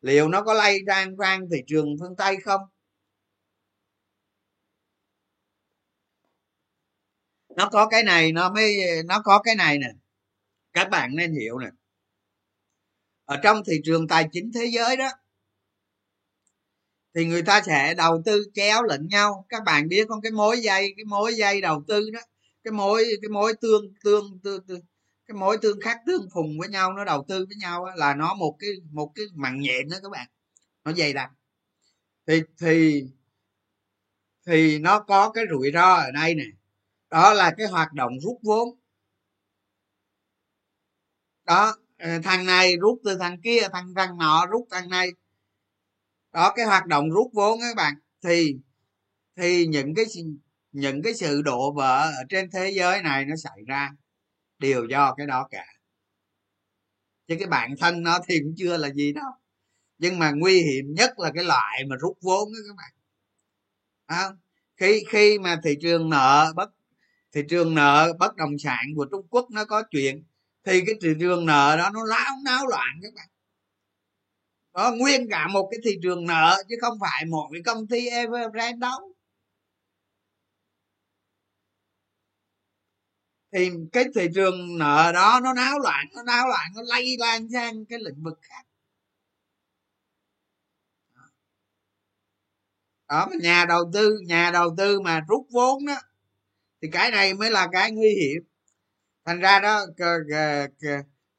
Liệu 0.00 0.28
nó 0.28 0.42
có 0.42 0.54
lây 0.54 0.80
ra 0.86 1.06
sang 1.18 1.40
thị 1.50 1.58
trường 1.66 1.96
phương 2.00 2.16
tây 2.16 2.36
không? 2.44 2.60
Nó 7.56 7.68
có 7.72 7.88
cái 7.88 8.02
này 8.02 8.32
nó 8.32 8.52
mới 8.52 8.76
nó 9.04 9.22
có 9.24 9.42
cái 9.42 9.54
này 9.54 9.78
nè. 9.78 9.88
Các 10.72 10.90
bạn 10.90 11.16
nên 11.16 11.34
hiểu 11.34 11.58
nè. 11.58 11.68
Ở 13.24 13.36
trong 13.42 13.62
thị 13.66 13.80
trường 13.84 14.08
tài 14.08 14.28
chính 14.32 14.50
thế 14.54 14.66
giới 14.66 14.96
đó 14.96 15.08
thì 17.14 17.24
người 17.24 17.42
ta 17.42 17.62
sẽ 17.66 17.94
đầu 17.94 18.22
tư 18.24 18.44
chéo 18.54 18.82
lẫn 18.82 19.08
nhau. 19.08 19.46
Các 19.48 19.62
bạn 19.66 19.88
biết 19.88 20.08
không? 20.08 20.20
Cái 20.22 20.32
mối 20.32 20.60
dây 20.60 20.94
cái 20.96 21.04
mối 21.04 21.34
dây 21.34 21.60
đầu 21.60 21.84
tư 21.88 22.10
đó 22.10 22.20
cái 22.64 22.72
mối 22.72 23.04
cái 23.22 23.28
mối 23.28 23.54
tương 23.60 23.94
tương 24.04 24.40
tương, 24.42 24.66
tương 24.66 24.80
cái 25.26 25.34
mối 25.34 25.58
tương 25.62 25.80
khắc 25.80 25.98
tương 26.06 26.28
phùng 26.34 26.58
với 26.58 26.68
nhau, 26.68 26.92
nó 26.92 27.04
đầu 27.04 27.24
tư 27.28 27.46
với 27.48 27.56
nhau 27.56 27.86
là 27.96 28.14
nó 28.14 28.34
một 28.34 28.56
cái 28.58 28.70
một 28.92 29.12
cái 29.14 29.24
mặn 29.34 29.60
nhện 29.60 29.88
đó 29.90 29.96
các 30.02 30.08
bạn. 30.12 30.28
Nó 30.84 30.92
dày 30.92 31.12
đặc. 31.12 31.30
Thì 32.26 32.42
thì 32.60 33.04
thì 34.46 34.78
nó 34.78 35.00
có 35.00 35.30
cái 35.30 35.44
rủi 35.50 35.70
ro 35.74 35.94
ở 35.94 36.10
đây 36.10 36.34
nè. 36.34 36.44
Đó 37.10 37.32
là 37.34 37.54
cái 37.58 37.66
hoạt 37.66 37.92
động 37.92 38.12
rút 38.20 38.38
vốn. 38.42 38.68
Đó 41.44 41.76
ờ, 41.98 42.18
thằng 42.24 42.46
này 42.46 42.76
rút 42.76 43.00
từ 43.04 43.18
thằng 43.18 43.40
kia, 43.40 43.60
thằng 43.72 43.94
thằng 43.96 44.18
nọ 44.18 44.46
rút 44.50 44.68
thằng 44.70 44.88
này. 44.90 45.08
Đó, 46.32 46.52
cái 46.56 46.66
hoạt 46.66 46.86
động 46.86 47.10
rút 47.10 47.30
vốn 47.34 47.60
các 47.60 47.76
bạn. 47.76 47.94
Thì 48.24 48.56
thì 49.36 49.66
những 49.66 49.94
cái 49.94 50.04
những 50.72 51.02
cái 51.02 51.14
sự 51.14 51.42
đổ 51.42 51.72
vỡ 51.72 52.10
ở 52.16 52.24
trên 52.28 52.50
thế 52.50 52.70
giới 52.70 53.02
này 53.02 53.24
nó 53.24 53.36
xảy 53.36 53.58
ra 53.66 53.90
đều 54.62 54.84
do 54.84 55.14
cái 55.14 55.26
đó 55.26 55.48
cả. 55.50 55.66
Chứ 57.28 57.36
cái 57.38 57.48
bản 57.48 57.74
thân 57.78 58.02
nó 58.02 58.18
thì 58.28 58.38
cũng 58.40 58.54
chưa 58.58 58.76
là 58.76 58.92
gì 58.92 59.12
đâu. 59.12 59.30
Nhưng 59.98 60.18
mà 60.18 60.30
nguy 60.30 60.62
hiểm 60.62 60.94
nhất 60.94 61.18
là 61.18 61.30
cái 61.34 61.44
loại 61.44 61.84
mà 61.88 61.96
rút 61.96 62.18
vốn 62.20 62.48
đó 62.52 62.58
các 62.68 62.76
bạn. 62.76 62.92
À, 64.06 64.28
khi 64.76 65.04
khi 65.08 65.38
mà 65.38 65.60
thị 65.64 65.76
trường 65.82 66.10
nợ 66.10 66.52
bất 66.56 66.70
thị 67.32 67.42
trường 67.48 67.74
nợ 67.74 68.12
bất 68.18 68.36
động 68.36 68.58
sản 68.58 68.84
của 68.96 69.06
trung 69.10 69.26
quốc 69.30 69.50
nó 69.50 69.64
có 69.64 69.82
chuyện 69.90 70.24
thì 70.64 70.80
cái 70.86 70.94
thị 71.02 71.08
trường 71.20 71.46
nợ 71.46 71.76
đó 71.78 71.90
nó 71.94 72.04
láo 72.04 72.32
náo 72.44 72.66
loạn 72.66 73.00
các 73.02 73.14
bạn. 73.16 73.28
Đó 74.74 74.92
nguyên 74.98 75.28
cả 75.30 75.48
một 75.48 75.68
cái 75.70 75.80
thị 75.84 75.98
trường 76.02 76.26
nợ 76.26 76.62
chứ 76.68 76.76
không 76.80 76.98
phải 77.00 77.24
một 77.24 77.48
cái 77.52 77.62
công 77.62 77.86
ty 77.86 78.08
evergrande 78.08 78.78
đâu. 78.78 79.11
Thì 83.52 83.70
cái 83.92 84.04
thị 84.14 84.28
trường 84.34 84.78
nợ 84.78 85.10
đó 85.14 85.40
nó 85.42 85.54
náo 85.54 85.78
loạn, 85.78 86.06
nó 86.14 86.22
náo 86.22 86.48
loạn, 86.48 86.72
nó 86.76 86.82
lây 86.82 87.16
lan 87.18 87.48
sang 87.52 87.84
cái 87.86 87.98
lĩnh 87.98 88.22
vực 88.22 88.38
khác. 88.42 88.62
Đó 93.08 93.28
nhà 93.40 93.64
đầu 93.68 93.90
tư, 93.94 94.18
nhà 94.26 94.50
đầu 94.50 94.74
tư 94.78 95.00
mà 95.00 95.20
rút 95.28 95.46
vốn 95.50 95.86
đó 95.86 95.94
thì 96.82 96.88
cái 96.92 97.10
này 97.10 97.34
mới 97.34 97.50
là 97.50 97.68
cái 97.72 97.92
nguy 97.92 98.08
hiểm. 98.08 98.42
Thành 99.24 99.40
ra 99.40 99.60
đó 99.60 99.80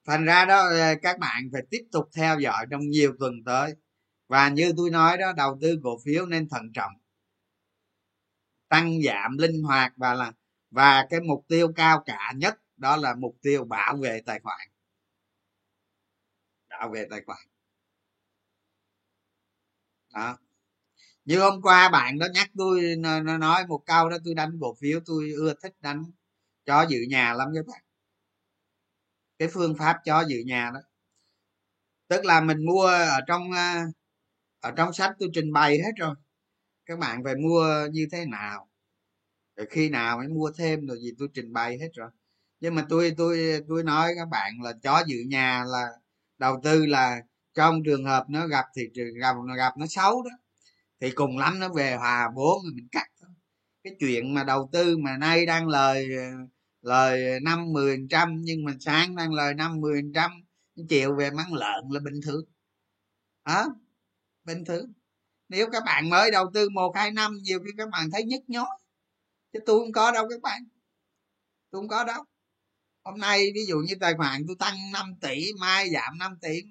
thành 0.05 0.25
ra 0.25 0.45
đó 0.45 0.57
ờ, 0.69 0.95
các 1.01 1.19
bạn 1.19 1.49
phải 1.53 1.61
tiếp 1.69 1.81
tục 1.91 2.09
theo 2.15 2.39
dõi 2.39 2.65
trong 2.71 2.81
nhiều 2.89 3.13
tuần 3.19 3.33
tới. 3.45 3.73
Và 4.27 4.49
như 4.49 4.73
tôi 4.77 4.89
nói 4.89 5.17
đó, 5.17 5.33
đầu 5.37 5.57
tư 5.61 5.79
cổ 5.83 5.99
phiếu 6.05 6.25
nên 6.25 6.49
thận 6.49 6.71
trọng, 6.73 6.91
tăng 8.69 9.01
giảm 9.01 9.37
linh 9.37 9.63
hoạt 9.63 9.93
và 9.97 10.13
là 10.13 10.31
và 10.73 11.07
cái 11.09 11.19
mục 11.21 11.45
tiêu 11.47 11.73
cao 11.75 12.03
cả 12.05 12.33
nhất 12.35 12.59
đó 12.77 12.97
là 12.97 13.15
mục 13.15 13.37
tiêu 13.41 13.65
bảo 13.65 13.97
vệ 13.97 14.21
tài 14.25 14.39
khoản. 14.39 14.67
Bảo 16.69 16.89
vệ 16.89 17.07
tài 17.09 17.21
khoản. 17.25 17.39
Đó. 20.13 20.37
Như 21.25 21.39
hôm 21.39 21.61
qua 21.61 21.89
bạn 21.89 22.19
đó 22.19 22.27
nhắc 22.33 22.51
tôi, 22.57 22.95
nó 22.97 23.37
nói 23.37 23.67
một 23.67 23.83
câu 23.85 24.09
đó, 24.09 24.17
tôi 24.25 24.33
đánh 24.33 24.57
cổ 24.61 24.75
phiếu, 24.81 24.99
tôi 25.05 25.31
ưa 25.37 25.53
thích 25.63 25.75
đánh 25.81 26.03
cho 26.65 26.85
dự 26.89 26.97
nhà 27.09 27.33
lắm 27.33 27.47
các 27.55 27.65
bạn. 27.67 27.83
Cái 29.39 29.47
phương 29.53 29.75
pháp 29.79 29.97
cho 30.05 30.21
dự 30.27 30.37
nhà 30.45 30.71
đó. 30.73 30.79
Tức 32.07 32.25
là 32.25 32.41
mình 32.41 32.65
mua 32.65 32.85
ở 32.87 33.19
trong 33.27 33.51
ờ, 33.51 33.75
ở 34.59 34.71
trong 34.77 34.93
sách 34.93 35.11
tôi 35.19 35.29
trình 35.33 35.53
bày 35.53 35.77
hết 35.77 35.91
rồi. 35.97 36.15
Các 36.85 36.99
bạn 36.99 37.23
phải 37.23 37.35
mua 37.35 37.87
như 37.91 38.07
thế 38.11 38.25
nào? 38.25 38.69
Rồi 39.55 39.67
khi 39.69 39.89
nào 39.89 40.17
mới 40.17 40.27
mua 40.27 40.51
thêm 40.57 40.87
rồi 40.87 40.99
gì 41.01 41.11
tôi 41.19 41.27
trình 41.33 41.53
bày 41.53 41.77
hết 41.79 41.89
rồi. 41.93 42.09
Nhưng 42.59 42.75
mà 42.75 42.85
tôi 42.89 43.13
tôi 43.17 43.61
tôi 43.67 43.83
nói 43.83 44.13
các 44.17 44.25
bạn 44.25 44.61
là 44.61 44.73
chó 44.83 45.03
dự 45.07 45.17
nhà 45.27 45.63
là 45.67 45.87
đầu 46.37 46.59
tư 46.63 46.85
là 46.85 47.21
trong 47.53 47.83
trường 47.85 48.05
hợp 48.05 48.25
nó 48.29 48.47
gặp 48.47 48.65
thì 48.75 48.83
gặp 49.21 49.35
gặp 49.57 49.77
nó 49.77 49.85
xấu 49.89 50.23
đó, 50.23 50.31
thì 51.01 51.11
cùng 51.11 51.37
lắm 51.37 51.59
nó 51.59 51.69
về 51.69 51.95
hòa 51.95 52.29
vốn 52.35 52.57
mình 52.75 52.87
cắt 52.91 53.07
cái 53.83 53.95
chuyện 53.99 54.33
mà 54.33 54.43
đầu 54.43 54.69
tư 54.71 54.97
mà 54.97 55.17
nay 55.17 55.45
đang 55.45 55.67
lời 55.67 56.09
lời 56.81 57.39
năm 57.39 57.73
mười 57.73 57.97
trăm 58.09 58.37
nhưng 58.41 58.65
mà 58.65 58.73
sáng 58.79 59.15
đang 59.15 59.33
lời 59.33 59.53
năm 59.53 59.81
mười 59.81 60.01
trăm 60.15 60.31
chiều 60.89 61.15
về 61.15 61.31
mắng 61.31 61.53
lợn 61.53 61.83
là 61.89 61.99
bình 61.99 62.21
thường. 62.25 62.45
Đó 63.45 63.65
bình 64.43 64.65
thường. 64.65 64.93
Nếu 65.49 65.67
các 65.71 65.83
bạn 65.85 66.09
mới 66.09 66.31
đầu 66.31 66.51
tư 66.53 66.69
một, 66.69 66.91
hai 66.95 67.11
năm 67.11 67.37
nhiều 67.41 67.59
khi 67.59 67.71
các 67.77 67.89
bạn 67.89 68.11
thấy 68.11 68.23
nhức 68.23 68.41
nhối 68.47 68.65
chứ 69.53 69.59
tôi 69.65 69.79
không 69.79 69.91
có 69.91 70.11
đâu 70.11 70.27
các 70.29 70.41
bạn. 70.41 70.63
Tôi 71.71 71.81
không 71.81 71.87
có 71.87 72.03
đâu. 72.03 72.23
Hôm 73.03 73.19
nay 73.19 73.51
ví 73.55 73.65
dụ 73.65 73.77
như 73.79 73.95
tài 73.99 74.13
khoản 74.13 74.43
tôi 74.47 74.55
tăng 74.59 74.91
5 74.91 75.15
tỷ 75.21 75.53
mai 75.59 75.89
giảm 75.89 76.17
5 76.17 76.37
tỷ 76.41 76.61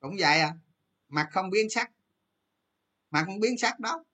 cũng 0.00 0.16
vậy 0.18 0.40
à. 0.40 0.54
Mặt 1.08 1.28
không 1.32 1.50
biến 1.50 1.70
sắc. 1.70 1.90
Mặt 3.10 3.22
không 3.26 3.40
biến 3.40 3.58
sắc 3.58 3.80
đó. 3.80 4.04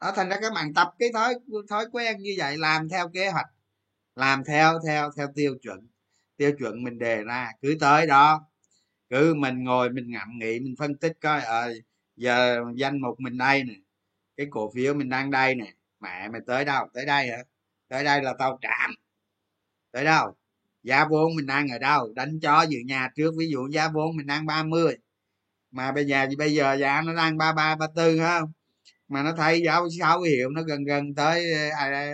Đó 0.00 0.12
thành 0.16 0.28
ra 0.28 0.38
các 0.42 0.52
bạn 0.54 0.74
tập 0.74 0.94
cái 0.98 1.08
thói 1.12 1.34
thói 1.68 1.86
quen 1.92 2.22
như 2.22 2.34
vậy 2.38 2.56
làm 2.58 2.88
theo 2.88 3.08
kế 3.08 3.30
hoạch 3.30 3.46
làm 4.14 4.44
theo 4.44 4.78
theo 4.86 5.10
theo 5.16 5.28
tiêu 5.34 5.58
chuẩn. 5.62 5.88
Tiêu 6.36 6.52
chuẩn 6.58 6.84
mình 6.84 6.98
đề 6.98 7.22
ra 7.24 7.52
cứ 7.62 7.76
tới 7.80 8.06
đó. 8.06 8.48
Cứ 9.10 9.34
mình 9.34 9.64
ngồi 9.64 9.90
mình 9.90 10.10
ngậm 10.10 10.38
nghĩ 10.38 10.60
mình 10.60 10.74
phân 10.78 10.94
tích 10.98 11.12
coi 11.20 11.42
ờ 11.42 11.60
à, 11.60 11.68
giờ 12.16 12.64
danh 12.76 13.00
mục 13.00 13.20
mình 13.20 13.38
đây 13.38 13.64
nè 13.64 13.74
cái 14.36 14.46
cổ 14.50 14.72
phiếu 14.74 14.94
mình 14.94 15.08
đang 15.08 15.30
đây 15.30 15.54
nè 15.54 15.74
mẹ 16.00 16.28
mày 16.28 16.40
tới 16.46 16.64
đâu? 16.64 16.88
Tới 16.94 17.06
đây 17.06 17.28
hả? 17.28 17.38
Tới 17.88 18.04
đây 18.04 18.22
là 18.22 18.34
tao 18.38 18.58
chạm 18.62 18.90
tới 19.92 20.04
đâu? 20.04 20.36
Giá 20.82 21.04
vốn 21.10 21.36
mình 21.36 21.46
đang 21.46 21.68
ở 21.68 21.78
đâu? 21.78 22.12
Đánh 22.16 22.40
chó 22.42 22.62
dự 22.62 22.78
nhà 22.86 23.10
trước 23.16 23.34
ví 23.38 23.48
dụ 23.50 23.68
giá 23.68 23.88
vốn 23.88 24.16
mình 24.16 24.26
đang 24.26 24.46
30 24.46 24.96
mà 25.70 25.92
bây 25.92 26.06
giờ 26.06 26.26
bây 26.38 26.54
giờ 26.54 26.74
giá 26.74 27.02
nó 27.02 27.14
đang 27.14 27.38
ba 27.38 27.52
ba 27.52 27.76
ba 27.76 27.86
tư 27.96 28.18
không? 28.18 28.52
Mà 29.08 29.22
nó 29.22 29.32
thấy 29.36 29.62
giá 29.66 29.80
sáu 30.00 30.22
hiệu 30.22 30.50
nó 30.50 30.62
gần 30.62 30.84
gần 30.84 31.14
tới 31.14 31.52
à, 31.72 32.12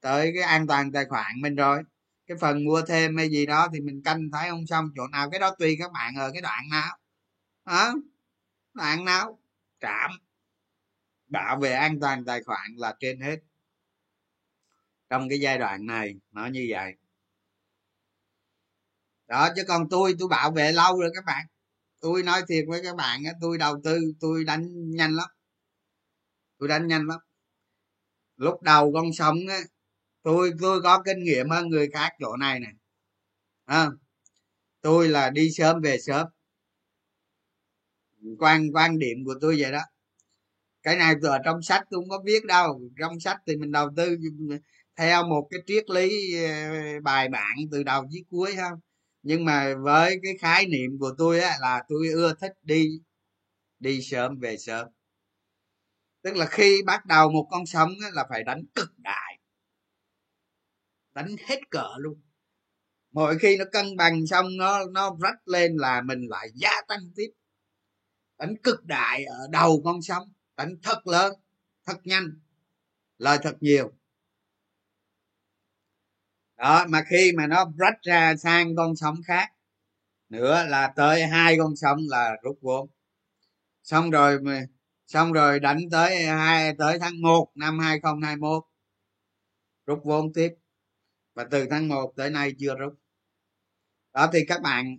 tới 0.00 0.32
cái 0.34 0.42
an 0.42 0.66
toàn 0.66 0.92
tài 0.92 1.04
khoản 1.04 1.40
mình 1.42 1.56
rồi. 1.56 1.82
Cái 2.26 2.36
phần 2.40 2.64
mua 2.64 2.82
thêm 2.82 3.16
hay 3.16 3.30
gì 3.30 3.46
đó 3.46 3.68
thì 3.74 3.80
mình 3.80 4.02
canh 4.04 4.30
thấy 4.32 4.50
không 4.50 4.66
xong 4.66 4.90
chỗ 4.96 5.08
nào 5.08 5.30
cái 5.30 5.40
đó 5.40 5.56
tùy 5.58 5.76
các 5.80 5.92
bạn 5.92 6.14
ở 6.16 6.32
cái 6.32 6.42
đoạn 6.42 6.64
nào. 6.70 6.98
Hả? 7.66 7.92
Đoạn 8.74 9.04
nào? 9.04 9.38
Trạm 9.80 10.10
bảo 11.36 11.58
vệ 11.58 11.72
an 11.72 12.00
toàn 12.00 12.24
tài 12.24 12.42
khoản 12.42 12.74
là 12.76 12.96
trên 13.00 13.20
hết. 13.20 13.36
Trong 15.10 15.28
cái 15.28 15.40
giai 15.40 15.58
đoạn 15.58 15.86
này 15.86 16.14
nó 16.32 16.46
như 16.46 16.66
vậy. 16.70 16.94
Đó 19.26 19.48
chứ 19.56 19.62
còn 19.68 19.88
tôi 19.88 20.14
tôi 20.18 20.28
bảo 20.28 20.50
vệ 20.50 20.72
lâu 20.72 21.00
rồi 21.00 21.10
các 21.14 21.24
bạn. 21.24 21.46
Tôi 22.00 22.22
nói 22.22 22.42
thiệt 22.48 22.64
với 22.68 22.82
các 22.82 22.96
bạn 22.96 23.22
tôi 23.40 23.58
đầu 23.58 23.80
tư 23.84 24.12
tôi 24.20 24.44
đánh 24.44 24.90
nhanh 24.90 25.14
lắm. 25.14 25.28
Tôi 26.58 26.68
đánh 26.68 26.86
nhanh 26.86 27.06
lắm. 27.06 27.20
Lúc 28.36 28.62
đầu 28.62 28.92
con 28.94 29.12
sống 29.12 29.36
á 29.48 29.58
tôi 30.22 30.52
tôi 30.60 30.82
có 30.82 31.02
kinh 31.04 31.24
nghiệm 31.24 31.50
hơn 31.50 31.68
người 31.68 31.88
khác 31.92 32.12
chỗ 32.20 32.36
này 32.36 32.60
nè. 32.60 32.68
À, 33.64 33.88
tôi 34.80 35.08
là 35.08 35.30
đi 35.30 35.50
sớm 35.50 35.80
về 35.80 35.98
sớm. 35.98 36.26
Quan 38.38 38.68
quan 38.72 38.98
điểm 38.98 39.24
của 39.24 39.34
tôi 39.40 39.56
vậy 39.60 39.72
đó 39.72 39.82
cái 40.86 40.96
này 40.96 41.14
từ 41.22 41.28
ở 41.28 41.38
trong 41.44 41.62
sách 41.62 41.82
tôi 41.90 42.00
không 42.00 42.08
có 42.08 42.22
viết 42.24 42.44
đâu. 42.44 42.80
Trong 43.00 43.20
sách 43.20 43.36
thì 43.46 43.56
mình 43.56 43.72
đầu 43.72 43.88
tư 43.96 44.16
theo 44.96 45.24
một 45.24 45.48
cái 45.50 45.60
triết 45.66 45.90
lý 45.90 46.36
ờ, 46.44 46.50
bài 47.02 47.28
bản 47.28 47.56
từ 47.70 47.82
đầu 47.82 48.04
chí 48.10 48.24
cuối 48.30 48.56
không? 48.56 48.80
Nhưng 49.22 49.44
mà 49.44 49.74
với 49.82 50.18
cái 50.22 50.32
khái 50.40 50.66
niệm 50.66 50.98
của 51.00 51.10
tôi 51.18 51.40
á, 51.40 51.56
là 51.60 51.82
tôi 51.88 52.08
ưa 52.12 52.34
thích 52.40 52.52
đi 52.62 53.00
đi 53.78 54.02
sớm 54.02 54.38
về 54.38 54.56
sớm. 54.56 54.88
Tức 56.22 56.36
là 56.36 56.46
khi 56.46 56.82
bắt 56.86 57.06
đầu 57.06 57.30
một 57.30 57.48
con 57.50 57.66
sóng 57.66 57.92
á, 58.02 58.08
là 58.12 58.26
phải 58.30 58.42
đánh 58.44 58.62
cực 58.74 58.98
đại. 58.98 59.38
Đánh 61.14 61.36
hết 61.48 61.60
cỡ 61.70 61.88
luôn. 61.98 62.20
Mỗi 63.12 63.38
khi 63.38 63.56
nó 63.56 63.64
cân 63.72 63.96
bằng 63.96 64.26
xong 64.26 64.46
nó 64.56 64.84
nó 64.84 65.16
rách 65.22 65.48
lên 65.48 65.76
là 65.76 66.02
mình 66.02 66.20
lại 66.28 66.48
gia 66.54 66.82
tăng 66.88 67.00
tiếp. 67.16 67.30
Đánh 68.38 68.54
cực 68.62 68.84
đại 68.84 69.24
ở 69.24 69.46
đầu 69.52 69.82
con 69.84 70.02
sóng 70.02 70.35
đánh 70.56 70.76
thật 70.82 71.06
lớn 71.06 71.32
thật 71.86 71.96
nhanh, 72.04 72.40
lời 73.18 73.38
thật 73.42 73.56
nhiều. 73.60 73.92
Đó, 76.56 76.86
mà 76.88 77.02
khi 77.10 77.32
mà 77.36 77.46
nó 77.46 77.72
rách 77.78 78.02
ra 78.02 78.36
sang 78.36 78.76
con 78.76 78.96
sóng 78.96 79.16
khác, 79.26 79.52
nữa 80.28 80.64
là 80.68 80.92
tới 80.96 81.26
hai 81.26 81.56
con 81.58 81.76
sóng 81.76 81.98
là 82.08 82.36
rút 82.42 82.58
vốn. 82.60 82.90
Xong 83.82 84.10
rồi 84.10 84.38
xong 85.06 85.32
rồi 85.32 85.60
đánh 85.60 85.78
tới 85.90 86.24
hai, 86.26 86.74
tới 86.78 86.98
tháng 86.98 87.22
1 87.22 87.52
năm 87.54 87.78
2021 87.78 88.64
rút 89.86 90.00
vốn 90.04 90.32
tiếp. 90.32 90.54
Và 91.34 91.44
từ 91.50 91.66
tháng 91.70 91.88
1 91.88 92.12
tới 92.16 92.30
nay 92.30 92.54
chưa 92.58 92.74
rút. 92.74 92.94
Đó, 94.12 94.30
thì 94.32 94.44
các 94.48 94.62
bạn 94.62 94.98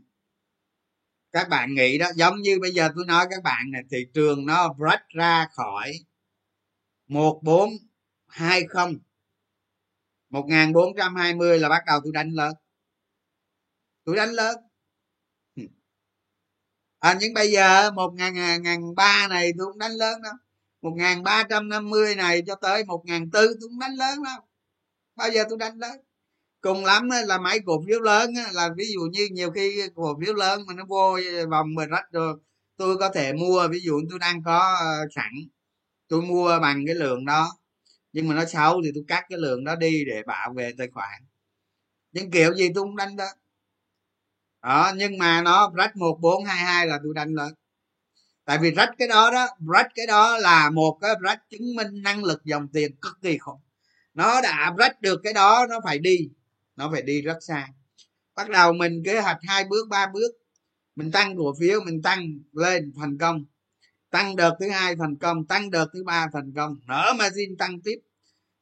các 1.31 1.49
bạn 1.49 1.73
nghĩ 1.73 1.97
đó 1.97 2.07
giống 2.15 2.41
như 2.41 2.59
bây 2.61 2.71
giờ 2.71 2.89
tôi 2.95 3.05
nói 3.05 3.27
các 3.29 3.43
bạn 3.43 3.71
này 3.71 3.81
thị 3.91 3.97
trường 4.13 4.45
nó 4.45 4.73
break 4.73 5.01
ra 5.09 5.47
khỏi 5.53 5.93
một 7.07 7.39
bốn 7.43 7.69
hai 8.27 8.63
không 8.69 8.95
một 10.29 10.45
nghìn 10.47 10.73
bốn 10.73 10.95
trăm 10.97 11.15
hai 11.15 11.35
mươi 11.35 11.59
là 11.59 11.69
bắt 11.69 11.83
đầu 11.87 11.99
tôi 12.03 12.13
đánh 12.13 12.29
lớn. 12.31 12.53
Tôi 14.03 14.15
đánh 14.15 14.29
lớn. 14.29 14.55
À, 16.99 17.17
nhưng 17.19 17.33
bây 17.33 17.51
giờ 17.51 17.91
một 17.91 18.13
ngàn 18.15 18.33
ngàn 18.63 18.95
ba 18.95 19.27
này 19.27 19.51
tôi 19.57 19.67
cũng 19.67 19.79
đánh 19.79 19.91
lớn 19.91 20.21
đâu 20.21 20.33
một 20.81 20.93
ngàn 20.97 21.23
ba 21.23 21.43
trăm 21.49 21.69
năm 21.69 21.89
mươi 21.89 22.15
này 22.15 22.41
cho 22.47 22.55
tới 22.55 22.85
một 22.85 23.03
ngàn 23.05 23.31
tư 23.31 23.47
tôi 23.47 23.69
cũng 23.69 23.79
đánh 23.79 23.95
lớn 23.95 24.23
đâu 24.23 24.39
bao 25.15 25.29
giờ 25.31 25.43
tôi 25.49 25.57
đánh 25.57 25.77
lớn? 25.77 26.06
Cùng 26.67 26.85
lắm 26.85 27.09
là 27.27 27.37
mấy 27.37 27.59
cổ 27.65 27.83
phiếu 27.87 27.99
lớn 28.01 28.33
là 28.53 28.69
ví 28.77 28.85
dụ 28.93 28.99
như 29.11 29.27
nhiều 29.31 29.51
khi 29.51 29.81
cổ 29.95 30.19
phiếu 30.21 30.33
lớn 30.33 30.61
mà 30.67 30.73
nó 30.73 30.83
vô 30.87 31.19
vòng 31.49 31.75
mình 31.75 31.89
rách 31.89 32.11
được 32.11 32.39
tôi 32.77 32.97
có 32.97 33.09
thể 33.09 33.33
mua, 33.33 33.67
ví 33.67 33.79
dụ 33.79 34.01
tôi 34.09 34.19
đang 34.19 34.43
có 34.43 34.75
ờ, 34.79 35.07
sẵn, 35.15 35.31
tôi 36.07 36.21
mua 36.21 36.59
bằng 36.59 36.83
cái 36.85 36.95
lượng 36.95 37.25
đó, 37.25 37.57
nhưng 38.13 38.27
mà 38.27 38.35
nó 38.35 38.45
xấu 38.45 38.81
thì 38.85 38.91
tôi 38.95 39.03
cắt 39.07 39.25
cái 39.29 39.39
lượng 39.39 39.63
đó 39.63 39.75
đi 39.75 40.05
để 40.05 40.23
bảo 40.27 40.53
vệ 40.53 40.71
tài 40.77 40.87
khoản. 40.93 41.21
Nhưng 42.11 42.31
kiểu 42.31 42.53
gì 42.55 42.69
tôi 42.75 42.83
cũng 42.83 42.95
đánh 42.95 43.15
đó. 43.15 43.27
Đó, 44.63 44.91
nhưng 44.97 45.17
mà 45.17 45.41
nó 45.41 45.71
rách 45.75 45.97
một 45.97 46.17
bốn 46.21 46.45
hai 46.45 46.57
hai 46.57 46.87
là 46.87 46.99
tôi 47.03 47.13
đánh 47.15 47.33
lên. 47.33 47.53
Tại 48.45 48.57
vì 48.61 48.71
rách 48.71 48.89
cái 48.97 49.07
đó 49.07 49.31
đó, 49.31 49.47
rách 49.73 49.87
cái 49.95 50.07
đó 50.07 50.37
là 50.37 50.69
một 50.69 50.97
cái 51.01 51.15
rách 51.21 51.39
chứng 51.49 51.75
minh 51.75 52.01
năng 52.03 52.23
lực 52.23 52.45
dòng 52.45 52.67
tiền 52.73 52.95
cực 53.01 53.17
kỳ 53.21 53.37
khủng. 53.37 53.61
Nó 54.13 54.41
đã 54.41 54.73
rách 54.77 55.01
được 55.01 55.21
cái 55.23 55.33
đó, 55.33 55.65
nó 55.69 55.79
phải 55.83 55.99
đi 55.99 56.17
nó 56.77 56.89
phải 56.91 57.01
đi 57.01 57.21
rất 57.21 57.37
xa. 57.41 57.67
Bắt 58.35 58.49
đầu 58.49 58.73
mình 58.73 59.01
kế 59.05 59.21
hoạch 59.21 59.37
hai 59.41 59.63
bước, 59.63 59.87
ba 59.89 60.07
bước. 60.13 60.31
Mình 60.95 61.11
tăng 61.11 61.37
cổ 61.37 61.55
phiếu, 61.59 61.81
mình 61.85 62.01
tăng 62.01 62.39
lên 62.51 62.93
thành 62.97 63.17
công. 63.17 63.45
Tăng 64.09 64.35
đợt 64.35 64.55
thứ 64.59 64.69
hai 64.69 64.95
thành 64.95 65.15
công, 65.15 65.47
tăng 65.47 65.71
đợt 65.71 65.87
thứ 65.93 66.03
ba 66.03 66.27
thành 66.33 66.53
công. 66.55 66.75
Nở 66.87 67.13
margin 67.19 67.57
tăng 67.57 67.81
tiếp. 67.81 67.99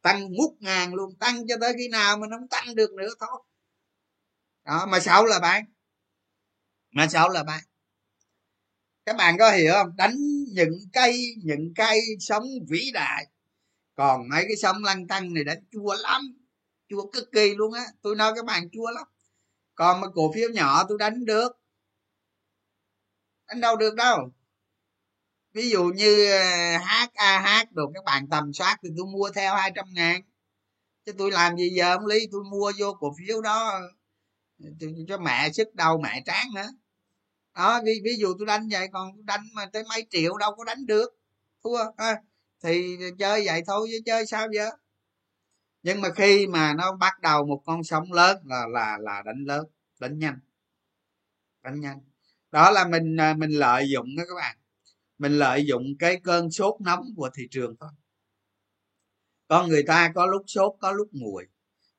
Tăng 0.02 0.32
ngút 0.32 0.52
ngàn 0.60 0.94
luôn. 0.94 1.16
Tăng 1.16 1.48
cho 1.48 1.56
tới 1.62 1.74
khi 1.78 1.88
nào 1.88 2.18
mà 2.18 2.28
nó 2.28 2.38
không 2.38 2.48
tăng 2.48 2.76
được 2.76 2.94
nữa, 2.94 3.10
thôi. 3.20 3.44
Đó, 4.66 4.86
mà 4.86 5.00
xấu 5.00 5.26
là 5.26 5.40
bán. 5.40 5.66
Mà 6.92 7.08
xấu 7.08 7.30
là 7.30 7.44
bán. 7.44 7.64
Các 9.06 9.16
bạn 9.16 9.38
có 9.38 9.52
hiểu 9.52 9.74
không? 9.74 9.96
Đánh 9.96 10.18
những 10.54 10.80
cây 10.94 11.36
những 11.44 11.74
cây 11.76 12.00
sống 12.20 12.44
vĩ 12.70 12.92
đại. 12.94 13.28
Còn 13.96 14.30
mấy 14.30 14.44
cái 14.48 14.56
sống 14.62 14.84
lăn 14.84 15.08
tăng 15.08 15.34
này 15.34 15.44
đánh 15.44 15.64
chua 15.72 15.96
lắm 16.00 16.45
chua 16.90 17.12
cực 17.12 17.32
kỳ 17.32 17.56
luôn 17.56 17.74
á. 17.74 17.84
Tôi 18.02 18.16
nói 18.16 18.34
các 18.36 18.46
bạn 18.46 18.70
chua 18.72 18.92
lắm. 18.92 19.08
Còn 19.76 20.02
mà 20.02 20.08
cổ 20.16 20.32
phiếu 20.36 20.50
nhỏ 20.50 20.86
tôi 20.90 20.98
đánh 20.98 21.26
được. 21.26 21.52
Đánh 23.48 23.62
đâu 23.62 23.76
được 23.78 23.96
đâu. 23.96 24.30
Ví 25.54 25.70
dụ 25.70 25.84
như 25.84 26.32
à, 26.32 26.80
HAH 27.16 27.72
được 27.72 27.86
các 27.94 28.04
bạn 28.04 28.28
tầm 28.30 28.54
soát 28.54 28.78
thì 28.84 28.90
tôi 28.98 29.06
mua 29.06 29.30
theo 29.30 29.56
200 29.56 29.86
ngàn. 29.94 30.22
Chứ 31.06 31.12
tôi 31.18 31.32
làm 31.32 31.58
gì 31.58 31.70
giờ 31.70 31.96
ông 31.96 32.06
lý 32.06 32.28
tôi 32.32 32.44
mua 32.52 32.72
vô 32.78 32.94
cổ 33.00 33.16
phiếu 33.18 33.42
đó. 33.42 33.82
Cho 35.08 35.18
mẹ 35.18 35.52
sức 35.52 35.76
đầu 35.76 35.98
mẹ 35.98 36.24
tráng 36.26 36.48
nữa. 36.56 36.70
Đó 37.56 37.82
ví, 37.86 38.02
ví 38.04 38.16
dụ 38.20 38.34
tôi 38.38 38.48
đánh 38.48 38.68
vậy 38.72 38.88
còn 38.94 39.26
đánh 39.26 39.48
mà 39.54 39.66
tới 39.66 39.84
mấy 39.90 40.08
triệu 40.10 40.38
đâu 40.38 40.56
có 40.56 40.64
đánh 40.64 40.86
được. 40.86 41.10
Thua 41.64 41.78
à, 41.98 42.22
thì 42.64 42.98
chơi 43.20 43.46
vậy 43.46 43.62
thôi 43.68 43.88
chứ 43.92 44.00
chơi 44.06 44.26
sao 44.26 44.48
vậy? 44.56 44.70
Nhưng 45.86 46.02
mà 46.02 46.10
khi 46.16 46.48
mà 46.48 46.74
nó 46.74 46.96
bắt 46.96 47.22
đầu 47.22 47.46
một 47.46 47.62
con 47.66 47.84
sóng 47.84 48.12
lớn 48.14 48.38
là 48.46 48.68
là 48.68 48.98
là 49.02 49.22
đánh 49.26 49.44
lớn, 49.46 49.66
đánh 50.00 50.20
nhanh 50.20 50.40
đánh 51.64 51.80
nhanh. 51.80 52.00
Đó 52.52 52.72
là 52.72 52.88
mình 52.88 53.18
à, 53.20 53.34
mình 53.34 53.50
lợi 53.50 53.90
dụng 53.90 54.16
đó 54.18 54.24
các 54.28 54.36
bạn. 54.36 54.58
Mình 55.18 55.32
lợi 55.40 55.66
dụng 55.66 55.84
cái 56.00 56.20
cơn 56.24 56.52
sốt 56.52 56.82
nóng 56.82 57.06
của 57.16 57.30
thị 57.36 57.48
trường 57.52 57.76
thôi. 57.80 57.90
Con 59.48 59.70
người 59.70 59.84
ta 59.84 60.12
có 60.16 60.26
lúc 60.26 60.44
sốt, 60.48 60.76
có 60.80 60.92
lúc 60.92 61.10
nguội. 61.12 61.48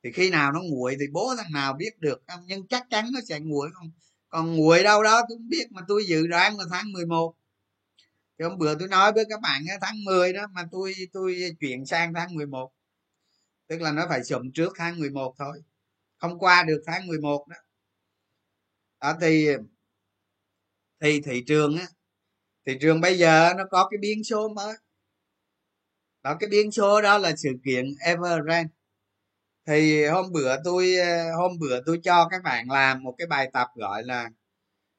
Thì 0.02 0.12
khi 0.12 0.30
nào 0.30 0.52
nó 0.52 0.60
nguội 0.62 0.96
thì 1.00 1.06
bố 1.12 1.34
thằng 1.36 1.52
nào 1.52 1.72
biết 1.72 2.00
được 2.00 2.22
không? 2.28 2.40
Nhưng 2.46 2.66
chắc 2.66 2.86
chắn 2.90 3.04
nó 3.12 3.20
sẽ 3.28 3.40
nguội 3.40 3.68
không? 3.74 3.90
Còn 4.28 4.56
nguội 4.56 4.82
đâu 4.82 5.02
đó 5.02 5.20
tôi 5.28 5.38
không 5.38 5.48
biết 5.48 5.72
mà 5.72 5.82
tôi 5.88 6.04
dự 6.06 6.26
đoán 6.26 6.58
là 6.58 6.64
tháng 6.70 6.92
11 6.92 7.34
thì 8.38 8.44
hôm 8.44 8.58
bữa 8.58 8.74
tôi 8.78 8.88
nói 8.88 9.12
với 9.12 9.24
các 9.28 9.40
bạn 9.40 9.62
tháng 9.80 10.04
10 10.04 10.32
đó 10.32 10.46
mà 10.52 10.68
tôi 10.72 10.94
tôi 11.12 11.56
chuyển 11.60 11.86
sang 11.86 12.14
tháng 12.14 12.34
11 12.34 12.75
tức 13.68 13.80
là 13.80 13.92
nó 13.92 14.06
phải 14.08 14.24
sụm 14.24 14.50
trước 14.54 14.72
tháng 14.76 14.98
11 14.98 15.34
thôi. 15.38 15.62
Không 16.18 16.38
qua 16.38 16.64
được 16.64 16.82
tháng 16.86 17.06
11 17.06 17.48
đó. 17.48 17.56
Đó, 19.00 19.14
thì 19.20 19.48
thì 21.00 21.20
thị 21.20 21.44
trường 21.46 21.76
á, 21.76 21.86
thị 22.66 22.78
trường 22.80 23.00
bây 23.00 23.18
giờ 23.18 23.52
nó 23.56 23.64
có 23.70 23.88
cái 23.90 23.98
biến 23.98 24.24
số 24.24 24.48
mới. 24.48 24.74
Đó, 26.22 26.36
cái 26.40 26.48
biến 26.50 26.70
số 26.72 27.02
đó 27.02 27.18
là 27.18 27.36
sự 27.36 27.50
kiện 27.64 27.94
Evergrande. 28.00 28.68
Thì 29.66 30.06
hôm 30.06 30.32
bữa 30.32 30.56
tôi 30.64 30.96
ờ, 30.96 31.36
hôm 31.36 31.58
bữa 31.58 31.80
tôi 31.86 32.00
cho 32.04 32.28
các 32.30 32.42
bạn 32.44 32.70
làm 32.70 33.02
một 33.02 33.14
cái 33.18 33.26
bài 33.26 33.50
tập 33.52 33.68
gọi 33.74 34.02
là 34.04 34.30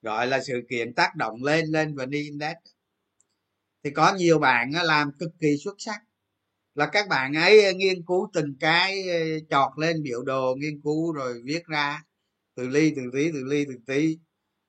gọi 0.02 0.28
là 0.28 0.42
sự 0.44 0.62
kiện 0.70 0.94
tác 0.94 1.16
động 1.16 1.44
lên 1.44 1.66
lên 1.66 1.96
và 1.96 2.06
đi 2.06 2.24
index 2.24 2.56
thì 3.84 3.92
có 3.92 4.14
nhiều 4.14 4.40
bạn 4.40 4.72
làm 4.84 5.12
cực 5.20 5.30
kỳ 5.40 5.58
xuất 5.64 5.76
sắc 5.78 6.02
là 6.78 6.88
các 6.92 7.08
bạn 7.08 7.34
ấy 7.34 7.66
ờ, 7.66 7.74
nghiên 7.74 8.06
cứu 8.06 8.30
từng 8.34 8.56
cái 8.60 9.10
ờ, 9.10 9.40
chọt 9.50 9.72
lên 9.80 10.04
biểu 10.04 10.24
đồ, 10.24 10.56
nghiên 10.56 10.82
cứu 10.82 11.14
rồi 11.14 11.42
viết 11.44 11.66
ra, 11.66 12.04
từ 12.56 12.68
ly, 12.68 12.94
từ 12.96 13.02
tí, 13.14 13.32
từ 13.34 13.44
ly, 13.44 13.66
từ 13.66 13.74
tí, 13.88 14.18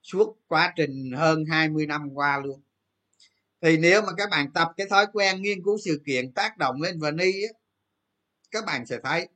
suốt 0.03 0.37
quá 0.47 0.73
trình 0.77 1.13
hơn 1.17 1.45
20 1.51 1.87
năm 1.87 2.11
qua 2.15 2.41
luôn. 2.45 2.63
Thì 3.61 3.77
nếu 3.77 4.03
mà 4.03 4.09
các 4.17 4.31
bạn 4.31 4.53
tập 4.53 4.69
cái 4.77 4.87
thói 4.91 5.07
quen 5.13 5.43
nghiên 5.43 5.63
cứu 5.65 5.79
sự 5.85 6.03
kiện 6.07 6.33
tác 6.33 6.59
động 6.59 6.83
lên 6.83 7.01
vani 7.01 7.33
á, 7.43 7.53
các 8.51 8.65
bạn 8.67 8.87
sẽ 8.87 8.99
thấy, 9.05 9.29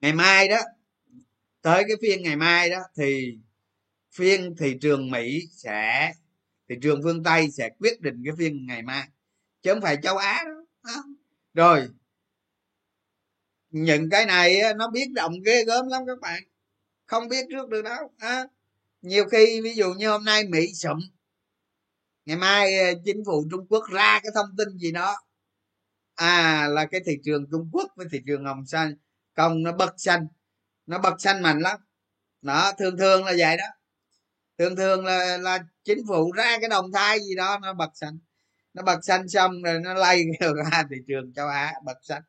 ngày 0.00 0.12
mai 0.12 0.48
đó, 0.48 0.58
tới 1.62 1.84
cái 1.88 1.96
phiên 2.02 2.22
ngày 2.22 2.36
mai 2.36 2.70
đó 2.70 2.80
thì 2.96 3.38
phiên 4.14 4.56
thị 4.56 4.76
trường 4.80 5.10
mỹ 5.10 5.40
sẽ, 5.52 6.12
thị 6.68 6.76
trường 6.82 7.00
phương 7.02 7.22
tây 7.22 7.50
sẽ 7.50 7.70
quyết 7.78 8.00
định 8.00 8.22
cái 8.24 8.34
phiên 8.38 8.66
ngày 8.66 8.82
mai, 8.82 9.08
chứ 9.62 9.72
không 9.74 9.82
phải 9.82 9.96
châu 10.02 10.16
á 10.16 10.44
đó 10.84 11.02
rồi. 11.54 11.88
Những 13.70 14.10
cái 14.10 14.26
này 14.26 14.60
nó 14.76 14.90
biết 14.90 15.06
động 15.14 15.32
ghê 15.46 15.64
gớm 15.64 15.88
lắm 15.88 16.02
các 16.06 16.20
bạn. 16.20 16.42
Không 17.06 17.28
biết 17.28 17.46
trước 17.50 17.68
được 17.68 17.82
đâu 17.82 18.12
à, 18.18 18.46
nhiều 19.02 19.24
khi 19.24 19.60
ví 19.60 19.74
dụ 19.74 19.94
như 19.94 20.10
hôm 20.10 20.24
nay 20.24 20.44
mỹ 20.44 20.74
sụm 20.74 20.98
ngày 22.26 22.36
mai 22.36 22.78
ờ, 22.78 22.94
chính 23.04 23.22
phủ 23.26 23.44
trung 23.50 23.66
quốc 23.68 23.84
ra 23.90 24.20
cái 24.22 24.32
thông 24.34 24.56
tin 24.58 24.78
gì 24.78 24.92
đó. 24.92 25.16
À 26.14 26.68
là 26.70 26.86
cái 26.86 27.00
thị 27.06 27.18
trường 27.24 27.46
trung 27.50 27.68
quốc 27.72 27.90
với 27.96 28.06
thị 28.12 28.18
trường 28.26 28.44
hồng 28.44 28.66
xanh 28.66 28.94
công 29.34 29.62
nó 29.62 29.72
bật 29.72 29.94
xanh 29.96 30.26
nó 30.86 30.98
bật 30.98 31.14
xanh 31.18 31.42
mạnh 31.42 31.58
lắm. 31.60 31.80
Đó 32.42 32.72
thường 32.78 32.98
thường 32.98 33.24
là 33.24 33.32
vậy 33.38 33.56
đó. 33.56 33.64
Thường 34.58 34.76
thường 34.76 35.04
là 35.04 35.38
là 35.38 35.58
chính 35.84 35.98
phủ 36.08 36.32
ra 36.32 36.58
cái 36.60 36.68
đồng 36.68 36.92
thai 36.92 37.20
gì 37.20 37.34
đó 37.36 37.58
nó 37.62 37.74
bật 37.74 37.90
xanh 37.94 38.18
nó 38.74 38.82
bật 38.82 38.98
xanh 39.02 39.28
xong 39.28 39.62
rồi 39.62 39.80
nó 39.80 39.94
lay 39.94 40.24
ra 40.40 40.84
thị 40.90 40.96
trường 41.08 41.32
châu 41.32 41.48
á 41.48 41.74
bật 41.84 41.98
xanh. 42.02 42.22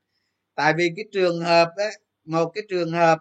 Tại 0.56 0.74
vì 0.78 0.94
cái 0.96 1.06
trường 1.12 1.42
hợp 1.42 1.70
đó 1.78 1.86
một 2.26 2.52
cái 2.56 2.64
trường 2.70 2.92
hợp 2.92 3.20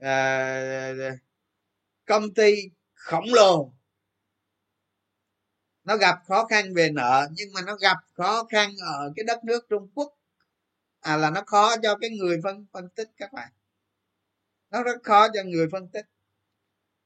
uh, 0.00 1.18
công 2.04 2.34
ty 2.34 2.54
khổng 2.94 3.24
lồ 3.34 3.72
nó 5.84 5.96
gặp 5.96 6.18
khó 6.26 6.44
khăn 6.44 6.74
về 6.74 6.90
nợ 6.90 7.28
nhưng 7.32 7.48
mà 7.54 7.60
nó 7.62 7.76
gặp 7.76 7.96
khó 8.14 8.44
khăn 8.44 8.70
ở 8.80 9.12
cái 9.16 9.24
đất 9.24 9.44
nước 9.44 9.66
trung 9.68 9.88
quốc 9.94 10.12
à 11.00 11.16
là 11.16 11.30
nó 11.30 11.42
khó 11.46 11.76
cho 11.82 11.96
cái 12.00 12.10
người 12.10 12.40
phân 12.44 12.66
phân 12.72 12.88
tích 12.88 13.10
các 13.16 13.32
bạn. 13.32 13.48
Nó 14.70 14.82
rất 14.82 14.96
khó 15.02 15.28
cho 15.34 15.42
người 15.44 15.68
phân 15.72 15.88
tích. 15.88 16.06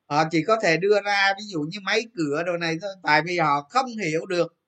Họ 0.07 0.25
chỉ 0.31 0.45
có 0.47 0.59
thể 0.63 0.77
đưa 0.77 1.01
ra 1.05 1.35
ví 1.39 1.45
dụ 1.47 1.61
như 1.61 1.79
máy 1.83 2.03
cửa 2.15 2.43
đồ 2.47 2.57
này 2.57 2.79
thôi 2.83 2.91
tại 3.03 3.23
vì 3.27 3.39
họ 3.39 3.63
không 3.71 3.87
hiểu 3.87 4.27
được 4.27 4.60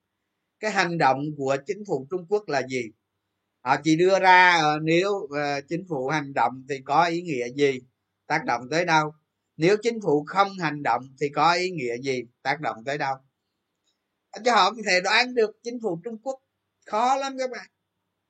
cái 0.63 0.71
hành 0.71 0.97
động 0.97 1.23
của 1.37 1.57
chính 1.67 1.83
phủ 1.87 2.07
trung 2.09 2.25
quốc 2.29 2.49
là 2.49 2.67
gì? 2.67 2.91
Họ 3.61 3.75
chỉ 3.83 3.95
đưa 3.95 4.19
ra 4.19 4.59
ờ, 4.61 4.79
nếu 4.79 5.27
ờ, 5.35 5.61
chính 5.61 5.85
phủ 5.89 6.07
hành 6.07 6.33
động 6.33 6.65
thì 6.69 6.79
có 6.85 7.05
ý 7.05 7.21
nghĩa 7.21 7.47
gì? 7.55 7.79
Tác 8.27 8.45
động 8.45 8.61
tới 8.71 8.85
đâu? 8.85 9.13
Nếu 9.57 9.77
chính 9.81 10.01
phủ 10.01 10.25
không 10.27 10.59
hành 10.59 10.83
động 10.83 11.01
thì 11.21 11.29
có 11.29 11.53
ý 11.53 11.71
nghĩa 11.71 11.97
gì? 11.97 12.23
Tác 12.41 12.61
động 12.61 12.77
tới 12.85 12.97
đâu? 12.97 13.15
Chứ 14.45 14.51
họ 14.51 14.69
không 14.69 14.83
thể 14.85 15.01
đoán 15.01 15.33
được 15.35 15.51
chính 15.63 15.79
phủ 15.81 16.01
trung 16.03 16.17
quốc 16.23 16.39
khó 16.85 17.15
lắm 17.15 17.37
các 17.39 17.51
bạn. 17.51 17.67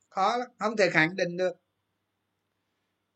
Khó 0.09 0.37
lắm, 0.37 0.47
không 0.59 0.77
thể 0.77 0.89
khẳng 0.89 1.15
định 1.15 1.37
được. 1.37 1.53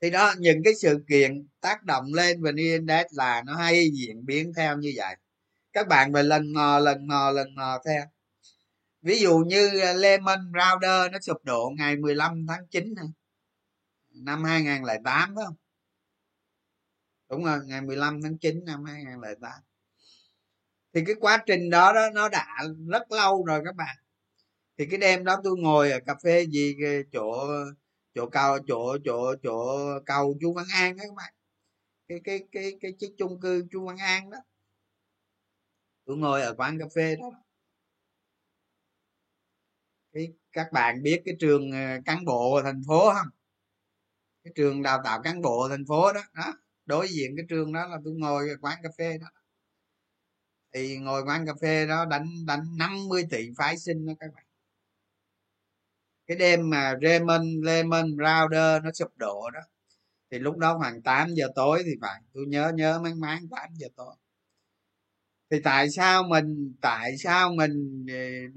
Thì 0.01 0.09
đó, 0.09 0.33
những 0.39 0.63
cái 0.63 0.73
sự 0.75 1.05
kiện 1.09 1.47
tác 1.61 1.83
động 1.83 2.13
lên 2.13 2.41
vn 2.43 2.55
index 2.55 3.05
là 3.11 3.43
nó 3.45 3.55
hay 3.55 3.89
diễn 3.93 4.25
biến 4.25 4.53
theo 4.57 4.77
như 4.77 4.93
vậy. 4.97 5.15
Các 5.73 5.87
bạn 5.87 6.13
phải 6.13 6.23
lần 6.23 6.53
mò 6.53 6.79
lần 6.79 7.07
mò 7.07 7.31
lần 7.31 7.55
mò 7.55 7.81
theo 7.85 8.05
ví 9.01 9.19
dụ 9.19 9.37
như 9.37 9.79
à, 9.79 9.93
Lehman 9.93 10.51
Brothers 10.51 11.11
nó 11.11 11.19
sụp 11.21 11.37
đổ 11.43 11.71
ngày 11.77 11.95
15 11.95 12.45
tháng 12.47 12.67
9 12.67 12.93
năm 14.13 14.43
2008 14.43 15.35
phải 15.35 15.45
không? 15.45 15.55
Đúng 17.29 17.43
rồi, 17.43 17.59
ngày 17.65 17.81
15 17.81 18.21
tháng 18.21 18.37
9 18.37 18.65
năm 18.65 18.83
2008 18.85 19.51
thì 20.93 21.03
cái 21.05 21.15
quá 21.19 21.43
trình 21.45 21.69
đó 21.69 21.93
đó 21.93 22.09
nó 22.13 22.29
đã 22.29 22.63
rất 22.87 23.11
lâu 23.11 23.45
rồi 23.45 23.61
các 23.65 23.75
bạn. 23.75 23.95
Thì 24.77 24.85
cái 24.91 24.99
đêm 24.99 25.23
đó 25.23 25.41
tôi 25.43 25.57
ngồi 25.57 25.91
ở 25.91 25.99
cà 26.05 26.15
phê 26.23 26.45
gì 26.45 26.75
chỗ 27.11 27.47
chỗ 28.15 28.29
cao, 28.29 28.57
chỗ 28.67 28.97
chỗ 29.05 29.35
chỗ 29.43 29.79
cầu 30.05 30.37
chu 30.41 30.53
văn 30.53 30.65
an 30.73 30.97
đó 30.97 31.03
các 31.07 31.15
bạn. 31.15 31.33
Cái 32.07 32.19
cái 32.23 32.39
cái 32.51 32.71
cái 32.81 32.91
chiếc 32.99 33.15
chung 33.17 33.39
cư 33.41 33.63
chu 33.71 33.85
văn 33.85 33.97
an 33.97 34.29
đó. 34.29 34.37
Tôi 36.05 36.17
ngồi 36.17 36.41
ở 36.41 36.55
quán 36.57 36.79
cà 36.79 36.85
phê 36.95 37.15
đó 37.15 37.31
cái 40.17 40.33
các 40.57 40.71
bạn 40.71 41.03
biết 41.03 41.21
cái 41.25 41.35
trường 41.39 41.71
ờ, 41.71 42.01
cán 42.05 42.25
bộ 42.25 42.61
thành 42.63 42.81
phố 42.87 43.13
không? 43.13 43.27
Cái 44.43 44.53
trường 44.55 44.83
đào 44.83 45.01
tạo 45.03 45.21
cán 45.21 45.41
bộ 45.41 45.67
thành 45.69 45.85
phố 45.87 46.13
đó 46.13 46.21
đó. 46.33 46.53
Đối 46.85 47.07
diện 47.09 47.33
cái 47.37 47.45
trường 47.49 47.73
đó 47.73 47.87
là 47.87 47.97
tôi 48.03 48.13
ngồi 48.17 48.49
quán 48.61 48.79
cà 48.83 48.89
phê 48.97 49.17
đó. 49.17 49.27
Thì 50.73 50.97
ngồi 50.97 51.23
quán 51.23 51.45
cà 51.45 51.53
phê 51.61 51.85
đó 51.87 52.05
đánh 52.05 52.27
đánh 52.45 52.77
50 52.77 53.23
tỷ 53.29 53.49
phái 53.57 53.77
sinh 53.77 54.05
đó 54.05 54.13
các 54.19 54.33
bạn. 54.35 54.45
Cái 56.27 56.37
đêm 56.37 56.69
mà 56.69 56.95
Raymond 57.01 57.65
Lehman 57.65 58.15
Brothers 58.15 58.83
nó 58.83 58.91
sụp 58.93 59.17
đổ 59.17 59.49
đó 59.49 59.59
thì 60.31 60.39
lúc 60.39 60.57
đó 60.57 60.77
khoảng 60.77 61.01
8 61.01 61.29
giờ 61.33 61.47
tối 61.55 61.83
thì 61.85 61.91
phải 62.01 62.21
tôi 62.33 62.45
nhớ 62.47 62.71
nhớ 62.75 62.99
mang 63.03 63.19
máng 63.19 63.47
8 63.51 63.69
giờ 63.73 63.87
tối. 63.95 64.15
Thì 65.51 65.57
tại 65.63 65.89
sao 65.89 66.23
mình 66.23 66.75
tại 66.81 67.17
sao 67.17 67.51
mình 67.53 68.05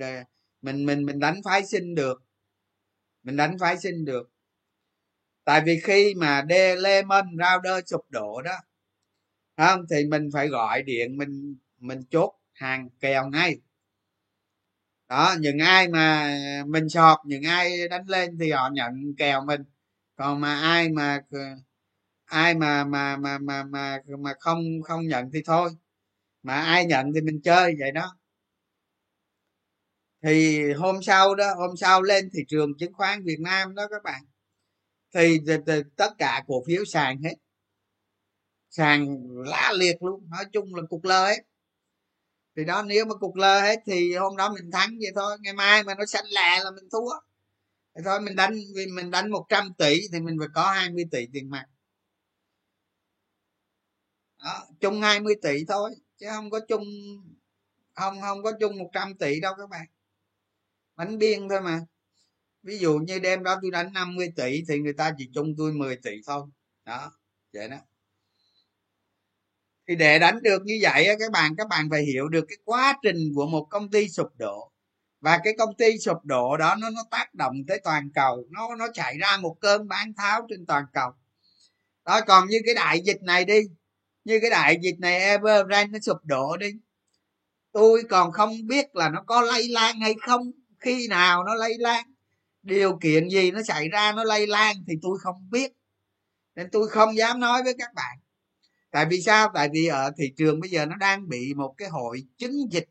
ờ, 0.01 0.07
mình 0.63 0.87
mình 0.87 1.07
mình 1.07 1.19
đánh 1.19 1.41
phái 1.45 1.67
sinh 1.67 1.95
được. 1.95 2.23
Mình 3.23 3.37
đánh 3.37 3.57
phái 3.61 3.79
sinh 3.79 4.05
được. 4.05 4.31
Tại 5.45 5.63
vì 5.67 5.81
khi 5.85 6.15
mà 6.17 6.43
đê 6.43 6.77
rao 7.39 7.61
đơ 7.61 7.81
sụp 7.87 8.01
đổ 8.11 8.43
đó 8.43 8.53
không 9.57 9.81
thì 9.91 10.05
mình 10.11 10.29
phải 10.33 10.49
gọi 10.49 10.83
điện, 10.83 11.17
mình 11.19 11.57
mình 11.79 12.01
chốt 12.11 12.33
hàng 12.53 12.89
kèo 13.01 13.29
ngay. 13.31 13.61
Đó, 15.09 15.35
những 15.41 15.59
ai 15.59 15.89
mà 15.89 16.35
mình 16.67 16.89
sọt, 16.89 17.19
những 17.27 17.43
ai 17.43 17.89
đánh 17.89 18.05
lên 18.09 18.39
thì 18.41 18.51
họ 18.51 18.71
nhận 18.73 19.15
kèo 19.19 19.45
mình. 19.45 19.61
Còn 20.17 20.41
mà 20.41 20.61
ai 20.61 20.89
mà 20.89 21.21
ai 22.25 22.55
mà 22.55 22.85
mà 22.85 23.17
mà 23.17 23.39
mà 23.39 23.65
mà 23.65 23.99
mà 24.21 24.35
không 24.41 24.63
không 24.85 25.07
nhận 25.09 25.31
thì 25.33 25.43
thôi. 25.47 25.71
Mà 26.43 26.55
ai 26.55 26.87
nhận 26.87 27.13
thì 27.15 27.21
mình 27.21 27.41
chơi 27.45 27.75
vậy 27.81 27.93
đó 27.93 28.17
thì 30.23 30.63
hôm 30.73 31.03
sau 31.03 31.35
đó 31.35 31.55
hôm 31.55 31.77
sau 31.77 32.03
lên 32.03 32.31
thị 32.33 32.41
trường 32.49 32.79
chứng 32.79 32.93
khoán 32.93 33.25
Việt 33.25 33.41
Nam 33.41 33.75
đó 33.75 33.89
các 33.91 34.03
bạn. 34.03 34.23
Thì, 35.15 35.39
thì, 35.47 35.55
thì 35.67 35.83
tất 35.97 36.11
cả 36.19 36.45
cổ 36.47 36.65
phiếu 36.67 36.85
sàn 36.85 37.23
hết. 37.23 37.35
Sàn 38.71 39.17
lá 39.47 39.73
liệt 39.77 40.03
luôn 40.03 40.31
nói 40.31 40.45
chung 40.53 40.75
là 40.75 40.83
cục 40.91 41.05
lơ 41.05 41.27
hết. 41.27 41.43
Thì 42.57 42.65
đó 42.65 42.83
nếu 42.83 43.05
mà 43.05 43.15
cục 43.15 43.35
lơ 43.37 43.61
hết 43.61 43.81
thì 43.87 44.15
hôm 44.15 44.37
đó 44.37 44.53
mình 44.53 44.71
thắng 44.71 44.91
vậy 45.01 45.11
thôi. 45.15 45.37
Ngày 45.41 45.53
mai 45.53 45.83
mà 45.85 45.95
nó 45.95 46.07
xanh 46.07 46.27
lè 46.27 46.61
là 46.65 46.71
mình 46.71 46.89
thua. 46.93 47.11
Thì 47.95 48.03
thôi 48.05 48.21
mình 48.21 48.37
đánh 48.37 48.55
mình 48.95 49.11
đánh 49.11 49.31
100 49.31 49.75
tỷ 49.79 50.01
thì 50.13 50.21
mình 50.21 50.37
phải 50.39 50.49
có 50.55 50.71
20 50.73 51.05
tỷ 51.11 51.27
tiền 51.33 51.51
mặt. 51.51 51.67
Đó, 54.45 54.67
chung 54.81 55.01
20 55.03 55.35
tỷ 55.43 55.65
thôi 55.69 55.91
chứ 56.17 56.27
không 56.31 56.51
có 56.51 56.61
chung 56.69 56.85
không 57.95 58.21
không 58.21 58.43
có 58.43 58.53
chung 58.61 58.79
100 58.79 59.15
tỷ 59.19 59.41
đâu 59.41 59.55
các 59.59 59.69
bạn 59.71 59.87
bánh 61.01 61.19
biên 61.19 61.49
thôi 61.49 61.61
mà. 61.61 61.81
Ví 62.63 62.79
dụ 62.79 62.99
như 62.99 63.19
đêm 63.19 63.43
đó 63.43 63.57
tôi 63.63 63.71
đánh 63.71 63.93
50 63.93 64.33
tỷ 64.37 64.63
thì 64.69 64.79
người 64.79 64.93
ta 64.93 65.13
chỉ 65.19 65.31
chung 65.35 65.55
tôi 65.59 65.73
10 65.73 65.97
tỷ 65.97 66.11
thôi. 66.27 66.43
Đó, 66.85 67.13
vậy 67.53 67.69
đó. 67.69 67.77
Thì 69.89 69.97
để 69.97 70.19
đánh 70.19 70.43
được 70.43 70.63
như 70.65 70.79
vậy 70.83 71.07
các 71.19 71.33
bạn 71.33 71.57
các 71.57 71.69
bạn 71.69 71.89
phải 71.91 72.03
hiểu 72.03 72.29
được 72.29 72.45
cái 72.49 72.57
quá 72.65 72.99
trình 73.03 73.33
của 73.35 73.47
một 73.47 73.67
công 73.71 73.91
ty 73.91 74.09
sụp 74.09 74.29
đổ. 74.39 74.73
Và 75.21 75.41
cái 75.45 75.55
công 75.59 75.77
ty 75.77 75.99
sụp 75.99 76.25
đổ 76.25 76.57
đó, 76.57 76.77
nó 76.81 76.91
nó 76.91 77.03
tác 77.11 77.35
động 77.35 77.55
tới 77.69 77.81
toàn 77.85 78.11
cầu. 78.15 78.45
Nó 78.51 78.77
nó 78.77 78.87
chạy 78.95 79.19
ra 79.19 79.37
một 79.37 79.57
cơn 79.61 79.89
bán 79.89 80.13
tháo 80.15 80.47
trên 80.49 80.67
toàn 80.67 80.85
cầu. 80.93 81.11
Đó, 82.05 82.21
còn 82.27 82.49
như 82.49 82.59
cái 82.67 82.75
đại 82.75 83.01
dịch 83.01 83.23
này 83.23 83.45
đi, 83.45 83.61
như 84.25 84.39
cái 84.41 84.51
đại 84.51 84.77
dịch 84.83 84.97
này 84.99 85.21
Evergrande 85.21 85.93
nó 85.93 85.99
sụp 85.99 86.25
đổ 86.25 86.57
đi, 86.57 86.71
tôi 87.73 88.03
còn 88.11 88.33
không 88.33 88.67
biết 88.67 88.97
là 88.97 89.09
nó 89.09 89.23
có 89.27 89.43
lây 89.43 89.69
lan 89.69 90.01
hay 90.01 90.15
không 90.27 90.60
khi 90.81 91.09
nào 91.09 91.45
nó 91.45 91.55
lây 91.55 91.79
lan 91.79 92.13
điều 92.63 92.99
kiện 92.99 93.29
gì 93.29 93.51
nó 93.51 93.63
xảy 93.63 93.89
ra 93.89 94.13
nó 94.13 94.25
lây 94.25 94.47
lan 94.47 94.77
thì 94.89 94.95
tôi 95.03 95.19
không 95.19 95.51
biết. 95.51 95.73
Nên 96.55 96.71
tôi 96.71 96.89
không 96.89 97.17
dám 97.17 97.41
nói 97.41 97.63
với 97.63 97.75
các 97.79 97.95
bạn. 97.95 98.19
Tại 98.91 99.07
vì 99.11 99.23
sao? 99.23 99.51
Tại 99.55 99.69
vì 99.73 99.87
ở 99.87 100.11
thị 100.19 100.33
trường 100.37 100.61
bây 100.61 100.71
giờ 100.71 100.87
nó 100.87 100.97
đang 100.97 101.29
bị 101.29 101.55
một 101.55 101.75
cái 101.77 101.89
hội 101.89 102.27
chứng 102.39 102.73
dịch. 102.73 102.89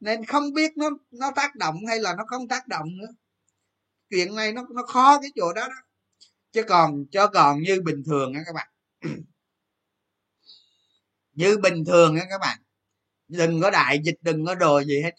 Nên 0.00 0.24
không 0.24 0.52
biết 0.52 0.76
nó 0.76 0.90
nó 1.10 1.30
tác 1.36 1.56
động 1.56 1.86
hay 1.88 2.00
là 2.00 2.14
nó 2.16 2.24
không 2.26 2.48
tác 2.48 2.68
động 2.68 2.86
nữa. 2.98 3.08
Chuyện 4.10 4.34
này 4.34 4.52
nó 4.52 4.66
nó 4.74 4.82
khó 4.82 5.20
cái 5.20 5.30
chỗ 5.36 5.52
đó 5.52 5.68
đó. 5.68 5.74
Chứ 6.52 6.62
còn 6.62 7.04
cho 7.10 7.26
còn 7.26 7.62
như 7.62 7.80
bình 7.80 8.02
thường 8.06 8.34
á 8.34 8.40
các 8.46 8.52
bạn. 8.54 8.68
Như 11.32 11.58
bình 11.58 11.84
thường 11.84 12.16
á 12.16 12.26
các 12.30 12.38
bạn. 12.40 12.58
Đừng 13.28 13.60
có 13.60 13.70
đại 13.70 14.00
dịch 14.04 14.16
đừng 14.20 14.46
có 14.46 14.54
đồ 14.54 14.82
gì 14.82 15.02
hết. 15.02 15.14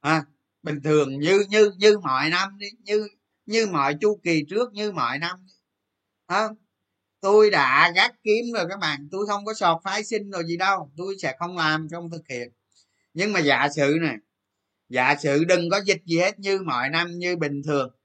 À, 0.00 0.24
bình 0.62 0.80
thường 0.84 1.18
như 1.20 1.44
như 1.48 1.70
như 1.78 1.98
mọi 1.98 2.30
năm 2.30 2.58
đi 2.58 2.66
như 2.78 3.08
như 3.46 3.66
mọi 3.66 3.94
chu 4.00 4.20
kỳ 4.22 4.44
trước 4.48 4.72
như 4.72 4.92
mọi 4.92 5.18
năm 5.18 5.46
à, 6.26 6.48
tôi 7.20 7.50
đã 7.50 7.92
gác 7.94 8.14
kiếm 8.22 8.44
rồi 8.54 8.66
các 8.68 8.78
bạn 8.80 9.08
tôi 9.12 9.26
không 9.26 9.44
có 9.44 9.54
sọt 9.54 9.82
phái 9.84 10.04
sinh 10.04 10.30
rồi 10.30 10.44
gì 10.46 10.56
đâu 10.56 10.92
tôi 10.96 11.16
sẽ 11.22 11.36
không 11.38 11.56
làm 11.56 11.88
không 11.90 12.10
thực 12.10 12.28
hiện. 12.28 12.52
Nhưng 13.14 13.32
mà 13.32 13.40
giả 13.40 13.68
sử 13.76 13.98
này 14.00 14.16
giả 14.88 15.16
sử 15.16 15.44
đừng 15.44 15.70
có 15.70 15.80
dịch 15.86 16.02
gì 16.06 16.18
hết 16.18 16.38
như 16.38 16.60
mọi 16.66 16.88
năm 16.90 17.18
như 17.18 17.36
bình 17.36 17.62
thường 17.64 17.96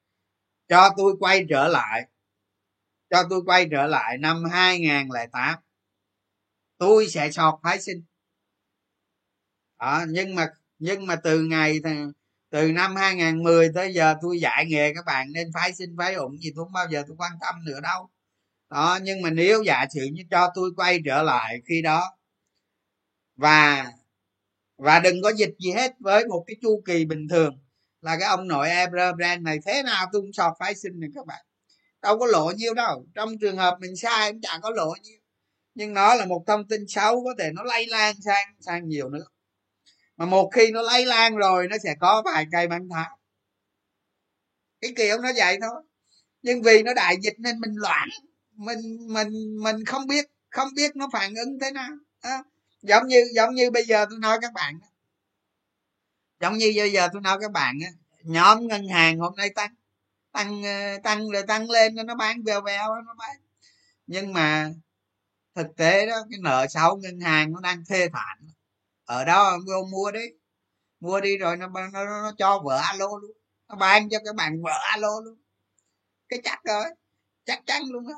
cho 0.67 0.89
tôi 0.97 1.15
quay 1.19 1.45
trở 1.49 1.67
lại 1.67 2.09
cho 3.09 3.23
tôi 3.29 3.41
quay 3.45 3.67
trở 3.71 3.87
lại 3.87 4.17
năm 4.17 4.43
2008 4.51 5.59
tôi 6.77 7.07
sẽ 7.07 7.31
sọt 7.31 7.53
phái 7.63 7.81
sinh. 7.81 8.03
À, 9.77 10.05
nhưng 10.09 10.35
mà 10.35 10.47
nhưng 10.79 11.05
mà 11.05 11.15
từ 11.15 11.43
ngày 11.43 11.79
từ 12.53 12.71
năm 12.71 12.95
2010 12.95 13.69
tới 13.75 13.93
giờ 13.93 14.15
tôi 14.21 14.39
dạy 14.39 14.65
nghề 14.67 14.93
các 14.93 15.05
bạn 15.05 15.27
nên 15.33 15.51
phái 15.53 15.73
sinh, 15.73 15.95
phái 15.97 16.13
ủng 16.13 16.37
gì 16.37 16.51
tôi 16.55 16.65
không 16.65 16.73
bao 16.73 16.87
giờ 16.91 17.03
tôi 17.07 17.15
quan 17.19 17.31
tâm 17.41 17.55
nữa 17.65 17.79
đâu. 17.83 18.09
Đó, 18.69 18.99
nhưng 19.03 19.21
mà 19.21 19.29
nếu 19.29 19.63
giả 19.63 19.85
sử 19.93 20.01
như 20.13 20.23
cho 20.31 20.51
tôi 20.55 20.71
quay 20.75 20.99
trở 21.05 21.23
lại 21.23 21.61
khi 21.69 21.81
đó, 21.81 22.17
và 23.35 23.85
và 24.77 24.99
đừng 24.99 25.21
có 25.23 25.29
dịch 25.29 25.53
gì 25.59 25.71
hết 25.71 25.93
với 25.99 26.27
một 26.27 26.43
cái 26.47 26.55
chu 26.61 26.81
kỳ 26.85 27.05
bình 27.05 27.27
thường, 27.27 27.59
là 28.01 28.17
cái 28.19 28.29
ông 28.29 28.47
nội 28.47 28.69
Everbrand 28.69 29.41
này 29.43 29.59
thế 29.65 29.83
nào 29.83 30.05
tôi 30.13 30.21
cũng 30.21 30.33
sọt 30.33 30.53
phái 30.59 30.75
sinh 30.75 30.99
này 30.99 31.09
các 31.15 31.25
bạn. 31.25 31.45
Đâu 32.01 32.19
có 32.19 32.25
lộ 32.25 32.51
nhiêu 32.51 32.73
đâu, 32.73 33.05
trong 33.15 33.29
trường 33.41 33.57
hợp 33.57 33.77
mình 33.81 33.95
sai 33.95 34.31
cũng 34.31 34.41
chẳng 34.41 34.61
có 34.61 34.69
lộ 34.69 34.93
nhiêu. 35.03 35.19
Nhưng 35.75 35.93
nó 35.93 36.15
là 36.15 36.25
một 36.25 36.43
thông 36.47 36.67
tin 36.67 36.87
xấu 36.87 37.23
có 37.23 37.35
thể 37.39 37.51
nó 37.53 37.63
lây 37.63 37.87
lan 37.87 38.15
sang 38.25 38.55
sang 38.59 38.87
nhiều 38.87 39.09
nước 39.09 39.32
mà 40.17 40.25
một 40.25 40.49
khi 40.53 40.71
nó 40.71 40.81
lây 40.81 41.05
lan 41.05 41.35
rồi 41.35 41.67
nó 41.67 41.77
sẽ 41.83 41.95
có 41.99 42.21
vài 42.25 42.45
cây 42.51 42.67
mang 42.67 42.89
tháo 42.89 43.17
cái 44.83 44.93
kiểu 44.97 45.17
nó 45.17 45.29
vậy 45.35 45.57
thôi. 45.61 45.83
Nhưng 46.41 46.61
vì 46.61 46.83
nó 46.83 46.93
đại 46.93 47.15
dịch 47.21 47.33
nên 47.39 47.59
mình 47.59 47.73
loạn. 47.75 48.09
Mình 48.55 49.07
mình 49.13 49.57
mình 49.63 49.85
không 49.85 50.07
biết 50.07 50.25
không 50.49 50.67
biết 50.75 50.95
nó 50.95 51.09
phản 51.13 51.35
ứng 51.35 51.59
thế 51.59 51.71
nào. 51.71 51.89
À, 52.21 52.43
giống 52.81 53.07
như 53.07 53.23
giống 53.35 53.55
như 53.55 53.71
bây 53.71 53.85
giờ 53.85 54.05
tôi 54.09 54.19
nói 54.19 54.37
các 54.41 54.53
bạn 54.53 54.79
giống 56.41 56.57
như 56.57 56.73
bây 56.75 56.91
giờ 56.91 57.07
tôi 57.13 57.21
nói 57.21 57.37
các 57.41 57.51
bạn 57.51 57.79
nhóm 58.23 58.67
ngân 58.67 58.87
hàng 58.87 59.19
hôm 59.19 59.35
nay 59.35 59.49
tăng 59.49 59.75
tăng 60.31 60.63
ờ, 60.63 60.97
tăng 61.03 61.29
rồi 61.29 61.43
tăng 61.47 61.69
lên 61.69 61.95
nó 61.95 62.15
bán 62.15 62.43
vèo 62.43 62.61
vèo 62.61 63.01
nó 63.01 63.13
bán. 63.13 63.37
Nhưng 64.07 64.33
mà 64.33 64.71
thực 65.55 65.67
tế 65.77 66.05
đó 66.07 66.15
cái 66.31 66.39
nợ 66.43 66.67
xấu 66.69 66.97
ngân 66.97 67.19
hàng 67.19 67.53
nó 67.53 67.59
đang 67.61 67.83
thê 67.89 68.09
thảm 68.13 68.52
ở 69.05 69.25
đó 69.25 69.57
vô 69.67 69.85
mua 69.91 70.11
đi. 70.11 70.25
Mua 70.99 71.21
đi 71.21 71.37
rồi 71.37 71.57
nó, 71.57 71.67
nó, 71.67 71.87
nó, 71.93 72.05
nó 72.05 72.31
cho 72.37 72.61
vợ 72.65 72.77
alo 72.77 73.07
luôn. 73.21 73.31
Nó 73.69 73.75
ban 73.75 74.09
cho 74.09 74.19
cái 74.25 74.33
bạn 74.33 74.61
vợ 74.63 74.79
alo 74.91 75.21
luôn. 75.25 75.37
Cái 76.29 76.41
chắc 76.43 76.63
rồi. 76.63 76.85
Chắc 77.45 77.63
chắn 77.65 77.83
luôn 77.91 78.07
á. 78.07 78.15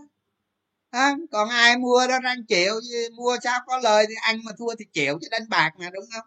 À, 0.90 1.16
còn 1.32 1.50
ai 1.50 1.78
mua 1.78 2.08
đó 2.10 2.20
đang 2.24 2.46
chịu 2.46 2.74
mua 3.16 3.38
sao 3.44 3.60
có 3.68 3.78
lời 3.78 4.06
thì 4.10 4.16
ăn 4.22 4.38
mà 4.46 4.52
thua 4.58 4.76
thì 4.80 4.86
chịu 4.94 5.20
chứ 5.22 5.28
đánh 5.32 5.50
bạc 5.50 5.72
mà 5.80 5.90
đúng 5.90 6.06
không? 6.14 6.26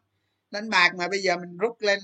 Đánh 0.50 0.70
bạc 0.70 0.90
mà 0.98 1.08
bây 1.08 1.22
giờ 1.22 1.36
mình 1.36 1.56
rút 1.58 1.76
lên 1.80 2.00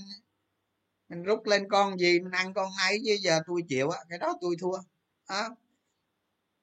mình 1.09 1.22
rút 1.22 1.46
lên 1.46 1.68
con 1.68 1.98
gì 1.98 2.20
mình 2.20 2.32
ăn 2.32 2.55
con 2.55 2.68
ấy 2.88 3.02
chứ 3.07 3.16
giờ 3.22 3.40
tôi 3.46 3.62
chịu 3.68 3.90
á 3.90 3.98
cái 4.09 4.18
đó 4.18 4.34
tôi 4.40 4.57
thua. 4.61 4.78
À, 5.26 5.48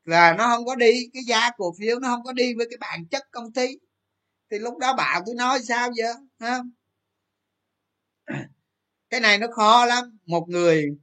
là 0.05 0.33
nó 0.33 0.47
không 0.47 0.65
có 0.65 0.75
đi 0.75 1.09
cái 1.13 1.23
giá 1.23 1.49
cổ 1.57 1.73
phiếu 1.79 1.99
nó 1.99 2.07
không 2.07 2.23
có 2.23 2.33
đi 2.33 2.53
với 2.53 2.67
cái 2.69 2.77
bản 2.79 3.05
chất 3.11 3.23
công 3.31 3.53
ty 3.53 3.67
thì 4.51 4.59
lúc 4.59 4.77
đó 4.77 4.93
bảo 4.95 5.21
tôi 5.25 5.35
nói 5.35 5.59
sao 5.63 5.89
giờ 5.93 6.13
ha 6.39 6.59
cái 9.09 9.19
này 9.19 9.37
nó 9.37 9.47
khó 9.51 9.85
lắm. 9.85 10.17
Một 10.25 10.49
người, 10.49 10.97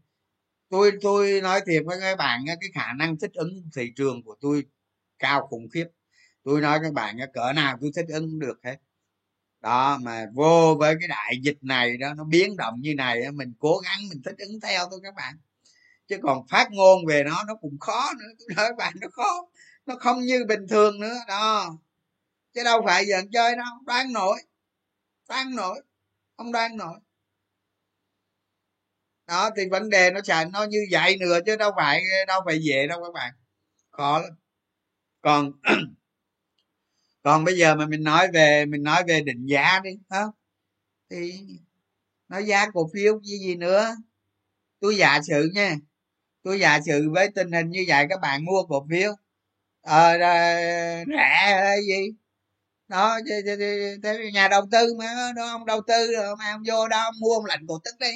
tôi 0.68 0.92
tôi 1.02 1.40
nói 1.40 1.60
thiệt 1.66 1.82
với 1.86 2.00
các 2.00 2.18
bạn 2.18 2.44
cái 2.46 2.70
khả 2.74 2.92
năng 2.92 3.18
thích 3.18 3.30
ứng 3.34 3.70
thị 3.76 3.92
trường 3.96 4.22
của 4.22 4.36
tôi 4.40 4.64
cao 5.18 5.46
khủng 5.46 5.68
khiếp. 5.74 5.86
Tôi 6.44 6.60
nói 6.60 6.78
các 6.82 6.92
bạn 6.92 7.16
cỡ 7.32 7.52
nào 7.52 7.78
tôi 7.80 7.90
thích 7.96 8.06
ứng 8.08 8.38
được 8.38 8.60
hết. 8.64 8.76
Đó, 9.60 9.98
mà 10.02 10.26
vô 10.34 10.76
với 10.78 10.94
cái 11.00 11.08
đại 11.08 11.40
dịch 11.42 11.58
này 11.60 11.96
đó, 11.96 12.14
nó 12.14 12.24
biến 12.24 12.56
động 12.56 12.74
như 12.80 12.94
này 12.94 13.30
mình 13.32 13.52
cố 13.58 13.78
gắng 13.78 13.98
mình 14.10 14.22
thích 14.22 14.36
ứng 14.38 14.60
theo 14.60 14.88
thôi 14.90 15.00
các 15.02 15.14
bạn. 15.14 15.34
Chứ 16.08 16.16
còn 16.22 16.46
phát 16.46 16.68
ngôn 16.70 17.06
về 17.06 17.24
nó 17.24 17.44
nó 17.48 17.54
cũng 17.54 17.78
khó 17.78 18.12
nữa. 18.18 18.26
Tôi 18.38 18.48
nói 18.56 18.66
các 18.68 18.76
bạn, 18.78 18.94
nó 19.00 19.08
khó. 19.12 19.48
Nó 19.86 19.96
không 20.00 20.20
như 20.20 20.44
bình 20.48 20.66
thường 20.68 21.00
nữa. 21.00 21.16
Đó 21.28 21.78
chứ 22.58 22.64
đâu 22.64 22.82
phải 22.84 23.06
giờ 23.06 23.22
chơi 23.32 23.56
đâu, 23.56 23.66
đoán 23.86 24.12
nổi. 24.12 24.38
Đoán 25.28 25.56
nổi, 25.56 25.82
không 26.36 26.52
đoán 26.52 26.76
nổi. 26.76 26.98
Đó, 29.26 29.50
thì 29.56 29.68
vấn 29.70 29.90
đề 29.90 30.10
nó 30.10 30.20
chạy 30.20 30.44
nó 30.52 30.64
như 30.64 30.78
vậy 30.90 31.16
nữa 31.20 31.38
chứ 31.46 31.56
đâu 31.56 31.70
phải 31.76 32.02
đâu 32.26 32.40
phải 32.46 32.58
dễ 32.62 32.86
đâu 32.86 33.02
các 33.04 33.12
bạn. 33.14 33.34
Khó 33.90 34.18
lắm. 34.18 34.30
Còn 35.20 35.52
còn 37.22 37.44
bây 37.44 37.56
giờ 37.58 37.74
mà 37.74 37.86
mình 37.86 38.02
nói 38.02 38.28
về, 38.32 38.66
mình 38.66 38.82
nói 38.82 39.02
về 39.08 39.20
định 39.20 39.46
giá 39.46 39.80
đi 39.84 39.90
không? 40.08 40.30
Thì 41.10 41.46
nói 42.28 42.46
giá 42.46 42.70
cổ 42.70 42.90
phiếu 42.94 43.20
gì 43.22 43.38
gì 43.38 43.54
nữa? 43.56 43.96
Tôi 44.80 44.96
giả 44.96 45.20
sử 45.22 45.50
nha, 45.54 45.76
tôi 46.42 46.60
giả 46.60 46.80
sử 46.86 47.10
với 47.10 47.28
tình 47.34 47.52
hình 47.52 47.70
như 47.70 47.84
vậy 47.88 48.06
các 48.10 48.20
bạn 48.20 48.44
mua 48.44 48.62
cổ 48.68 48.86
phiếu. 48.90 49.14
Ờ 49.80 50.18
rẻ 50.18 51.60
hay 51.64 51.78
gì? 51.88 52.14
Đó 52.88 53.18
thế 54.02 54.30
nhà 54.34 54.48
đầu 54.48 54.66
tư 54.70 54.94
mà, 54.98 55.32
đó, 55.36 55.46
ông 55.50 55.66
đầu 55.66 55.82
tư 55.86 56.12
rồi, 56.12 56.36
mà 56.36 56.50
ông 56.52 56.62
vô 56.66 56.88
đó 56.88 57.02
ông 57.04 57.14
mua 57.20 57.34
ông 57.34 57.44
lạnh 57.44 57.66
cổ 57.68 57.78
tức 57.84 57.94
đi. 58.00 58.12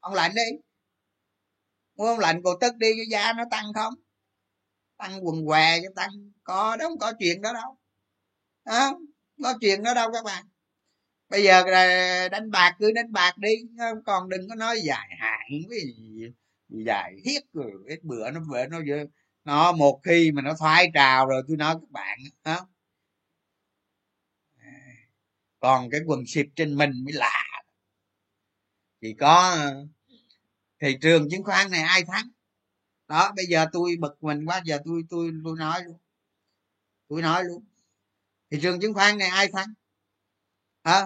Ông 0.00 0.14
lạnh 0.14 0.32
đi. 0.34 0.58
Mua 1.96 2.06
ông 2.06 2.18
lạnh 2.18 2.40
cổ 2.44 2.50
tức 2.60 2.76
đi 2.76 2.92
cái 2.96 3.06
giá 3.10 3.32
nó 3.32 3.44
tăng 3.50 3.64
không? 3.74 3.94
Tăng 4.96 5.26
quần 5.26 5.46
què 5.46 5.80
cho 5.82 5.88
tăng, 5.96 6.10
có 6.44 6.76
đó 6.76 6.88
không 6.88 6.98
có 6.98 7.12
chuyện 7.18 7.42
đó 7.42 7.52
đâu. 7.52 7.78
Đó 8.64 8.98
có 9.42 9.54
chuyện 9.60 9.82
đó 9.82 9.94
đâu 9.94 10.12
các 10.12 10.24
bạn. 10.24 10.44
Bây 11.28 11.42
giờ 11.42 11.62
là 11.66 12.28
đánh 12.28 12.50
bạc 12.50 12.76
cứ 12.78 12.92
đánh 12.92 13.12
bạc 13.12 13.38
đi 13.38 13.54
còn 14.06 14.28
đừng 14.28 14.48
có 14.48 14.54
nói 14.54 14.80
dài 14.84 15.08
hạn 15.18 15.48
cái 15.70 15.78
gì 15.80 16.22
dài 16.68 17.14
hiếp 17.24 17.42
rồi 17.52 17.72
ít 17.86 17.98
bữa 18.02 18.30
nó 18.30 18.40
về 18.52 18.66
nó 18.70 18.78
nó 19.44 19.72
một 19.72 20.00
khi 20.04 20.32
mà 20.32 20.42
nó 20.42 20.54
thoái 20.58 20.90
trào 20.94 21.26
rồi, 21.26 21.42
tôi 21.48 21.56
nói 21.56 21.74
các 21.74 21.90
bạn 21.90 22.18
đó 22.44 22.68
còn 25.60 25.90
cái 25.90 26.00
quần 26.06 26.26
xịp 26.26 26.46
trên 26.56 26.76
mình 26.76 27.04
mới 27.04 27.12
lạ. 27.12 27.44
Chỉ 29.00 29.14
có 29.20 29.56
thị 30.80 30.96
trường 31.00 31.30
chứng 31.30 31.44
khoán 31.44 31.70
này 31.70 31.82
ai 31.82 32.04
thắng? 32.04 32.28
Đó 33.08 33.32
bây 33.36 33.46
giờ 33.46 33.66
tôi 33.72 33.96
bực 34.00 34.22
mình 34.22 34.44
quá 34.44 34.62
giờ 34.64 34.78
tôi 34.84 35.02
tôi 35.10 35.30
tôi 35.44 35.56
nói 35.58 35.84
luôn. 35.84 35.98
Tôi 37.08 37.22
nói 37.22 37.44
luôn. 37.44 37.64
Thị 38.50 38.58
trường 38.62 38.80
chứng 38.80 38.94
khoán 38.94 39.18
này 39.18 39.28
ai 39.28 39.48
thắng? 39.52 39.74
À, 40.82 41.04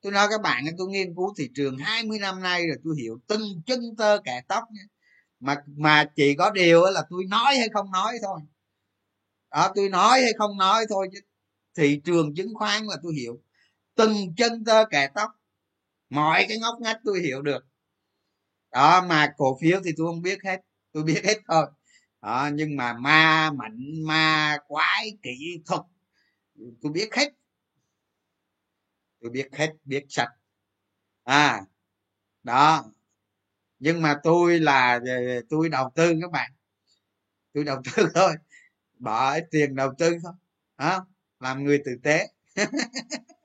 tôi 0.00 0.12
nói 0.12 0.26
các 0.30 0.40
bạn 0.40 0.64
tôi 0.78 0.88
nghiên 0.88 1.14
cứu 1.14 1.34
thị 1.38 1.50
trường 1.54 1.78
20 1.78 2.18
năm 2.18 2.42
nay 2.42 2.66
rồi 2.66 2.76
tôi 2.84 2.94
hiểu 2.98 3.20
từng 3.26 3.62
chân 3.66 3.96
tơ 3.98 4.18
kẻ 4.24 4.42
tóc 4.48 4.64
nha. 4.72 4.82
Mà 5.40 5.56
mà 5.66 6.04
chỉ 6.16 6.34
có 6.38 6.50
điều 6.50 6.84
là 6.84 7.02
tôi 7.10 7.24
nói 7.24 7.56
hay 7.56 7.68
không 7.72 7.90
nói 7.90 8.18
thôi. 8.22 8.40
Đó 9.50 9.72
tôi 9.74 9.88
nói 9.88 10.20
hay 10.22 10.32
không 10.38 10.58
nói 10.58 10.86
thôi 10.88 11.08
chứ 11.12 11.20
thị 11.74 12.00
trường 12.04 12.34
chứng 12.34 12.54
khoán 12.54 12.86
là 12.86 12.96
tôi 13.02 13.14
hiểu 13.14 13.40
từng 13.96 14.34
chân 14.36 14.64
tơ 14.64 14.84
kẻ 14.90 15.08
tóc. 15.14 15.30
Mọi 16.10 16.46
cái 16.48 16.58
ngóc 16.58 16.80
ngách 16.80 17.00
tôi 17.04 17.20
hiểu 17.20 17.42
được. 17.42 17.66
Đó 18.72 19.06
mà 19.08 19.34
cổ 19.36 19.58
phiếu 19.60 19.80
thì 19.84 19.90
tôi 19.96 20.06
không 20.06 20.22
biết 20.22 20.38
hết. 20.44 20.60
Tôi 20.92 21.02
biết 21.02 21.20
hết 21.24 21.40
thôi. 21.48 21.66
Đó, 22.22 22.50
nhưng 22.54 22.76
mà 22.76 22.92
ma 22.92 23.50
mạnh 23.50 24.06
ma 24.06 24.56
quái 24.68 25.18
kỹ 25.22 25.62
thuật 25.66 25.82
tôi 26.82 26.92
biết 26.92 27.14
hết. 27.14 27.32
Tôi 29.20 29.30
biết 29.30 29.48
hết 29.52 29.72
biết 29.84 30.04
sạch. 30.08 30.30
À 31.24 31.60
đó. 32.42 32.84
Nhưng 33.78 34.02
mà 34.02 34.20
tôi 34.22 34.60
là 34.60 35.00
ờ, 35.06 35.40
tôi 35.50 35.68
đầu 35.68 35.92
tư 35.94 36.14
các 36.22 36.30
bạn. 36.30 36.52
Tôi 37.52 37.64
đầu 37.64 37.82
tư 37.84 38.08
thôi. 38.14 38.34
Bỏ 38.98 39.34
ít 39.34 39.44
tiền 39.50 39.76
đầu 39.76 39.92
tư 39.98 40.16
thôi. 40.22 40.32
Đó 40.78 41.06
làm 41.40 41.64
người 41.64 41.82
tử 41.84 41.92
tế. 42.02 42.28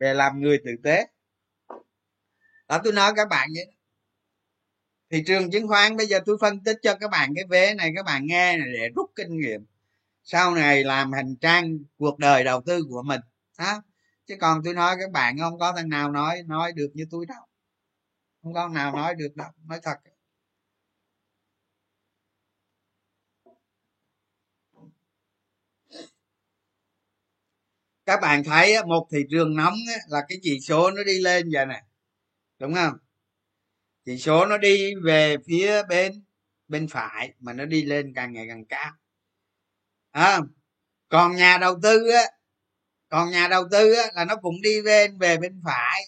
về 0.00 0.14
làm 0.14 0.40
người 0.40 0.58
tử 0.64 0.70
tế. 0.84 1.06
Đó, 2.68 2.80
tôi 2.84 2.92
nói 2.92 3.12
các 3.16 3.28
bạn 3.28 3.48
vậy 3.54 3.66
thị 5.10 5.22
trường 5.26 5.50
chứng 5.50 5.68
khoán, 5.68 5.96
bây 5.96 6.06
giờ 6.06 6.20
tôi 6.26 6.36
phân 6.40 6.64
tích 6.64 6.78
cho 6.82 6.94
các 7.00 7.10
bạn 7.10 7.32
cái 7.34 7.44
vế 7.48 7.74
này, 7.74 7.92
các 7.96 8.04
bạn 8.04 8.26
nghe 8.26 8.56
này 8.56 8.68
để 8.72 8.88
rút 8.96 9.10
kinh 9.16 9.40
nghiệm. 9.40 9.66
Sau 10.22 10.54
này 10.54 10.84
làm 10.84 11.12
hành 11.12 11.36
trang 11.36 11.78
cuộc 11.98 12.18
đời 12.18 12.44
đầu 12.44 12.62
tư 12.66 12.82
của 12.90 13.02
mình 13.02 13.20
đó 13.58 13.82
chứ 14.26 14.36
còn 14.40 14.60
tôi 14.64 14.74
nói 14.74 14.96
các 15.00 15.10
bạn 15.10 15.38
không 15.38 15.58
có 15.58 15.72
thằng 15.76 15.88
nào 15.88 16.10
nói 16.12 16.42
nói 16.46 16.72
được 16.72 16.90
như 16.94 17.04
tôi 17.10 17.26
đâu. 17.26 17.42
Không 18.42 18.54
có 18.54 18.68
nào 18.68 18.96
nói 18.96 19.14
được 19.14 19.36
đâu, 19.36 19.48
nói 19.68 19.80
thật. 19.82 19.96
Các 28.06 28.20
bạn 28.22 28.44
thấy 28.44 28.84
một 28.86 29.08
thị 29.12 29.18
trường 29.30 29.56
nóng 29.56 29.74
là 30.08 30.20
cái 30.28 30.38
chỉ 30.42 30.60
số 30.60 30.90
nó 30.90 31.04
đi 31.04 31.18
lên 31.18 31.50
vậy 31.52 31.66
nè. 31.66 31.82
Đúng 32.58 32.74
không? 32.74 32.94
Chỉ 34.04 34.18
số 34.18 34.46
nó 34.46 34.58
đi 34.58 34.94
về 34.94 35.36
phía 35.46 35.82
bên 35.82 36.22
bên 36.68 36.88
phải 36.88 37.32
mà 37.40 37.52
nó 37.52 37.64
đi 37.64 37.82
lên 37.82 38.12
càng 38.14 38.32
ngày 38.32 38.46
càng 38.48 38.64
cao. 38.64 38.92
À, 40.10 40.40
còn 41.08 41.36
nhà 41.36 41.58
đầu 41.58 41.80
tư 41.82 42.08
á 42.10 42.22
còn 43.10 43.30
nhà 43.30 43.48
đầu 43.48 43.64
tư 43.70 43.92
á, 43.92 44.02
là 44.14 44.24
nó 44.24 44.36
cũng 44.36 44.62
đi 44.62 44.82
lên 44.82 45.18
về 45.18 45.36
bên 45.38 45.60
phải. 45.64 46.02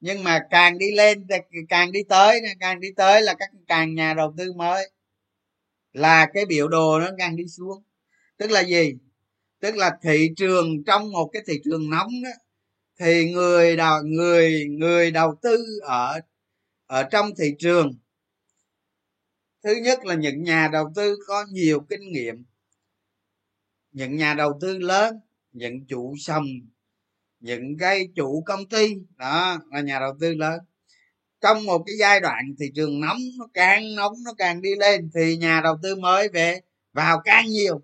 Nhưng 0.00 0.24
mà 0.24 0.40
càng 0.50 0.78
đi 0.78 0.92
lên 0.92 1.26
càng 1.68 1.92
đi 1.92 2.00
tới 2.08 2.40
càng 2.60 2.80
đi 2.80 2.88
tới 2.96 3.22
là 3.22 3.34
các 3.38 3.50
càng 3.68 3.94
nhà 3.94 4.14
đầu 4.14 4.34
tư 4.38 4.52
mới. 4.52 4.90
Là 5.92 6.26
cái 6.34 6.46
biểu 6.46 6.68
đồ 6.68 7.00
nó 7.00 7.10
càng 7.18 7.36
đi 7.36 7.44
xuống. 7.48 7.82
Tức 8.36 8.50
là 8.50 8.60
gì? 8.60 8.94
Tức 9.62 9.76
là 9.76 9.98
thị 10.02 10.28
trường 10.36 10.84
trong 10.84 11.12
một 11.12 11.30
cái 11.32 11.42
thị 11.46 11.60
trường 11.64 11.90
nóng 11.90 12.10
đó, 12.24 12.30
thì 13.00 13.32
người 13.32 13.76
đầu 13.76 14.02
người 14.02 14.66
người 14.68 15.10
đầu 15.10 15.34
tư 15.42 15.80
ở 15.82 16.20
ở 16.86 17.02
trong 17.02 17.30
thị 17.38 17.54
trường 17.58 17.92
thứ 19.64 19.74
nhất 19.74 20.04
là 20.04 20.14
những 20.14 20.42
nhà 20.42 20.68
đầu 20.72 20.92
tư 20.96 21.16
có 21.26 21.46
nhiều 21.52 21.80
kinh 21.90 22.12
nghiệm 22.12 22.44
những 23.92 24.16
nhà 24.16 24.34
đầu 24.34 24.58
tư 24.60 24.78
lớn 24.78 25.20
những 25.52 25.86
chủ 25.86 26.14
sầm 26.18 26.44
những 27.40 27.78
cái 27.78 28.08
chủ 28.16 28.42
công 28.46 28.68
ty 28.68 28.94
đó 29.16 29.58
là 29.70 29.80
nhà 29.80 30.00
đầu 30.00 30.12
tư 30.20 30.34
lớn. 30.34 30.60
Trong 31.40 31.64
một 31.66 31.82
cái 31.86 31.96
giai 31.98 32.20
đoạn 32.20 32.44
thị 32.60 32.66
trường 32.74 33.00
nóng 33.00 33.18
nó 33.38 33.48
càng 33.54 33.94
nóng 33.94 34.12
nó 34.24 34.34
càng 34.38 34.62
đi 34.62 34.70
lên 34.74 35.10
thì 35.14 35.36
nhà 35.36 35.60
đầu 35.64 35.78
tư 35.82 35.96
mới 35.96 36.28
về 36.28 36.60
vào 36.92 37.20
càng 37.24 37.46
nhiều 37.46 37.82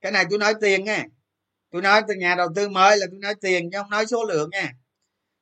cái 0.00 0.12
này 0.12 0.24
tôi 0.30 0.38
nói 0.38 0.54
tiền 0.60 0.84
nha 0.84 1.04
tôi 1.70 1.82
nói 1.82 2.02
từ 2.08 2.14
nhà 2.14 2.34
đầu 2.34 2.48
tư 2.56 2.68
mới 2.68 2.98
là 2.98 3.06
tôi 3.10 3.20
nói 3.20 3.34
tiền 3.34 3.70
chứ 3.72 3.78
không 3.78 3.90
nói 3.90 4.06
số 4.06 4.24
lượng 4.24 4.50
nha 4.50 4.72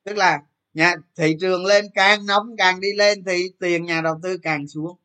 tức 0.03 0.17
là 0.17 0.41
nhà, 0.73 0.95
thị 1.15 1.35
trường 1.41 1.65
lên 1.65 1.85
càng 1.95 2.25
nóng 2.25 2.55
càng 2.57 2.79
đi 2.79 2.93
lên 2.93 3.23
thì 3.25 3.49
tiền 3.59 3.85
nhà 3.85 4.01
đầu 4.01 4.19
tư 4.23 4.37
càng 4.43 4.67
xuống. 4.67 4.97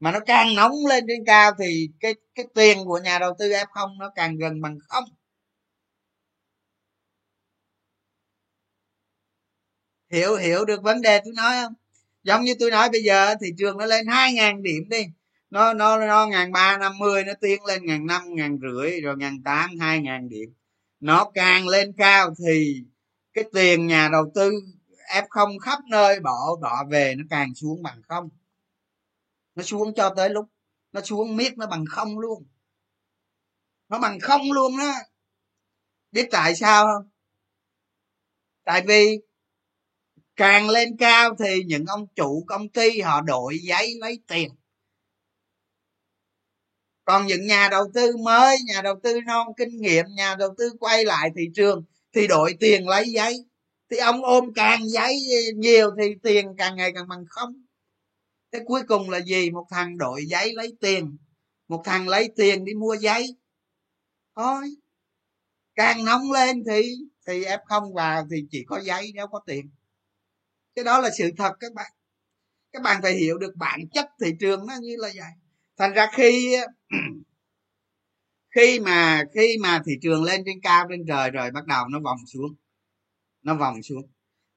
Mà 0.00 0.12
nó 0.12 0.20
càng 0.20 0.54
nóng 0.54 0.72
lên 0.88 1.04
trên 1.08 1.24
cao 1.26 1.52
thì 1.58 1.88
cái 2.00 2.14
cái 2.34 2.46
tiền 2.54 2.78
của 2.84 2.98
nhà 3.04 3.18
đầu 3.18 3.34
tư 3.38 3.50
f 3.50 3.66
không 3.70 3.98
nó 3.98 4.10
càng 4.16 4.36
gần 4.36 4.60
bằng 4.62 4.78
không. 4.88 5.04
Hiểu 10.10 10.36
hiểu 10.36 10.64
được 10.64 10.82
vấn 10.82 11.02
đề 11.02 11.20
tôi 11.24 11.34
nói 11.36 11.56
không? 11.62 11.74
Giống 12.22 12.44
như 12.44 12.54
tôi 12.60 12.70
nói 12.70 12.88
bây 12.90 13.02
giờ 13.02 13.34
thị 13.40 13.48
trường 13.58 13.78
nó 13.78 13.86
lên 13.86 14.06
hai 14.06 14.32
ngàn 14.32 14.62
điểm 14.62 14.88
đi 14.88 15.04
nó 15.54 15.72
nó 15.72 15.98
nó 16.06 16.26
ngàn 16.26 16.52
ba 16.52 16.78
năm 16.78 16.98
mươi, 16.98 17.24
nó 17.24 17.32
tiến 17.40 17.64
lên 17.64 17.86
ngàn 17.86 18.06
năm, 18.06 18.22
ngàn 18.34 18.58
rưỡi, 18.62 19.00
rồi 19.00 19.16
ngàn 19.16 19.42
tám, 19.42 19.78
hai 19.80 20.00
ngàn 20.00 20.28
điểm. 20.28 20.54
Nó 21.00 21.30
càng 21.34 21.68
lên 21.68 21.92
cao 21.98 22.34
thì 22.38 22.84
cái 23.32 23.44
tiền 23.52 23.86
nhà 23.86 24.08
đầu 24.12 24.30
tư 24.34 24.52
f 25.08 25.26
không 25.30 25.58
khắp 25.58 25.78
nơi, 25.90 26.20
bỏ 26.20 26.56
bỏ 26.62 26.84
về, 26.90 27.14
nó 27.18 27.24
càng 27.30 27.54
xuống 27.54 27.82
bằng 27.82 28.02
không. 28.08 28.28
Nó 29.54 29.62
xuống 29.62 29.94
cho 29.94 30.14
tới 30.16 30.30
lúc, 30.30 30.46
nó 30.92 31.00
xuống 31.00 31.36
miết 31.36 31.58
nó 31.58 31.66
bằng 31.66 31.84
không 31.88 32.18
luôn. 32.18 32.46
Nó 33.88 33.98
bằng 33.98 34.20
không 34.20 34.52
luôn 34.52 34.78
đó 34.78 34.92
biết 36.12 36.28
tại 36.30 36.54
sao 36.54 36.84
không? 36.84 37.10
Tại 38.64 38.82
vì 38.86 39.18
càng 40.36 40.70
lên 40.70 40.96
cao 40.96 41.34
thì 41.38 41.64
những 41.66 41.84
ông 41.86 42.06
chủ 42.14 42.44
công 42.46 42.68
ty 42.68 43.00
họ 43.00 43.20
đổi 43.20 43.58
giấy 43.62 43.94
lấy 44.00 44.20
tiền 44.28 44.50
còn 47.04 47.26
những 47.26 47.46
nhà 47.46 47.68
đầu 47.70 47.84
tư 47.94 48.16
mới, 48.16 48.56
nhà 48.66 48.82
đầu 48.82 48.94
tư 49.02 49.20
non 49.26 49.46
kinh 49.56 49.80
nghiệm, 49.80 50.04
nhà 50.16 50.34
đầu 50.38 50.54
tư 50.58 50.72
quay 50.80 51.04
lại 51.04 51.30
thị 51.36 51.42
trường 51.54 51.84
thì 52.12 52.26
đổi 52.26 52.56
tiền 52.60 52.88
lấy 52.88 53.10
giấy. 53.10 53.44
Thì 53.90 53.96
ông 53.96 54.24
ôm 54.24 54.52
càng 54.54 54.88
giấy 54.88 55.20
nhiều 55.56 55.90
thì 55.98 56.14
tiền 56.22 56.54
càng 56.58 56.76
ngày 56.76 56.92
càng 56.94 57.08
bằng 57.08 57.24
không. 57.28 57.64
Thế 58.52 58.60
cuối 58.66 58.82
cùng 58.88 59.10
là 59.10 59.20
gì? 59.20 59.50
Một 59.50 59.66
thằng 59.70 59.98
đổi 59.98 60.24
giấy 60.26 60.52
lấy 60.54 60.72
tiền. 60.80 61.16
Một 61.68 61.82
thằng 61.84 62.08
lấy 62.08 62.30
tiền 62.36 62.64
đi 62.64 62.74
mua 62.74 62.94
giấy. 62.94 63.36
Thôi, 64.36 64.64
càng 65.74 66.04
nóng 66.04 66.32
lên 66.32 66.62
thì 66.66 66.94
thì 67.26 67.44
f 67.44 67.58
không 67.66 67.94
vào 67.94 68.26
thì 68.30 68.36
chỉ 68.50 68.64
có 68.66 68.80
giấy 68.80 69.12
nếu 69.14 69.26
có 69.26 69.40
tiền. 69.46 69.70
Cái 70.74 70.84
đó 70.84 71.00
là 71.00 71.10
sự 71.18 71.30
thật 71.36 71.52
các 71.60 71.72
bạn. 71.72 71.92
Các 72.72 72.82
bạn 72.82 73.02
phải 73.02 73.12
hiểu 73.12 73.38
được 73.38 73.52
bản 73.56 73.80
chất 73.92 74.08
thị 74.20 74.30
trường 74.40 74.66
nó 74.66 74.74
như 74.80 74.96
là 74.98 75.08
vậy. 75.16 75.30
Thành 75.76 75.92
ra 75.92 76.10
khi 76.14 76.56
khi 78.54 78.80
mà 78.80 79.24
khi 79.34 79.56
mà 79.62 79.82
thị 79.86 79.92
trường 80.02 80.24
lên 80.24 80.42
trên 80.46 80.60
cao 80.62 80.86
trên 80.90 81.06
trời 81.08 81.30
rồi, 81.30 81.50
bắt 81.50 81.66
đầu 81.66 81.88
nó 81.88 82.00
vòng 82.00 82.18
xuống. 82.32 82.54
Nó 83.42 83.54
vòng 83.54 83.82
xuống. 83.82 84.02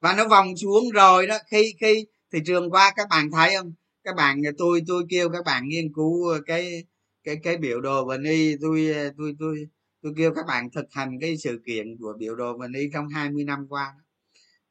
Và 0.00 0.14
nó 0.16 0.28
vòng 0.28 0.56
xuống 0.56 0.90
rồi 0.90 1.26
đó, 1.26 1.38
khi 1.50 1.74
khi 1.80 2.06
thị 2.32 2.38
trường 2.46 2.70
qua, 2.70 2.92
các 2.96 3.08
bạn 3.10 3.30
thấy 3.30 3.56
không? 3.56 3.72
Các 4.04 4.16
bạn, 4.16 4.42
tôi 4.58 4.82
tôi 4.86 5.04
kêu 5.10 5.30
các 5.30 5.44
bạn 5.44 5.68
nghiên 5.68 5.92
cứu 5.94 6.28
ờ, 6.28 6.40
cái 6.46 6.84
cái 7.24 7.36
cái 7.42 7.56
biểu 7.56 7.80
đồ 7.80 8.04
và 8.06 8.18
ni 8.18 8.56
tôi 8.60 8.90
ờ, 8.94 9.12
tôi 9.18 9.34
tôi 9.38 9.66
tôi 10.02 10.12
kêu 10.16 10.34
các 10.34 10.46
bạn 10.46 10.70
thực 10.70 10.86
hành 10.92 11.18
cái 11.20 11.36
sự 11.36 11.60
kiện 11.66 11.96
của 12.00 12.14
biểu 12.18 12.36
đồ 12.36 12.58
và 12.58 12.68
ni 12.68 12.80
trong 12.92 13.08
20 13.08 13.44
năm 13.44 13.66
qua 13.68 13.94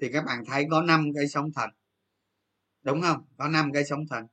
thì 0.01 0.09
các 0.13 0.25
bạn 0.25 0.45
thấy 0.45 0.65
có 0.71 0.81
năm 0.81 1.11
cây 1.15 1.27
sóng 1.27 1.51
thần. 1.55 1.69
Đúng 2.83 3.01
không? 3.01 3.25
Có 3.37 3.47
năm 3.47 3.71
cây 3.73 3.83
sóng 3.89 4.07
thần. 4.09 4.25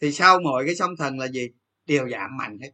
Thì 0.00 0.12
sau 0.12 0.40
mỗi 0.40 0.64
cái 0.66 0.74
sóng 0.74 0.96
thần 0.96 1.18
là 1.18 1.28
gì? 1.28 1.48
Đều 1.86 2.08
giảm 2.10 2.36
mạnh 2.36 2.58
hết 2.62 2.70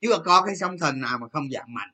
chưa 0.00 0.18
có 0.24 0.42
cái 0.46 0.56
sóng 0.56 0.78
thần 0.78 1.00
nào 1.00 1.18
mà 1.18 1.28
không 1.32 1.50
giảm 1.50 1.74
mạnh. 1.74 1.90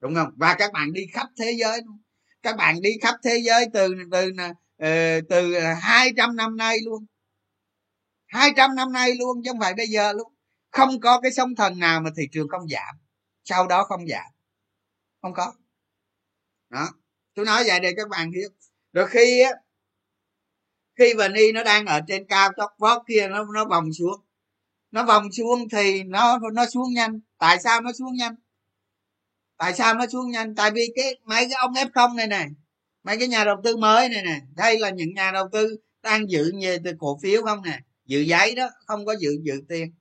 Đúng 0.00 0.14
không? 0.14 0.32
Và 0.36 0.54
các 0.58 0.72
bạn 0.72 0.92
đi 0.92 1.06
khắp 1.12 1.26
thế 1.38 1.52
giới 1.58 1.80
luôn. 1.86 1.98
Các 2.42 2.56
bạn 2.56 2.80
đi 2.82 2.90
khắp 3.02 3.14
thế 3.24 3.38
giới 3.44 3.66
từ 3.72 3.94
từ 4.10 4.30
ờ, 4.78 5.20
từ 5.28 5.58
hai 5.58 6.12
trăm 6.16 6.36
năm 6.36 6.56
nay 6.56 6.78
luôn. 6.84 7.06
hai 8.26 8.50
trăm 8.56 8.74
năm 8.74 8.92
nay 8.92 9.14
luôn, 9.14 9.42
chứ 9.44 9.50
không 9.50 9.60
phải 9.60 9.74
bây 9.74 9.86
giờ 9.86 10.12
luôn. 10.12 10.32
Không 10.70 11.00
có 11.00 11.20
cái 11.20 11.32
sóng 11.32 11.54
thần 11.54 11.78
nào 11.78 12.00
mà 12.00 12.10
thị 12.16 12.22
trường 12.32 12.48
không 12.48 12.68
giảm. 12.68 12.96
Sau 13.44 13.66
đó 13.66 13.84
không 13.84 14.06
giảm. 14.06 14.32
Không 15.22 15.34
có. 15.34 15.52
Đó. 16.68 16.88
Tôi 17.34 17.46
nói 17.46 17.64
vậy 17.66 17.80
để 17.80 17.92
các 17.96 18.08
bạn 18.08 18.32
hiểu. 18.32 18.48
Rồi 18.92 19.06
khi 19.08 19.40
á, 19.40 19.50
khi 20.98 21.14
vani 21.14 21.52
nó 21.52 21.62
đang 21.62 21.86
ở 21.86 22.00
trên 22.08 22.26
cao 22.28 22.50
chót 22.56 22.70
vót 22.78 23.02
kia, 23.08 23.28
nó 23.28 23.44
nó 23.54 23.64
vòng 23.64 23.92
xuống 23.92 24.25
nó 24.90 25.04
vòng 25.04 25.32
xuống 25.32 25.68
thì 25.72 26.02
nó 26.02 26.38
nó 26.54 26.66
xuống 26.66 26.94
nhanh. 26.94 27.20
Tại 27.38 27.58
sao 27.64 27.80
nó 27.80 27.92
xuống 27.92 28.14
nhanh? 28.16 28.34
Tại 29.58 29.74
sao 29.74 29.94
nó 29.94 30.06
xuống 30.06 30.30
nhanh? 30.30 30.54
Tại 30.54 30.70
vì 30.70 30.92
cái, 30.96 31.14
mấy 31.24 31.44
cái 31.50 31.54
ông 31.60 31.72
f 31.72 31.88
không 31.94 32.16
này 32.16 32.26
này 32.26 32.46
mấy 33.06 33.18
cái 33.18 33.28
nhà 33.28 33.44
đầu 33.44 33.56
tư 33.64 33.76
mới 33.76 34.08
này 34.08 34.22
nè, 34.24 34.40
đây 34.56 34.78
là 34.78 34.90
những 34.90 35.14
nhà 35.14 35.32
đầu 35.32 35.48
tư 35.52 35.76
đang 36.02 36.30
giữ 36.30 36.52
từ 36.84 36.92
cổ 36.98 37.18
phiếu 37.22 37.42
không 37.42 37.62
nè, 37.62 37.80
giữ 38.06 38.20
giấy 38.20 38.54
đó, 38.54 38.70
không 38.86 39.06
có 39.06 39.16
giữ 39.20 39.30
giữ 39.42 39.62
tiền. 39.68 39.92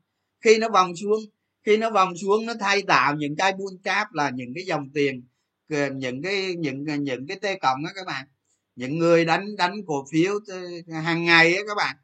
Khi 0.41 0.57
nó 0.57 0.69
vòng 0.69 0.95
xuống, 0.95 1.19
khi 1.65 1.77
nó 1.77 1.89
vòng 1.89 2.17
xuống, 2.17 2.45
nó 2.45 2.53
thay 2.59 2.81
tạo 2.81 3.15
những 3.15 3.35
cái 3.35 3.53
buôn 3.53 3.77
cáp 3.83 4.13
là 4.13 4.29
những 4.29 4.53
cái 4.55 4.63
dòng 4.65 4.89
tiền 4.93 5.23
ờ, 5.69 5.89
những 5.89 6.21
cái, 6.21 6.55
những 6.55 6.85
những 7.03 7.27
cái 7.27 7.37
t 7.39 7.61
cộng 7.61 7.83
đó 7.83 7.89
các 7.95 8.05
bạn. 8.07 8.25
Những 8.75 8.97
người 8.99 9.25
đánh 9.25 9.55
đánh 9.57 9.73
cổ 9.87 10.05
phiếu 10.11 10.33
ờ, 10.47 10.59
hàng 11.01 11.25
ngày 11.25 11.55
á 11.55 11.61
các 11.67 11.75
bạn 11.77 11.95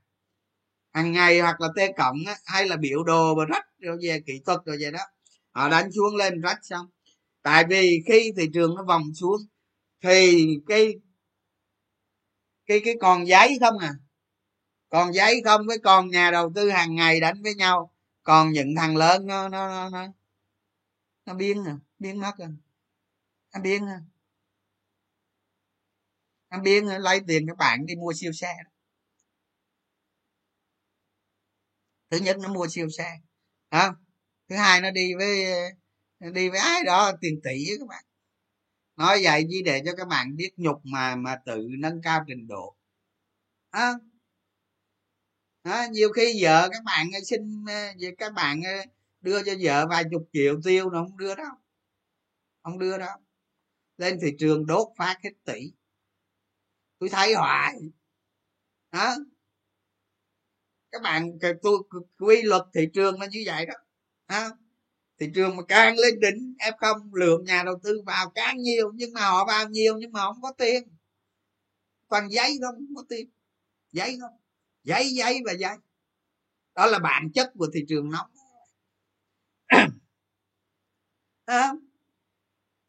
hàng 0.93 1.11
ngày 1.11 1.39
hoặc 1.39 1.61
là 1.61 1.67
t 1.75 1.79
cộng 1.97 2.17
á, 2.27 2.35
hay 2.45 2.65
là 2.67 2.77
biểu 2.77 3.03
đồ 3.03 3.35
và 3.35 3.45
rách 3.45 3.65
rồi 3.79 3.97
về 4.03 4.21
kỹ 4.25 4.41
thuật 4.45 4.59
rồi 4.65 4.77
vậy 4.81 4.91
đó. 4.91 4.99
Họ 5.51 5.69
đánh 5.69 5.91
xuống 5.91 6.15
lên 6.15 6.41
rách 6.41 6.59
xong. 6.63 6.87
Tại 7.41 7.63
vì 7.69 8.03
khi 8.07 8.31
thị 8.37 8.49
trường 8.53 8.75
nó 8.75 8.83
vòng 8.83 9.13
xuống 9.15 9.41
thì 10.03 10.47
cái 10.67 10.93
cái 12.65 12.81
cái 12.85 12.95
còn 13.01 13.27
giấy 13.27 13.57
không 13.61 13.77
à. 13.79 13.93
Còn 14.89 15.13
giấy 15.13 15.41
không 15.45 15.67
với 15.67 15.77
còn 15.83 16.09
nhà 16.09 16.31
đầu 16.31 16.51
tư 16.55 16.69
hàng 16.69 16.95
ngày 16.95 17.19
đánh 17.19 17.41
với 17.43 17.55
nhau. 17.55 17.91
Còn 18.23 18.51
những 18.51 18.75
thằng 18.75 18.97
lớn 18.97 19.27
nó 19.27 19.49
nó 19.49 19.67
nó 19.69 19.89
nó, 19.89 20.07
nó 21.25 21.33
biến 21.33 21.63
à 21.65 21.77
biến 21.99 22.19
mất 22.19 22.31
à 22.37 22.47
nó 23.53 23.59
biến 23.61 23.87
à. 23.87 24.01
Nó 26.49 26.59
biến 26.61 26.87
à, 26.87 26.97
lấy 26.97 27.21
tiền 27.27 27.47
các 27.47 27.57
bạn 27.57 27.85
đi 27.85 27.95
mua 27.95 28.13
siêu 28.15 28.31
xe 28.33 28.53
thứ 32.11 32.17
nhất 32.17 32.37
nó 32.39 32.53
mua 32.53 32.67
siêu 32.67 32.89
xe 32.89 33.19
hả? 33.71 33.93
Thứ 34.49 34.55
hai 34.55 34.81
nó 34.81 34.91
đi 34.91 35.13
với 35.15 35.45
đi 36.19 36.49
với 36.49 36.59
ai 36.59 36.83
đó 36.85 37.11
tiền 37.21 37.39
tỷ 37.43 37.65
các 37.79 37.87
bạn. 37.87 38.03
Nói 38.97 39.21
vậy 39.23 39.45
chỉ 39.49 39.61
để 39.61 39.81
cho 39.85 39.91
các 39.97 40.07
bạn 40.07 40.35
biết 40.35 40.51
nhục 40.57 40.81
mà 40.83 41.15
mà 41.15 41.37
tự 41.45 41.67
nâng 41.79 42.01
cao 42.03 42.23
trình 42.27 42.47
độ. 42.47 42.75
À, 43.69 43.93
à, 45.63 45.87
nhiều 45.87 46.09
khi 46.11 46.43
vợ 46.43 46.69
các 46.71 46.83
bạn 46.85 47.07
ờ, 47.13 47.19
xin 47.25 47.65
ờ, 47.67 48.09
các 48.17 48.33
bạn 48.33 48.61
ờ, 48.61 48.83
đưa 49.21 49.43
cho 49.43 49.51
vợ 49.61 49.87
vài 49.87 50.03
chục 50.11 50.29
triệu 50.33 50.61
tiêu 50.63 50.89
nó 50.89 51.03
không 51.03 51.17
đưa 51.17 51.35
đâu. 51.35 51.51
Không 52.63 52.79
đưa 52.79 52.97
đâu. 52.97 53.17
Lên 53.97 54.19
thị 54.21 54.27
trường 54.39 54.65
đốt 54.65 54.87
phát 54.97 55.17
hết 55.23 55.31
tỷ. 55.45 55.71
Tôi 56.99 57.09
thấy 57.09 57.33
hoài. 57.33 57.75
Đó 58.91 59.15
các 60.91 61.01
bạn 61.01 61.39
tôi 61.61 61.77
quy 62.19 62.41
luật 62.41 62.61
thị 62.73 62.87
trường 62.93 63.19
nó 63.19 63.25
như 63.31 63.43
vậy 63.45 63.65
đó. 63.65 63.73
À, 64.25 64.49
thị 65.19 65.27
trường 65.35 65.55
mà 65.55 65.63
càng 65.67 65.95
lên 65.97 66.19
đỉnh 66.19 66.55
f 66.59 66.73
không 66.77 67.13
lượng 67.13 67.45
nhà 67.45 67.63
đầu 67.63 67.79
tư 67.83 68.01
vào 68.05 68.29
càng 68.29 68.57
nhiều 68.57 68.91
nhưng 68.95 69.13
mà 69.13 69.21
họ 69.21 69.45
vào 69.45 69.69
nhiều 69.69 69.97
nhưng 69.97 70.11
mà 70.11 70.21
không 70.21 70.41
có 70.41 70.51
tiền. 70.57 70.83
Toàn 72.09 72.27
giấy 72.31 72.57
không, 72.61 72.75
không 72.75 72.95
có 72.95 73.03
tiền. 73.09 73.29
Giấy 73.91 74.17
không. 74.21 74.33
Giấy 74.83 75.09
giấy 75.13 75.41
và 75.45 75.51
giấy. 75.53 75.77
Đó 76.75 76.85
là 76.85 76.99
bản 76.99 77.31
chất 77.33 77.51
của 77.57 77.67
thị 77.73 77.85
trường 77.89 78.11
nóng. 78.11 78.31
À, 81.45 81.73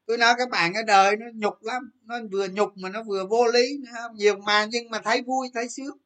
tôi 0.06 0.18
nói 0.18 0.34
các 0.38 0.48
bạn 0.50 0.74
ở 0.74 0.82
đời 0.82 1.16
nó 1.16 1.26
nhục 1.34 1.62
lắm. 1.62 1.90
Nó 2.02 2.16
vừa 2.32 2.48
nhục 2.48 2.76
mà 2.76 2.88
nó 2.88 3.02
vừa 3.02 3.26
vô 3.26 3.46
lý 3.46 3.78
nữa. 3.78 4.08
Nhiều 4.14 4.36
mà 4.38 4.66
nhưng 4.70 4.90
mà 4.90 5.00
thấy 5.04 5.22
vui 5.22 5.48
thấy 5.54 5.68
sướng 5.68 5.98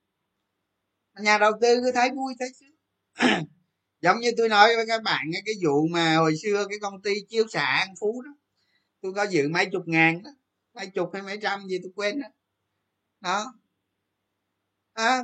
nhà 1.23 1.39
đầu 1.39 1.53
tư 1.61 1.81
cứ 1.85 1.93
thấy 1.93 2.11
vui 2.11 2.35
thấy 2.39 2.49
sướng 2.61 2.75
giống 4.01 4.21
như 4.21 4.31
tôi 4.37 4.49
nói 4.49 4.77
với 4.77 4.87
các 4.87 5.03
bạn 5.03 5.31
cái 5.45 5.55
vụ 5.65 5.87
mà 5.87 6.17
hồi 6.17 6.35
xưa 6.43 6.67
cái 6.69 6.79
công 6.83 7.03
ty 7.03 7.15
chiếu 7.29 7.45
xạ 7.49 7.65
an 7.65 7.95
phú 8.01 8.23
đó 8.23 8.31
tôi 9.01 9.13
có 9.15 9.23
dự 9.25 9.49
mấy 9.49 9.67
chục 9.73 9.83
ngàn 9.87 10.23
đó 10.23 10.31
mấy 10.75 10.87
chục 10.87 11.11
hay 11.13 11.23
mấy 11.23 11.39
trăm 11.43 11.67
gì 11.69 11.79
tôi 11.83 11.93
quên 11.97 12.21
đó. 12.21 12.29
Đó. 13.21 13.53
À, 14.95 15.23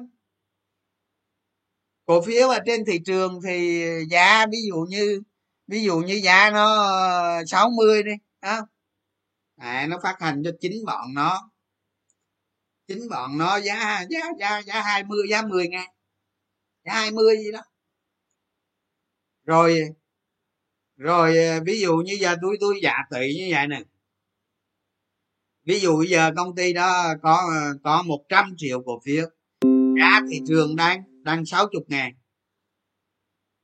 cổ 2.07 2.23
phiếu 2.23 2.49
ở 2.49 2.59
trên 2.67 2.85
thị 2.85 2.99
trường 3.07 3.41
thì 3.45 3.85
giá 4.11 4.47
ví 4.53 4.59
dụ 4.69 4.87
như 4.89 5.23
ví 5.67 5.85
dụ 5.85 5.99
như 6.01 6.15
giá 6.25 6.51
nó 6.51 6.75
ờ, 6.77 7.45
60 7.47 8.03
đi 8.03 8.13
đó. 8.43 8.67
À, 9.57 9.87
nó 9.91 9.99
phát 10.03 10.17
hành 10.21 10.43
cho 10.45 10.51
chính 10.61 10.73
bọn 10.87 11.15
nó 11.15 11.52
chính 12.95 13.09
bọn 13.09 13.39
nó, 13.39 13.61
giá 13.61 14.05
giá 14.11 14.21
giá 14.39 14.63
giá 14.63 14.83
20 14.83 15.29
giá 15.31 15.43
10 15.43 15.69
ngàn. 15.69 15.89
Giá 16.85 16.95
20 16.95 17.37
gì 17.37 17.53
đó. 17.53 17.61
Rồi 19.45 19.81
rồi 20.97 21.39
ờ, 21.39 21.61
ví 21.67 21.81
dụ 21.81 21.97
như 21.97 22.17
giờ 22.21 22.37
tôi 22.43 22.57
tôi 22.61 22.81
dạ 22.83 22.95
tị 23.11 23.35
như 23.35 23.49
vậy 23.51 23.67
nè. 23.67 23.83
Ví 25.65 25.81
dụ 25.81 25.99
bây 25.99 26.07
giờ 26.07 26.31
công 26.37 26.55
ty 26.55 26.73
đó 26.73 27.15
có 27.23 27.51
ờ, 27.53 27.79
có 27.85 28.03
100 28.03 28.55
triệu 28.57 28.83
cổ 28.87 29.01
phiếu. 29.05 29.27
Giá 30.01 30.21
thị 30.31 30.41
trường 30.49 30.77
đang 30.77 31.23
đang 31.23 31.47
60 31.47 31.83
ngàn. 31.89 32.13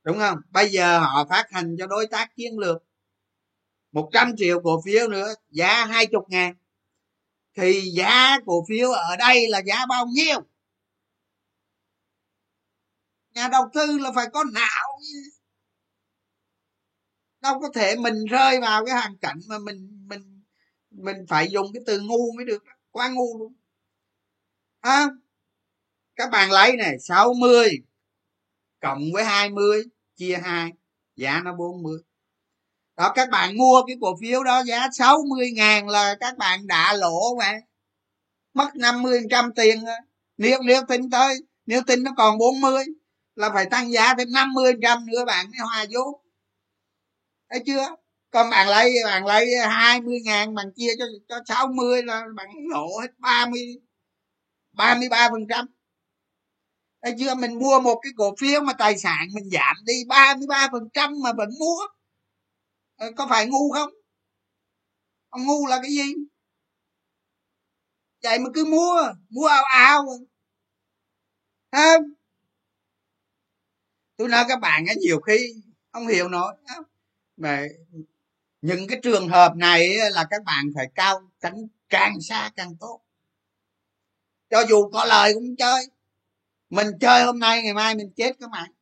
Đúng 0.04 0.18
không? 0.18 0.38
Bây 0.50 0.68
giờ 0.68 0.98
họ 0.98 1.26
phát 1.30 1.44
hành 1.50 1.76
cho 1.78 1.86
đối 1.86 2.06
tác 2.06 2.36
chiến 2.36 2.58
lược. 2.58 2.84
100 3.92 4.36
triệu 4.36 4.60
cổ 4.60 4.82
phiếu 4.84 5.08
nữa, 5.08 5.34
giá 5.50 5.84
20 5.84 6.22
ngàn 6.28 6.54
thì 7.56 7.90
giá 7.96 8.38
cổ 8.46 8.64
phiếu 8.68 8.90
ở 8.90 9.16
đây 9.16 9.48
là 9.48 9.62
giá 9.66 9.86
bao 9.88 10.06
nhiêu? 10.06 10.40
Nhà 13.34 13.48
đầu 13.48 13.62
tư 13.74 13.98
là 13.98 14.12
phải 14.14 14.26
có 14.32 14.44
não 14.44 14.98
đâu 17.40 17.60
có 17.60 17.68
thể 17.74 17.96
mình 17.96 18.24
rơi 18.24 18.60
vào 18.60 18.84
cái 18.84 18.94
hoàn 18.94 19.16
cảnh 19.18 19.38
mà 19.48 19.58
mình 19.58 20.06
mình 20.08 20.42
mình 20.90 21.16
phải 21.28 21.48
dùng 21.50 21.66
cái 21.74 21.82
từ 21.86 22.00
ngu 22.00 22.32
mới 22.36 22.44
được 22.44 22.64
quá 22.90 23.08
ngu 23.08 23.38
luôn. 23.38 23.54
À, 24.80 25.06
các 26.16 26.30
bạn 26.32 26.50
lấy 26.50 26.76
này 26.76 26.98
60 27.00 27.68
cộng 28.80 29.02
với 29.12 29.24
20 29.24 29.82
chia 30.16 30.38
2 30.42 30.72
giá 31.16 31.40
nó 31.44 31.54
40 31.56 32.02
đó, 32.98 33.12
các 33.14 33.30
bạn 33.30 33.56
mua 33.56 33.82
cái 33.86 33.96
cổ 34.00 34.16
phiếu 34.20 34.44
đó 34.44 34.62
giá 34.66 34.88
60 34.92 35.50
ngàn 35.54 35.88
là 35.88 36.16
các 36.20 36.38
bạn 36.38 36.66
đã 36.66 36.94
lỗ 36.94 37.34
mà 37.38 37.60
mất 38.54 38.76
50 38.76 39.20
trăm 39.30 39.52
tiền 39.56 39.84
nếu 40.36 40.58
nếu 40.62 40.82
tính 40.88 41.10
tới, 41.10 41.36
nếu 41.66 41.82
tính 41.86 42.02
nó 42.02 42.10
còn 42.16 42.38
40 42.38 42.84
là 43.36 43.50
phải 43.54 43.66
tăng 43.70 43.92
giá 43.92 44.14
thêm 44.18 44.28
50 44.32 44.72
trăm 44.82 45.06
nữa 45.06 45.24
bạn 45.26 45.46
mới 45.50 45.58
hòa 45.58 45.84
vốn 45.94 46.14
thấy 47.50 47.62
chưa? 47.66 47.96
Còn 48.30 48.50
bạn 48.50 48.68
lấy 48.68 48.94
bạn 49.04 49.26
lấy 49.26 49.46
20 49.68 50.18
ngàn 50.24 50.54
bạn 50.54 50.66
chia 50.76 50.90
cho 50.98 51.04
cho 51.28 51.36
60 51.46 52.02
là 52.02 52.24
bạn 52.36 52.48
lỗ 52.70 52.98
hết 53.00 53.10
30 53.18 53.60
33 54.72 55.28
phần 55.30 55.46
trăm. 55.48 55.66
Thấy 57.02 57.14
chưa? 57.18 57.34
Mình 57.34 57.58
mua 57.58 57.80
một 57.80 58.00
cái 58.02 58.12
cổ 58.16 58.34
phiếu 58.40 58.60
mà 58.60 58.72
tài 58.72 58.98
sản 58.98 59.28
mình 59.34 59.50
giảm 59.50 59.76
đi 59.86 60.04
33 60.08 60.68
phần 60.72 60.88
trăm 60.94 61.14
mà 61.24 61.32
vẫn 61.32 61.48
mua. 61.60 61.97
Ờ, 62.98 63.12
có 63.16 63.26
phải 63.30 63.46
ngu 63.46 63.72
không? 63.72 63.90
Ông 65.28 65.46
ngu 65.46 65.66
là 65.66 65.78
cái 65.82 65.90
gì? 65.90 66.14
Vậy 68.22 68.38
mà 68.38 68.50
cứ 68.54 68.64
mua 68.64 69.12
mua 69.30 69.46
ao 69.46 69.64
ao, 69.64 70.04
à. 71.70 71.78
không 71.98 72.04
tôi 74.16 74.28
nói 74.28 74.44
các 74.48 74.60
bạn 74.60 74.84
nhiều 75.00 75.20
khi 75.20 75.54
không 75.92 76.06
hiểu 76.06 76.28
nổi 76.28 76.54
mà 77.36 77.64
những 78.62 78.86
cái 78.88 79.00
trường 79.02 79.28
hợp 79.28 79.56
này 79.56 79.88
là 80.12 80.26
các 80.30 80.44
bạn 80.44 80.64
phải 80.74 80.86
cao 80.94 81.20
tránh 81.40 81.68
càng 81.88 82.20
xa 82.20 82.50
càng 82.56 82.76
tốt. 82.80 83.00
Cho 84.50 84.64
dù 84.68 84.90
có 84.92 85.04
lời 85.04 85.34
cũng 85.34 85.56
chơi. 85.56 85.86
Mình 86.70 86.86
chơi 87.00 87.24
hôm 87.24 87.38
nay 87.38 87.62
ngày 87.62 87.74
mai 87.74 87.94
mình 87.94 88.12
chết 88.16 88.32
các 88.40 88.50
bạn. 88.50 88.72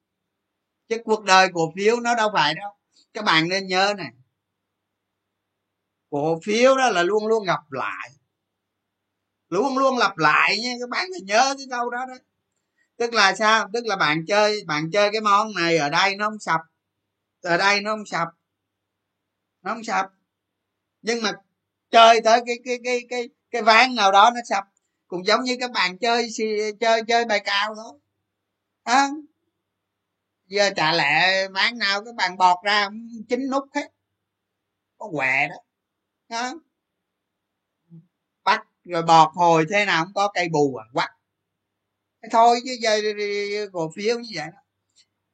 Chứ 0.88 0.96
cuộc 1.04 1.24
đời 1.24 1.48
cổ 1.54 1.72
phiếu 1.76 2.00
nó 2.00 2.14
đâu 2.14 2.30
phải 2.34 2.54
đâu 2.54 2.75
các 3.16 3.24
bạn 3.24 3.48
nên 3.48 3.66
nhớ 3.66 3.94
này 3.96 4.12
cổ 6.10 6.40
phiếu 6.44 6.76
đó 6.76 6.90
là 6.90 7.02
luôn 7.02 7.26
luôn 7.26 7.44
gặp 7.44 7.72
lại. 7.72 8.10
Luôn 9.48 9.78
luôn 9.78 9.98
lặp 9.98 10.18
lại 10.18 10.58
nha 10.58 10.74
các 10.80 10.88
bạn 10.88 11.06
phải 11.12 11.20
nhớ 11.22 11.54
cái 11.58 11.66
câu 11.70 11.90
đó 11.90 12.06
đó. 12.08 12.14
Tức 12.96 13.14
là 13.14 13.34
sao? 13.34 13.68
Tức 13.72 13.86
là 13.86 13.96
bạn 13.96 14.24
chơi 14.28 14.60
bạn 14.66 14.90
chơi 14.92 15.10
cái 15.12 15.20
món 15.20 15.54
này 15.54 15.76
ở 15.76 15.90
đây 15.90 16.16
nó 16.16 16.28
không 16.28 16.38
sập. 16.38 16.60
Ở 17.42 17.56
đây 17.56 17.80
nó 17.80 17.92
không 17.92 18.06
sập. 18.06 18.28
Nó 19.62 19.74
không 19.74 19.84
sập. 19.84 20.06
Nhưng 21.02 21.22
mà 21.22 21.32
chơi 21.90 22.20
tới 22.20 22.40
cái 22.46 22.56
cái 22.64 22.78
cái 22.84 23.00
cái 23.10 23.28
cái 23.50 23.62
ván 23.62 23.94
nào 23.94 24.12
đó 24.12 24.30
nó 24.34 24.40
sập. 24.48 24.64
Cũng 25.06 25.26
giống 25.26 25.42
như 25.44 25.56
các 25.60 25.70
bạn 25.70 25.98
chơi 25.98 26.28
chơi 26.80 27.02
chơi 27.08 27.24
bài 27.24 27.40
cao 27.44 27.74
thôi. 27.74 27.98
À, 28.82 29.08
giờ 30.46 30.70
trả 30.76 30.92
lẹ 30.92 31.48
bán 31.48 31.78
nào 31.78 32.04
cái 32.04 32.12
bàn 32.16 32.36
bọt 32.36 32.56
ra 32.64 32.88
chín 33.28 33.50
nút 33.50 33.64
hết. 33.74 33.92
Có 34.98 35.08
quẹ 35.12 35.48
đó 35.48 35.56
đó. 36.28 36.54
Bắt 38.44 38.66
rồi 38.84 39.02
bọt 39.02 39.28
hồi 39.34 39.66
thế 39.70 39.84
nào 39.84 40.04
cũng 40.04 40.14
có 40.14 40.30
cây 40.34 40.48
bù 40.48 40.76
à 40.76 40.84
quắt 40.92 41.10
thôi 42.30 42.60
chứ 42.64 42.76
giờ 42.80 43.00
cổ 43.72 43.90
phiếu 43.96 44.18
như 44.18 44.28
vậy 44.34 44.46
đó. 44.52 44.58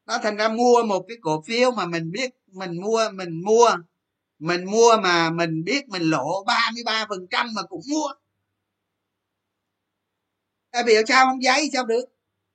Nó 0.07 0.19
thành 0.23 0.37
ra 0.37 0.49
mua 0.49 0.83
một 0.83 1.05
cái 1.09 1.17
cổ 1.21 1.43
phiếu 1.47 1.71
mà 1.71 1.87
mình 1.87 2.11
biết, 2.13 2.31
mình 2.47 2.81
mua 2.81 3.11
mình 3.15 3.43
mua 3.45 3.77
mình 4.39 4.65
mua 4.71 4.97
mà 5.03 5.31
mình 5.31 5.65
biết 5.65 5.89
mình 5.89 6.03
lỗ 6.03 6.45
33 6.47 7.07
phần 7.09 7.27
trăm 7.31 7.47
mà 7.55 7.63
cũng 7.63 7.81
mua. 7.91 8.09
Ta 10.71 10.83
biểu 10.83 11.03
sao 11.09 11.27
không? 11.27 11.43
Giấy 11.43 11.71
sao 11.73 11.85
được? 11.87 12.05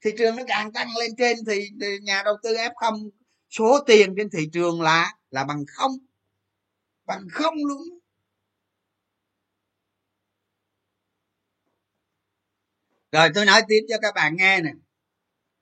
Thị 0.08 0.14
trường 0.18 0.36
nó 0.36 0.44
càng 0.48 0.74
tăng 0.74 0.88
lên 1.00 1.12
trên 1.18 1.38
thì, 1.48 1.70
nhà 2.02 2.22
đầu 2.26 2.36
tư 2.44 2.54
f 2.54 2.72
không 2.76 3.10
số 3.50 3.80
tiền 3.88 4.14
trên 4.18 4.30
thị 4.30 4.50
trường 4.54 4.82
là 4.82 5.14
là 5.30 5.44
bằng 5.44 5.64
không. 5.68 5.92
Bằng 7.06 7.28
không 7.32 7.54
luôn. 7.68 7.82
Rồi 13.12 13.30
tôi 13.36 13.46
nói 13.46 13.62
tiếp 13.68 13.80
cho 13.90 13.96
các 14.02 14.16
bạn 14.16 14.36
nghe 14.38 14.62
nè. 14.62 14.72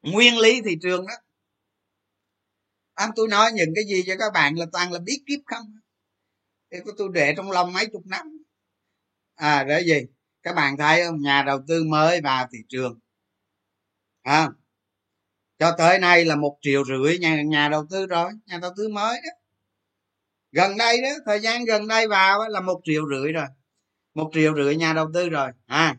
Nguyên 0.02 0.38
lý 0.38 0.62
thị 0.62 0.78
trường 0.82 1.08
đó. 1.08 1.14
Anh 2.94 3.10
tôi 3.16 3.28
nói 3.28 3.52
những 3.52 3.70
cái 3.76 3.84
gì 3.86 4.04
cho 4.08 4.14
các 4.20 4.34
bạn 4.34 4.56
là 4.60 4.66
toàn 4.74 4.92
là 4.92 5.00
biết 5.00 5.24
kiếp 5.28 5.40
không? 5.46 5.80
Thì 6.72 6.78
tôi 6.98 7.10
để 7.14 7.34
trong 7.38 7.52
lòng 7.52 7.74
mấy 7.74 7.86
chục 7.86 8.06
năm. 8.06 8.46
À 9.36 9.64
để 9.64 9.84
gì? 9.86 10.02
Các 10.44 10.56
bạn 10.56 10.78
thấy 10.78 11.04
không? 11.06 11.22
Nhà 11.22 11.44
đầu 11.48 11.60
tư 11.68 11.84
mới 11.84 12.22
vào 12.22 12.48
thị 12.52 12.60
trường 12.70 13.00
à, 14.26 14.50
cho 15.60 15.76
tới 15.78 16.00
nay 16.00 16.26
là 16.26 16.36
một 16.36 16.58
triệu 16.62 16.86
rưỡi 16.86 17.18
nhà 17.18 17.42
nhà 17.42 17.70
đầu 17.70 17.86
tư 17.90 18.06
rồi 18.06 18.32
nhà 18.46 18.58
đầu 18.62 18.72
tư 18.78 18.90
mới 18.90 19.18
đó. 19.24 19.30
Gần 20.52 20.78
đây 20.78 21.02
đó 21.02 21.10
thời 21.26 21.40
gian 21.40 21.66
gần 21.66 21.88
đây 21.88 22.08
vào 22.08 22.50
là 22.50 22.62
một 22.62 22.82
triệu 22.84 23.04
rưỡi 23.10 23.32
rồi 23.32 23.46
một 24.14 24.30
triệu 24.34 24.56
rưỡi 24.56 24.76
nhà 24.76 24.94
đầu 24.94 25.08
tư 25.14 25.30
rồi 25.30 25.52
à. 25.66 25.98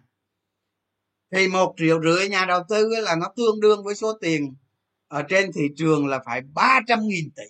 Thì 1.31 1.49
một 1.49 1.75
triệu 1.77 2.03
rưỡi 2.03 2.29
nhà 2.29 2.45
đầu 2.45 2.63
tư 2.69 2.89
là 3.03 3.17
nó 3.17 3.33
tương 3.37 3.61
đương 3.61 3.85
với 3.85 3.95
số 3.95 4.19
tiền 4.21 4.55
ở 5.09 5.23
trên 5.29 5.53
thị 5.53 5.69
trường 5.77 6.07
là 6.07 6.23
phải 6.27 6.41
ba 6.55 6.81
trăm 6.87 7.01
nghìn 7.09 7.31
tỷ. 7.37 7.45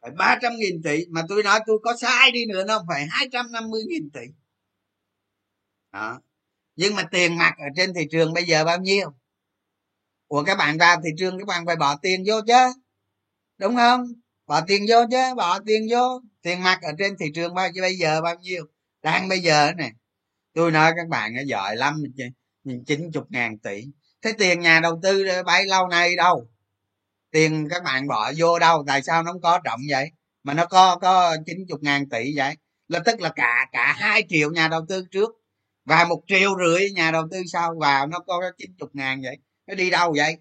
Phải 0.00 0.10
ba 0.10 0.38
trăm 0.42 0.52
nghìn 0.56 0.82
tỷ 0.82 1.06
mà 1.10 1.22
tôi 1.28 1.42
nói 1.42 1.60
tôi 1.66 1.78
có 1.82 1.96
sai 1.96 2.30
đi 2.30 2.46
nữa 2.46 2.64
nó 2.64 2.84
phải 2.88 3.06
hai 3.10 3.28
trăm 3.32 3.52
năm 3.52 3.70
mươi 3.70 3.82
nghìn 3.88 4.10
tỷ 4.10 4.43
đó. 5.94 6.20
Nhưng 6.76 6.94
mà 6.94 7.02
tiền 7.10 7.38
mặt 7.38 7.54
ở 7.58 7.66
trên 7.76 7.94
thị 7.94 8.08
trường 8.10 8.32
bây 8.32 8.44
giờ 8.44 8.64
bao 8.64 8.78
nhiêu? 8.78 9.14
Của 10.26 10.44
các 10.44 10.54
bạn 10.54 10.78
vào 10.78 11.00
thị 11.04 11.10
trường, 11.18 11.38
các 11.38 11.46
bạn 11.46 11.66
phải 11.66 11.76
bỏ 11.76 11.96
tiền 11.96 12.24
vô 12.26 12.40
chứ. 12.46 12.80
Đúng 13.58 13.76
không? 13.76 14.06
Bỏ 14.46 14.60
tiền 14.60 14.86
vô 14.88 14.96
chứ, 15.10 15.34
bỏ 15.36 15.58
tiền 15.66 15.86
vô. 15.90 16.20
Tiền 16.42 16.62
mặt 16.62 16.78
ở 16.82 16.92
trên 16.98 17.16
thị 17.16 17.26
trường 17.34 17.54
bao 17.54 17.70
nhiêu 17.70 17.82
bây 17.82 17.94
giờ 17.94 18.20
bao 18.20 18.34
nhiêu? 18.34 18.64
Đang 19.02 19.28
bây 19.28 19.40
giờ 19.40 19.72
này 19.72 19.92
tôi 20.54 20.70
nói 20.70 20.92
các 20.96 21.08
bạn 21.08 21.32
giỏi 21.46 21.76
lắm 21.76 22.02
chín 22.86 23.10
chục 23.12 23.26
ngàn 23.30 23.58
tỷ. 23.58 23.84
Thế 24.22 24.32
tiền 24.38 24.60
nhà 24.60 24.80
đầu 24.80 25.00
tư 25.02 25.24
bấy 25.46 25.66
lâu 25.66 25.88
nay 25.88 26.16
đâu? 26.16 26.48
Tiền 27.30 27.68
các 27.70 27.82
bạn 27.82 28.08
bỏ 28.08 28.32
vô 28.36 28.58
đâu? 28.58 28.84
Tại 28.86 29.02
sao 29.02 29.22
nó 29.22 29.32
không 29.32 29.40
có 29.40 29.60
trọng 29.64 29.80
vậy? 29.90 30.10
Mà 30.42 30.54
nó 30.54 30.66
có 30.66 30.96
có 30.96 31.36
chín 31.46 31.58
chục 31.68 31.82
ngàn 31.82 32.08
tỷ 32.08 32.36
vậy? 32.36 32.54
Là 32.88 32.98
tức 33.04 33.20
là 33.20 33.32
cả 33.36 33.66
cả 33.72 33.94
hai 33.98 34.24
triệu 34.28 34.50
nhà 34.50 34.68
đầu 34.68 34.86
tư 34.88 35.06
trước 35.10 35.30
và 35.84 36.04
một 36.04 36.22
triệu 36.26 36.50
rưỡi 36.58 36.90
nhà 36.90 37.10
đầu 37.10 37.28
tư 37.30 37.42
sau 37.52 37.74
vào 37.80 38.06
nó 38.06 38.18
có 38.18 38.52
chín 38.58 38.74
chục 38.78 38.90
ngàn 38.94 39.22
vậy? 39.22 39.38
Nó 39.66 39.74
đi 39.74 39.90
đâu 39.90 40.14
vậy? 40.16 40.36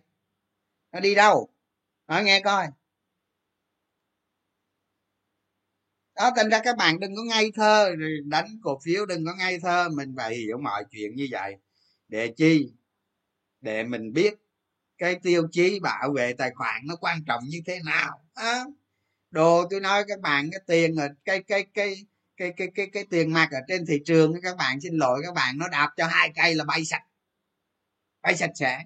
Nó 0.92 1.00
đi 1.00 1.16
đâu? 1.16 1.50
Nói 2.08 2.24
nghe 2.24 2.42
coi. 2.42 2.68
Đó 6.16 6.32
thành 6.36 6.50
ra 6.50 6.60
các 6.64 6.78
bạn 6.78 7.00
đừng 7.00 7.16
có 7.16 7.24
ngây 7.24 7.52
thơ 7.56 7.92
đánh 8.26 8.48
cổ 8.64 8.80
phiếu 8.84 9.06
đừng 9.06 9.26
có 9.26 9.36
ngây 9.36 9.60
thơ. 9.60 9.90
Mình 9.90 10.14
phải 10.18 10.36
hiểu 10.36 10.58
mọi 10.58 10.86
chuyện 10.92 11.16
như 11.16 11.28
vậy. 11.32 11.56
Để 12.08 12.34
chi? 12.38 12.74
Để 13.62 13.84
mình 13.84 14.14
biết 14.14 14.34
cái 14.98 15.16
tiêu 15.24 15.48
chí 15.52 15.80
bảo 15.80 16.12
vệ 16.16 16.34
tài 16.34 16.52
khoản 16.56 16.82
nó 16.86 16.96
quan 16.96 17.24
trọng 17.28 17.44
như 17.48 17.62
thế 17.66 17.80
nào 17.86 18.22
à, 18.34 18.64
đồ 19.32 19.68
tôi 19.70 19.80
nói 19.80 20.04
các 20.08 20.20
bạn 20.20 20.50
cái 20.52 20.62
tiền 20.68 20.96
ở 20.96 21.08
cái 21.26 21.44
cái 21.44 21.66
cái 21.74 21.96
cái 22.38 22.54
cái 22.58 22.68
cái 22.76 22.88
cái 22.94 23.06
tiền 23.10 23.34
mặt 23.34 23.50
ở 23.52 23.60
trên 23.68 23.86
thị 23.86 24.00
trường 24.06 24.34
các 24.44 24.58
bạn 24.58 24.82
xin 24.82 24.94
lỗi 24.94 25.22
các 25.26 25.34
bạn, 25.34 25.58
nó 25.58 25.68
đạp 25.68 25.90
cho 25.98 26.08
hai 26.08 26.32
cây 26.36 26.56
là 26.56 26.64
bay 26.64 26.86
sạch. 26.86 27.04
Bay 28.22 28.38
sạch 28.38 28.52
sẽ. 28.56 28.80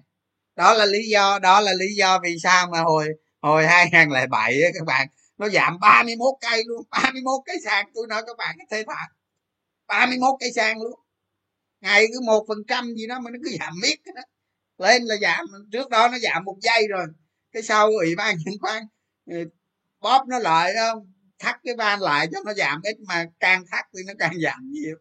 Đó 0.56 0.74
là 0.74 0.86
lý 0.86 1.08
do, 1.08 1.38
đó 1.38 1.60
là 1.60 1.72
lý 1.72 1.86
do 1.96 2.20
vì 2.22 2.36
sao 2.42 2.68
mà 2.72 2.80
hồi 2.80 3.08
hồi 3.40 3.66
2007 3.66 4.60
các 4.74 4.84
bạn, 4.86 5.08
nó 5.38 5.48
giảm 5.48 5.78
31 5.80 6.34
cây 6.40 6.62
luôn. 6.66 6.86
31 6.90 7.42
cây 7.46 7.56
sàn, 7.64 7.86
tôi 7.94 8.06
nói 8.08 8.22
các 8.26 8.36
bạn 8.36 8.54
cái 8.58 8.66
thế 8.70 8.84
thật 8.86 9.14
31 9.86 10.36
cây 10.40 10.50
sàn 10.54 10.82
luôn. 10.82 11.00
Ngày 11.80 12.06
cứ 12.12 12.20
một 12.26 12.44
phần 12.48 12.58
trăm 12.68 12.94
gì 12.94 13.06
đó 13.06 13.20
mà 13.20 13.30
nó 13.30 13.38
cứ 13.44 13.56
giảm 13.60 13.72
miết 13.82 13.96
đó. 14.14 14.22
lên 14.78 15.02
là 15.04 15.16
giảm, 15.22 15.46
trước 15.72 15.90
đó 15.90 16.08
nó 16.08 16.18
giảm 16.18 16.44
một 16.44 16.56
giây 16.60 16.88
rồi. 16.88 17.06
Cái 17.52 17.62
sau 17.62 17.86
ủy 17.86 18.14
ban 18.16 18.36
chứng 18.44 18.54
khoán 18.60 18.82
ừ, 19.26 19.44
bóp 20.00 20.24
nó 20.28 20.38
lại 20.38 20.74
không? 20.78 21.12
Thắt 21.38 21.56
cái 21.64 21.74
van 21.78 22.00
lại 22.00 22.28
cho 22.32 22.38
nó 22.44 22.54
giảm 22.54 22.80
ít 22.82 22.96
mà 23.08 23.26
càng 23.40 23.64
thắt 23.70 23.84
thì 23.94 24.00
nó 24.06 24.12
càng 24.18 24.32
giảm 24.42 24.70
nhiều. 24.70 24.96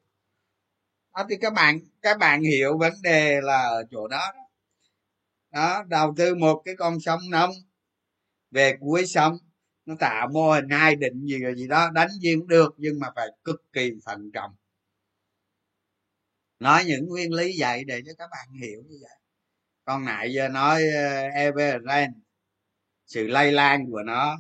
Đó 1.15 1.25
thì 1.29 1.35
các 1.41 1.53
bạn 1.53 1.79
các 2.01 2.17
bạn 2.17 2.41
hiểu 2.41 2.77
vấn 2.77 2.93
đề 3.01 3.41
là 3.41 3.61
ở 3.61 3.83
chỗ 3.91 4.07
đó 4.07 4.21
đó. 5.51 5.83
Đầu 5.87 6.13
tư 6.17 6.35
một 6.35 6.61
cái 6.65 6.75
con 6.75 6.99
sông 6.99 7.19
nông 7.29 7.51
về 8.51 8.77
cuối 8.79 9.05
sông 9.05 9.37
nó 9.85 9.95
tạo 9.99 10.27
mô 10.33 10.51
hình 10.51 10.69
hai 10.69 10.95
định 10.95 11.25
gì 11.25 11.39
rồi 11.39 11.55
gì 11.57 11.67
đó 11.67 11.89
đánh 11.93 12.09
gì 12.21 12.35
cũng 12.35 12.47
được 12.47 12.75
nhưng 12.77 12.99
mà 12.99 13.07
phải 13.15 13.27
cực 13.43 13.63
kỳ 13.73 13.91
thận 14.05 14.31
trọng. 14.33 14.55
Nói 16.59 16.85
những 16.85 17.05
nguyên 17.07 17.33
lý 17.33 17.55
vậy 17.59 17.83
để 17.83 18.01
cho 18.05 18.11
các 18.17 18.29
bạn 18.31 18.47
hiểu 18.61 18.83
như 18.87 18.97
vậy. 19.01 19.17
Còn 19.85 20.05
nãy 20.05 20.33
giờ 20.33 20.49
nói 20.49 20.83
ờ, 20.95 21.27
uh, 21.27 21.33
evergrande 21.33 22.19
sự 23.05 23.27
lây 23.27 23.51
lan 23.51 23.85
của 23.91 24.03
nó 24.03 24.37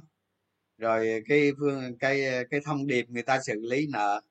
rồi 0.77 1.23
cái 1.27 1.51
phương 1.59 1.97
cái 1.99 2.25
cái 2.51 2.59
thông 2.65 2.87
điệp 2.87 3.05
người 3.09 3.23
ta 3.23 3.41
xử 3.41 3.53
lý 3.61 3.87
nợ. 3.87 4.21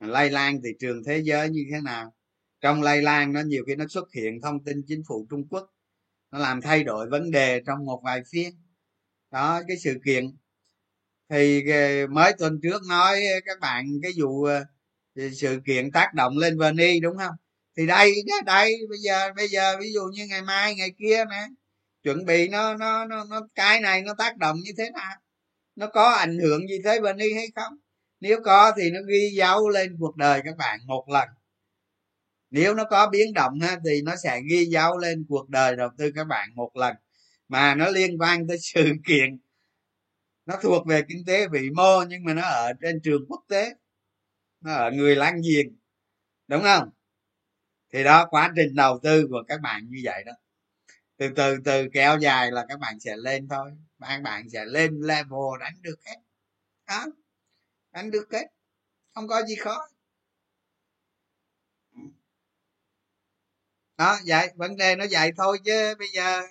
Lây 0.00 0.30
lan 0.30 0.60
thị 0.64 0.70
trường 0.80 1.04
thế 1.04 1.18
giới 1.24 1.50
như 1.50 1.64
thế 1.72 1.80
nào? 1.80 2.14
Trong 2.60 2.82
lây 2.82 3.02
lan 3.02 3.32
nó 3.32 3.40
nhiều 3.40 3.64
khi 3.66 3.74
nó 3.74 3.84
xuất 3.88 4.12
hiện 4.12 4.40
thông 4.40 4.64
tin 4.64 4.82
chính 4.88 5.02
phủ 5.08 5.26
trung 5.30 5.48
quốc. 5.48 5.74
Nó 6.30 6.38
làm 6.38 6.60
thay 6.60 6.84
đổi 6.84 7.08
vấn 7.10 7.30
đề 7.30 7.62
trong 7.66 7.84
một 7.86 8.00
vài 8.04 8.22
phiên 8.32 8.52
đó 9.30 9.62
cái 9.68 9.76
sự 9.78 9.98
kiện. 10.04 10.24
Thì 11.30 11.70
ờ, 11.70 12.06
mới 12.06 12.32
tuần 12.38 12.60
trước 12.62 12.82
nói 12.88 13.20
các 13.46 13.60
bạn 13.60 13.86
cái 14.02 14.12
vụ 14.18 14.44
ờ, 14.44 14.64
sự 15.32 15.60
kiện 15.66 15.90
tác 15.92 16.14
động 16.14 16.38
lên 16.38 16.58
vani 16.58 17.00
đúng 17.00 17.18
không? 17.18 17.34
Thì 17.76 17.86
đây 17.86 18.12
đây 18.46 18.74
bây 18.88 18.98
giờ 18.98 19.32
bây 19.36 19.48
giờ 19.48 19.76
ví 19.80 19.92
dụ 19.92 20.00
như 20.14 20.26
ngày 20.26 20.42
mai 20.42 20.74
ngày 20.74 20.90
kia 20.98 21.24
nè 21.30 21.48
chuẩn 22.02 22.24
bị 22.26 22.48
nó 22.48 22.74
nó 22.76 23.06
nó, 23.06 23.24
nó 23.24 23.48
cái 23.54 23.80
này 23.80 24.02
nó 24.02 24.14
tác 24.18 24.36
động 24.38 24.56
như 24.64 24.72
thế 24.78 24.90
nào? 24.90 25.16
Nó 25.78 25.86
có 25.86 26.10
ảnh 26.10 26.38
hưởng 26.38 26.68
gì 26.68 26.78
tới 26.84 27.00
vani 27.00 27.34
hay 27.34 27.46
không? 27.54 27.72
Nếu 28.20 28.40
có 28.44 28.72
thì 28.76 28.90
nó 28.90 29.00
ghi 29.08 29.30
dấu 29.36 29.68
lên 29.68 29.96
cuộc 30.00 30.16
đời 30.16 30.42
các 30.44 30.56
bạn 30.56 30.80
một 30.86 31.08
lần. 31.08 31.28
Nếu 32.50 32.74
nó 32.74 32.84
có 32.84 33.08
biến 33.10 33.32
động 33.34 33.60
ha, 33.60 33.76
thì 33.84 34.02
nó 34.02 34.16
sẽ 34.16 34.40
ghi 34.50 34.64
dấu 34.64 34.98
lên 34.98 35.26
cuộc 35.28 35.48
đời 35.48 35.76
đầu 35.76 35.88
tư 35.98 36.12
các 36.14 36.24
bạn 36.24 36.48
một 36.54 36.76
lần. 36.76 36.96
Mà 37.48 37.74
nó 37.74 37.88
liên 37.88 38.18
quan 38.20 38.48
tới 38.48 38.58
sự 38.60 38.92
kiện. 39.06 39.38
Nó 40.46 40.58
thuộc 40.62 40.86
về 40.86 41.02
kinh 41.08 41.24
tế 41.26 41.48
vĩ 41.48 41.70
mô, 41.70 42.02
nhưng 42.08 42.24
mà 42.24 42.34
nó 42.34 42.42
ở 42.42 42.72
trên 42.80 43.00
trường 43.04 43.26
quốc 43.28 43.44
tế. 43.48 43.74
Nó 44.60 44.72
ở 44.74 44.90
người 44.90 45.16
láng 45.16 45.40
giềng 45.48 45.76
đúng 46.48 46.62
không? 46.62 46.90
Thì 47.92 48.04
đó, 48.04 48.26
quá 48.30 48.52
trình 48.56 48.74
đầu 48.74 48.98
tư 49.02 49.26
của 49.30 49.42
các 49.48 49.60
bạn 49.60 49.88
như 49.88 50.00
vậy 50.04 50.24
đó. 50.24 50.32
Từ 51.16 51.28
từ 51.36 51.56
từ 51.64 51.88
kéo 51.92 52.18
dài 52.18 52.50
là 52.52 52.66
các 52.68 52.78
bạn 52.78 53.00
sẽ 53.00 53.16
lên 53.16 53.48
thôi 53.48 53.70
bạn 53.98 54.22
bạn 54.22 54.48
sẽ 54.50 54.64
lên 54.64 55.00
level 55.00 55.60
đánh 55.60 55.82
được 55.82 55.96
hết. 56.06 56.16
Đó, 56.86 57.06
đánh 57.92 58.10
được 58.10 58.32
hết. 58.32 58.46
Không 59.14 59.28
có 59.28 59.42
gì 59.42 59.54
khó. 59.56 59.88
Đó, 63.96 64.18
vậy, 64.26 64.52
vấn 64.56 64.76
đề 64.76 64.96
nó 64.96 65.04
vậy 65.10 65.32
thôi 65.36 65.58
chứ 65.64 65.94
bây 65.98 66.08
giờ 66.08 66.42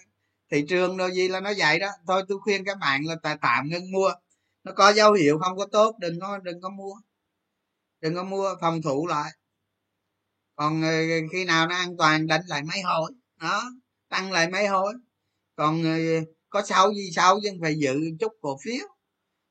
thị 0.52 0.66
trường 0.70 0.98
đâu 0.98 1.10
gì 1.10 1.28
là 1.28 1.39
nó 1.39 1.52
vậy 1.58 1.80
đó. 1.80 1.89
Thôi 2.08 2.24
tôi 2.28 2.39
khuyên 2.39 2.66
các 2.66 2.78
bạn 2.78 3.02
là 3.06 3.36
tạm 3.41 3.68
ngưng 3.70 3.91
mua. 3.91 4.12
Nó 4.64 4.72
có 4.76 4.93
dấu 4.93 5.14
hiệu 5.14 5.39
không 5.39 5.58
có 5.58 5.66
tốt, 5.72 5.95
đừng 6.00 6.20
có 6.20 6.38
đừng 6.38 6.62
có 6.62 6.70
mua. 6.70 6.93
Đừng 8.02 8.16
có 8.16 8.24
mua, 8.24 8.56
phòng 8.62 8.82
thủ 8.82 9.08
lại. 9.08 9.32
Còn 10.56 10.82
ờ, 10.82 10.91
khi 11.32 11.45
nào 11.45 11.68
nó 11.68 11.76
an 11.76 11.98
toàn, 11.98 12.28
đánh 12.28 12.41
lại 12.48 12.64
mấy 12.64 12.82
hồi. 12.82 13.12
Đó, 13.41 13.64
tăng 14.10 14.32
lại 14.32 14.50
mấy 14.50 14.68
hồi. 14.68 14.93
Còn 15.56 15.84
ờ, 15.84 15.98
có 16.50 16.64
sau 16.66 16.93
gì 16.93 17.10
sau 17.16 17.39
nhưng 17.43 17.62
phải 17.62 17.76
giữ 17.76 18.00
chút 18.20 18.32
cổ 18.41 18.58
phiếu. 18.64 18.88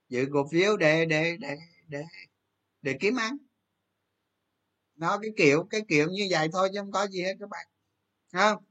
Giữ 0.08 0.26
cổ 0.32 0.48
phiếu 0.52 0.76
để 0.76 1.04
để 1.04 1.36
để 1.40 1.56
để 1.88 2.04
để 2.82 2.96
kiếm 3.00 3.16
ăn. 3.16 3.36
Nó 4.96 5.18
cái 5.18 5.30
kiểu 5.36 5.66
cái 5.70 5.80
kiểu 5.88 6.08
như 6.10 6.28
vậy 6.30 6.48
thôi 6.52 6.68
chứ 6.74 6.80
không 6.80 6.92
có 6.92 7.06
gì 7.06 7.22
hết 7.22 7.34
các 7.40 7.48
bạn. 7.48 7.66
Không? 8.32 8.64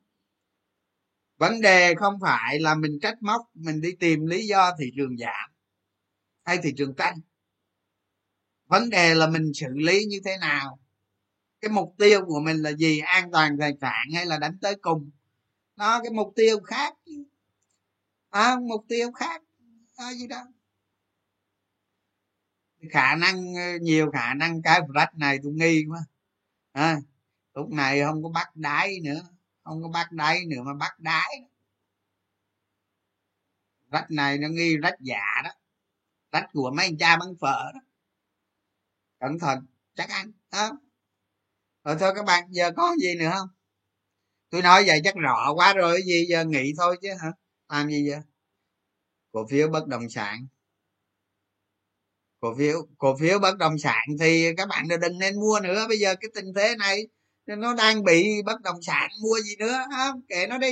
Vấn 1.38 1.62
đề 1.62 1.96
không 1.96 2.20
phải 2.22 2.60
là 2.60 2.76
mình 2.76 3.00
trách 3.02 3.24
móc, 3.24 3.42
mình 3.54 3.82
đi 3.82 3.90
tìm 4.00 4.26
lý 4.26 4.48
do 4.48 4.72
thị 4.80 4.92
trường 4.96 5.18
giảm 5.18 5.52
hay 6.44 6.58
thị 6.64 6.74
trường 6.78 6.96
tăng. 6.96 7.20
Vấn 8.68 8.90
đề 8.90 9.16
là 9.16 9.28
mình 9.28 9.52
xử 9.54 9.68
lý 9.70 10.06
như 10.06 10.20
thế 10.26 10.38
nào? 10.38 10.80
Cái 11.62 11.72
mục 11.72 11.96
tiêu 11.98 12.26
của 12.26 12.40
mình 12.40 12.58
là 12.58 12.72
gì? 12.72 13.00
An 13.00 13.32
toàn 13.32 13.58
tài 13.60 13.72
sản 13.82 14.06
hay 14.14 14.26
là 14.26 14.38
đánh 14.38 14.58
tới 14.62 14.76
cùng? 14.82 15.12
Nó 15.76 16.00
cái 16.04 16.12
mục 16.12 16.34
tiêu 16.36 16.60
khác 16.60 16.94
à, 18.36 18.58
mục 18.70 18.86
tiêu 18.90 19.12
khác 19.12 19.42
à, 19.98 20.14
gì 20.14 20.28
đâu 20.28 20.46
khả 22.92 23.16
năng 23.16 23.56
ờ, 23.56 23.78
nhiều 23.82 24.12
khả 24.12 24.34
năng 24.34 24.62
cái 24.62 24.82
rách 24.96 25.16
này 25.16 25.40
tôi 25.44 25.52
nghi 25.54 25.84
quá. 25.90 26.00
À, 26.72 26.98
lúc 27.54 27.70
này 27.70 28.02
không 28.02 28.24
có 28.24 28.30
bắt 28.30 28.56
đáy 28.56 29.00
nữa 29.04 29.22
không 29.64 29.84
có 29.84 29.90
bắt 29.90 30.12
đáy 30.12 30.46
nữa 30.46 30.62
mà 30.66 30.74
bắt 30.74 31.00
đáy. 31.00 31.42
Rách 33.92 34.12
này 34.12 34.38
nó 34.38 34.48
nghi 34.48 34.78
rách 34.78 35.00
giả 35.00 35.42
đó 35.44 35.50
rách 36.32 36.50
của 36.54 36.72
mấy 36.72 36.86
anh 36.86 36.98
cha 36.98 37.18
bán 37.18 37.30
phở 37.42 37.72
đó. 37.74 37.80
Cẩn 39.20 39.40
thận 39.40 39.66
chắc 39.96 40.10
ăn 40.10 40.32
đó 40.52 40.72
rồi 41.84 41.96
thôi 42.00 42.12
các 42.16 42.26
bạn 42.26 42.44
giờ 42.50 42.72
có 42.78 42.96
gì 43.02 43.16
nữa 43.16 43.30
không? 43.34 43.48
Tôi 44.50 44.62
nói 44.62 44.84
vậy 44.88 45.02
chắc 45.04 45.16
rõ 45.16 45.54
quá 45.54 45.74
rồi 45.74 46.02
gì 46.06 46.26
giờ 46.30 46.46
nghỉ 46.46 46.74
thôi 46.78 46.98
chứ 47.02 47.10
hả? 47.22 47.32
Làm 47.70 47.90
gì 47.90 48.10
vậy? 48.10 48.20
Cổ 49.32 49.48
phiếu 49.48 49.70
bất 49.70 49.88
động 49.88 50.10
sản. 50.10 50.48
Cổ 52.40 52.56
phiếu 52.58 52.88
cổ 52.98 53.18
phiếu 53.18 53.40
bất 53.40 53.58
động 53.58 53.78
sản 53.78 54.08
thì 54.20 54.56
các 54.58 54.68
bạn 54.70 54.88
đừng 55.02 55.20
nên 55.20 55.36
mua 55.40 55.60
nữa. 55.64 55.86
Bây 55.88 56.00
giờ 56.00 56.16
cái 56.22 56.32
tình 56.34 56.54
thế 56.56 56.76
này 56.76 57.08
nó 57.46 57.74
đang 57.76 58.04
bị 58.04 58.42
bất 58.46 58.62
động 58.62 58.82
sản 58.82 59.10
mua 59.24 59.40
gì 59.40 59.56
nữa 59.56 59.86
không 59.92 60.22
kệ 60.28 60.48
nó 60.48 60.58
đi. 60.58 60.72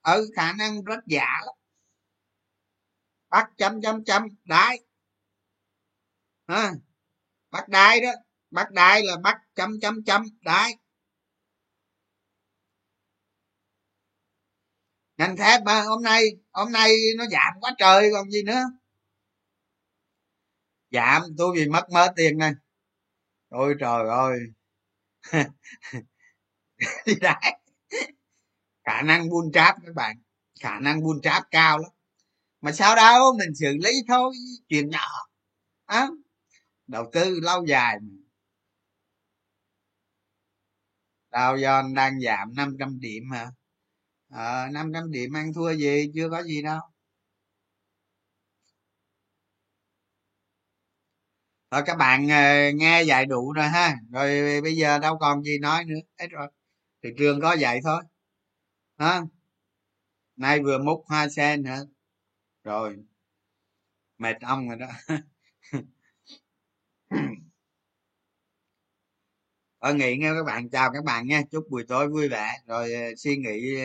Ở 0.00 0.24
khả 0.36 0.52
năng 0.52 0.82
rất 0.84 0.98
giả 1.06 1.26
lắm. 1.46 1.54
Bắt 3.30 3.50
chấm 3.58 3.82
chấm 3.82 4.04
chấm. 4.04 4.22
Đái. 4.44 4.78
À, 6.46 6.72
bắt 7.50 7.68
đai 7.68 8.00
đó. 8.00 8.10
Bắt 8.50 8.70
đai 8.70 9.02
là 9.04 9.16
bắt 9.16 9.36
chấm 9.54 9.80
chấm 9.80 10.04
chấm. 10.04 10.22
Đái. 10.40 10.78
Ngành 15.18 15.36
thép 15.36 15.62
mà 15.64 15.82
hôm 15.82 16.02
nay 16.02 16.24
hôm 16.52 16.72
nay 16.72 16.92
nó 17.16 17.24
giảm 17.26 17.54
quá 17.60 17.70
trời 17.78 18.10
còn 18.12 18.30
gì 18.30 18.42
nữa. 18.42 18.62
Giảm 20.90 21.22
tôi 21.38 21.56
vì 21.56 21.68
mất 21.68 21.90
mớ 21.92 22.08
tiền 22.16 22.38
này. 22.38 22.52
Ôi 23.48 23.74
trời 23.80 24.08
ơi. 24.08 24.38
Đi 27.06 27.14
đấy. 27.20 27.54
Khả 28.84 29.02
năng 29.02 29.28
buôn 29.28 29.52
tráp 29.52 29.76
các 29.86 29.94
bạn. 29.94 30.16
Khả 30.60 30.80
năng 30.80 31.02
buôn 31.02 31.20
tráp 31.22 31.42
cao 31.50 31.78
lắm. 31.78 31.90
Mà 32.60 32.72
sao 32.72 32.96
đâu 32.96 33.34
mình 33.38 33.54
xử 33.54 33.76
lý 33.84 33.90
thôi 34.08 34.34
chuyện 34.68 34.90
nhỏ. 34.90 35.06
À, 35.86 36.08
đầu 36.86 37.10
tư 37.12 37.40
lâu 37.42 37.64
dài 37.66 37.98
Dow 41.32 41.56
Jones 41.56 41.94
đang 41.94 42.20
giảm 42.20 42.54
500 42.54 43.00
điểm 43.00 43.30
hả? 43.32 43.50
Ờ, 44.28 44.62
à, 44.64 44.68
500 44.72 45.10
điểm 45.10 45.32
ăn 45.36 45.52
thua 45.54 45.70
gì 45.72 46.10
chưa 46.14 46.28
có 46.30 46.42
gì 46.42 46.62
đâu. 46.62 46.80
Rồi 51.70 51.82
các 51.86 51.96
bạn 51.98 52.28
ờ, 52.28 52.70
nghe 52.74 53.02
dạy 53.02 53.26
đủ 53.26 53.52
rồi 53.52 53.68
ha. 53.68 53.96
Rồi 54.12 54.60
bây 54.62 54.76
giờ 54.76 54.98
đâu 54.98 55.18
còn 55.20 55.42
gì 55.42 55.58
nói 55.58 55.84
nữa 55.84 55.94
hết 56.20 56.26
rồi. 56.30 56.48
Thị 57.02 57.10
trường 57.18 57.40
có 57.40 57.56
vậy 57.60 57.80
thôi. 57.84 58.02
Hả? 58.98 59.22
Nay 60.36 60.60
vừa 60.62 60.78
múc 60.78 61.04
hoa 61.06 61.28
sen 61.28 61.64
hả? 61.64 61.78
Rồi. 62.64 62.96
Mệt 64.18 64.36
ông 64.40 64.68
rồi 64.68 64.78
đó. 64.78 64.86
Ở 69.78 69.94
nghỉ 69.94 70.16
nghe 70.16 70.32
các 70.34 70.44
bạn 70.46 70.70
chào 70.70 70.90
các 70.92 71.04
bạn 71.04 71.26
nha. 71.26 71.42
Chúc 71.50 71.64
buổi 71.70 71.84
tối 71.88 72.08
vui 72.08 72.28
vẻ. 72.28 72.52
Rồi 72.66 72.92
ờ, 72.92 73.00
suy 73.16 73.36
nghĩ 73.36 73.76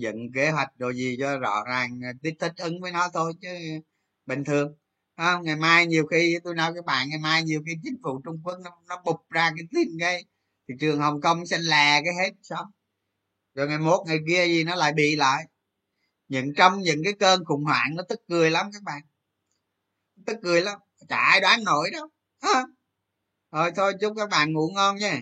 dựng 0.00 0.32
kế 0.34 0.50
hoạch 0.50 0.68
đồ 0.78 0.92
gì 0.92 1.16
cho 1.20 1.38
rõ 1.38 1.64
ràng 1.66 2.00
à, 2.04 2.12
thích 2.22 2.34
thích 2.40 2.52
ứng 2.56 2.80
với 2.80 2.92
nó 2.92 3.08
thôi 3.14 3.32
chứ 3.42 3.48
bình 4.26 4.44
thường. 4.44 4.74
À, 5.14 5.38
ngày 5.42 5.56
mai 5.56 5.86
nhiều 5.86 6.06
khi 6.06 6.38
tôi 6.44 6.54
nói 6.54 6.72
các 6.74 6.84
bạn 6.84 7.08
ngày 7.08 7.18
mai 7.18 7.42
nhiều 7.42 7.62
khi 7.66 7.72
chính 7.82 7.96
phủ 8.02 8.20
trung 8.24 8.40
quốc 8.44 8.58
nó, 8.64 8.70
nó 8.88 9.02
bục 9.04 9.30
ra 9.30 9.50
cái 9.56 9.66
tin 9.74 9.88
cái 10.00 10.24
thị 10.68 10.74
trường 10.80 11.00
hồng 11.00 11.20
kông 11.20 11.46
xanh 11.46 11.60
lè 11.60 12.02
cái 12.04 12.14
hết 12.14 12.32
xong 12.42 12.66
rồi 13.54 13.68
ngày 13.68 13.78
mốt 13.78 14.00
ngày 14.06 14.18
kia 14.28 14.46
gì 14.46 14.64
nó 14.64 14.74
lại 14.74 14.92
bị 14.92 15.16
lại. 15.16 15.44
Những 16.28 16.54
trong 16.56 16.80
những 16.82 17.00
cái 17.04 17.12
cơn 17.20 17.44
khủng 17.44 17.64
hoảng 17.64 17.96
nó 17.96 18.02
tức 18.08 18.20
cười 18.28 18.50
lắm 18.50 18.70
các 18.72 18.82
bạn. 18.82 19.02
Tức 20.26 20.36
cười 20.42 20.62
lắm. 20.62 20.78
Chả 21.08 21.16
ai 21.16 21.40
đoán 21.40 21.64
nổi 21.64 21.90
đâu. 21.90 22.08
À. 22.40 22.64
rồi 23.52 23.72
thôi 23.76 23.94
chúc 24.00 24.12
các 24.16 24.30
bạn 24.30 24.52
ngủ 24.52 24.70
ngon 24.74 24.96
nha. 24.96 25.20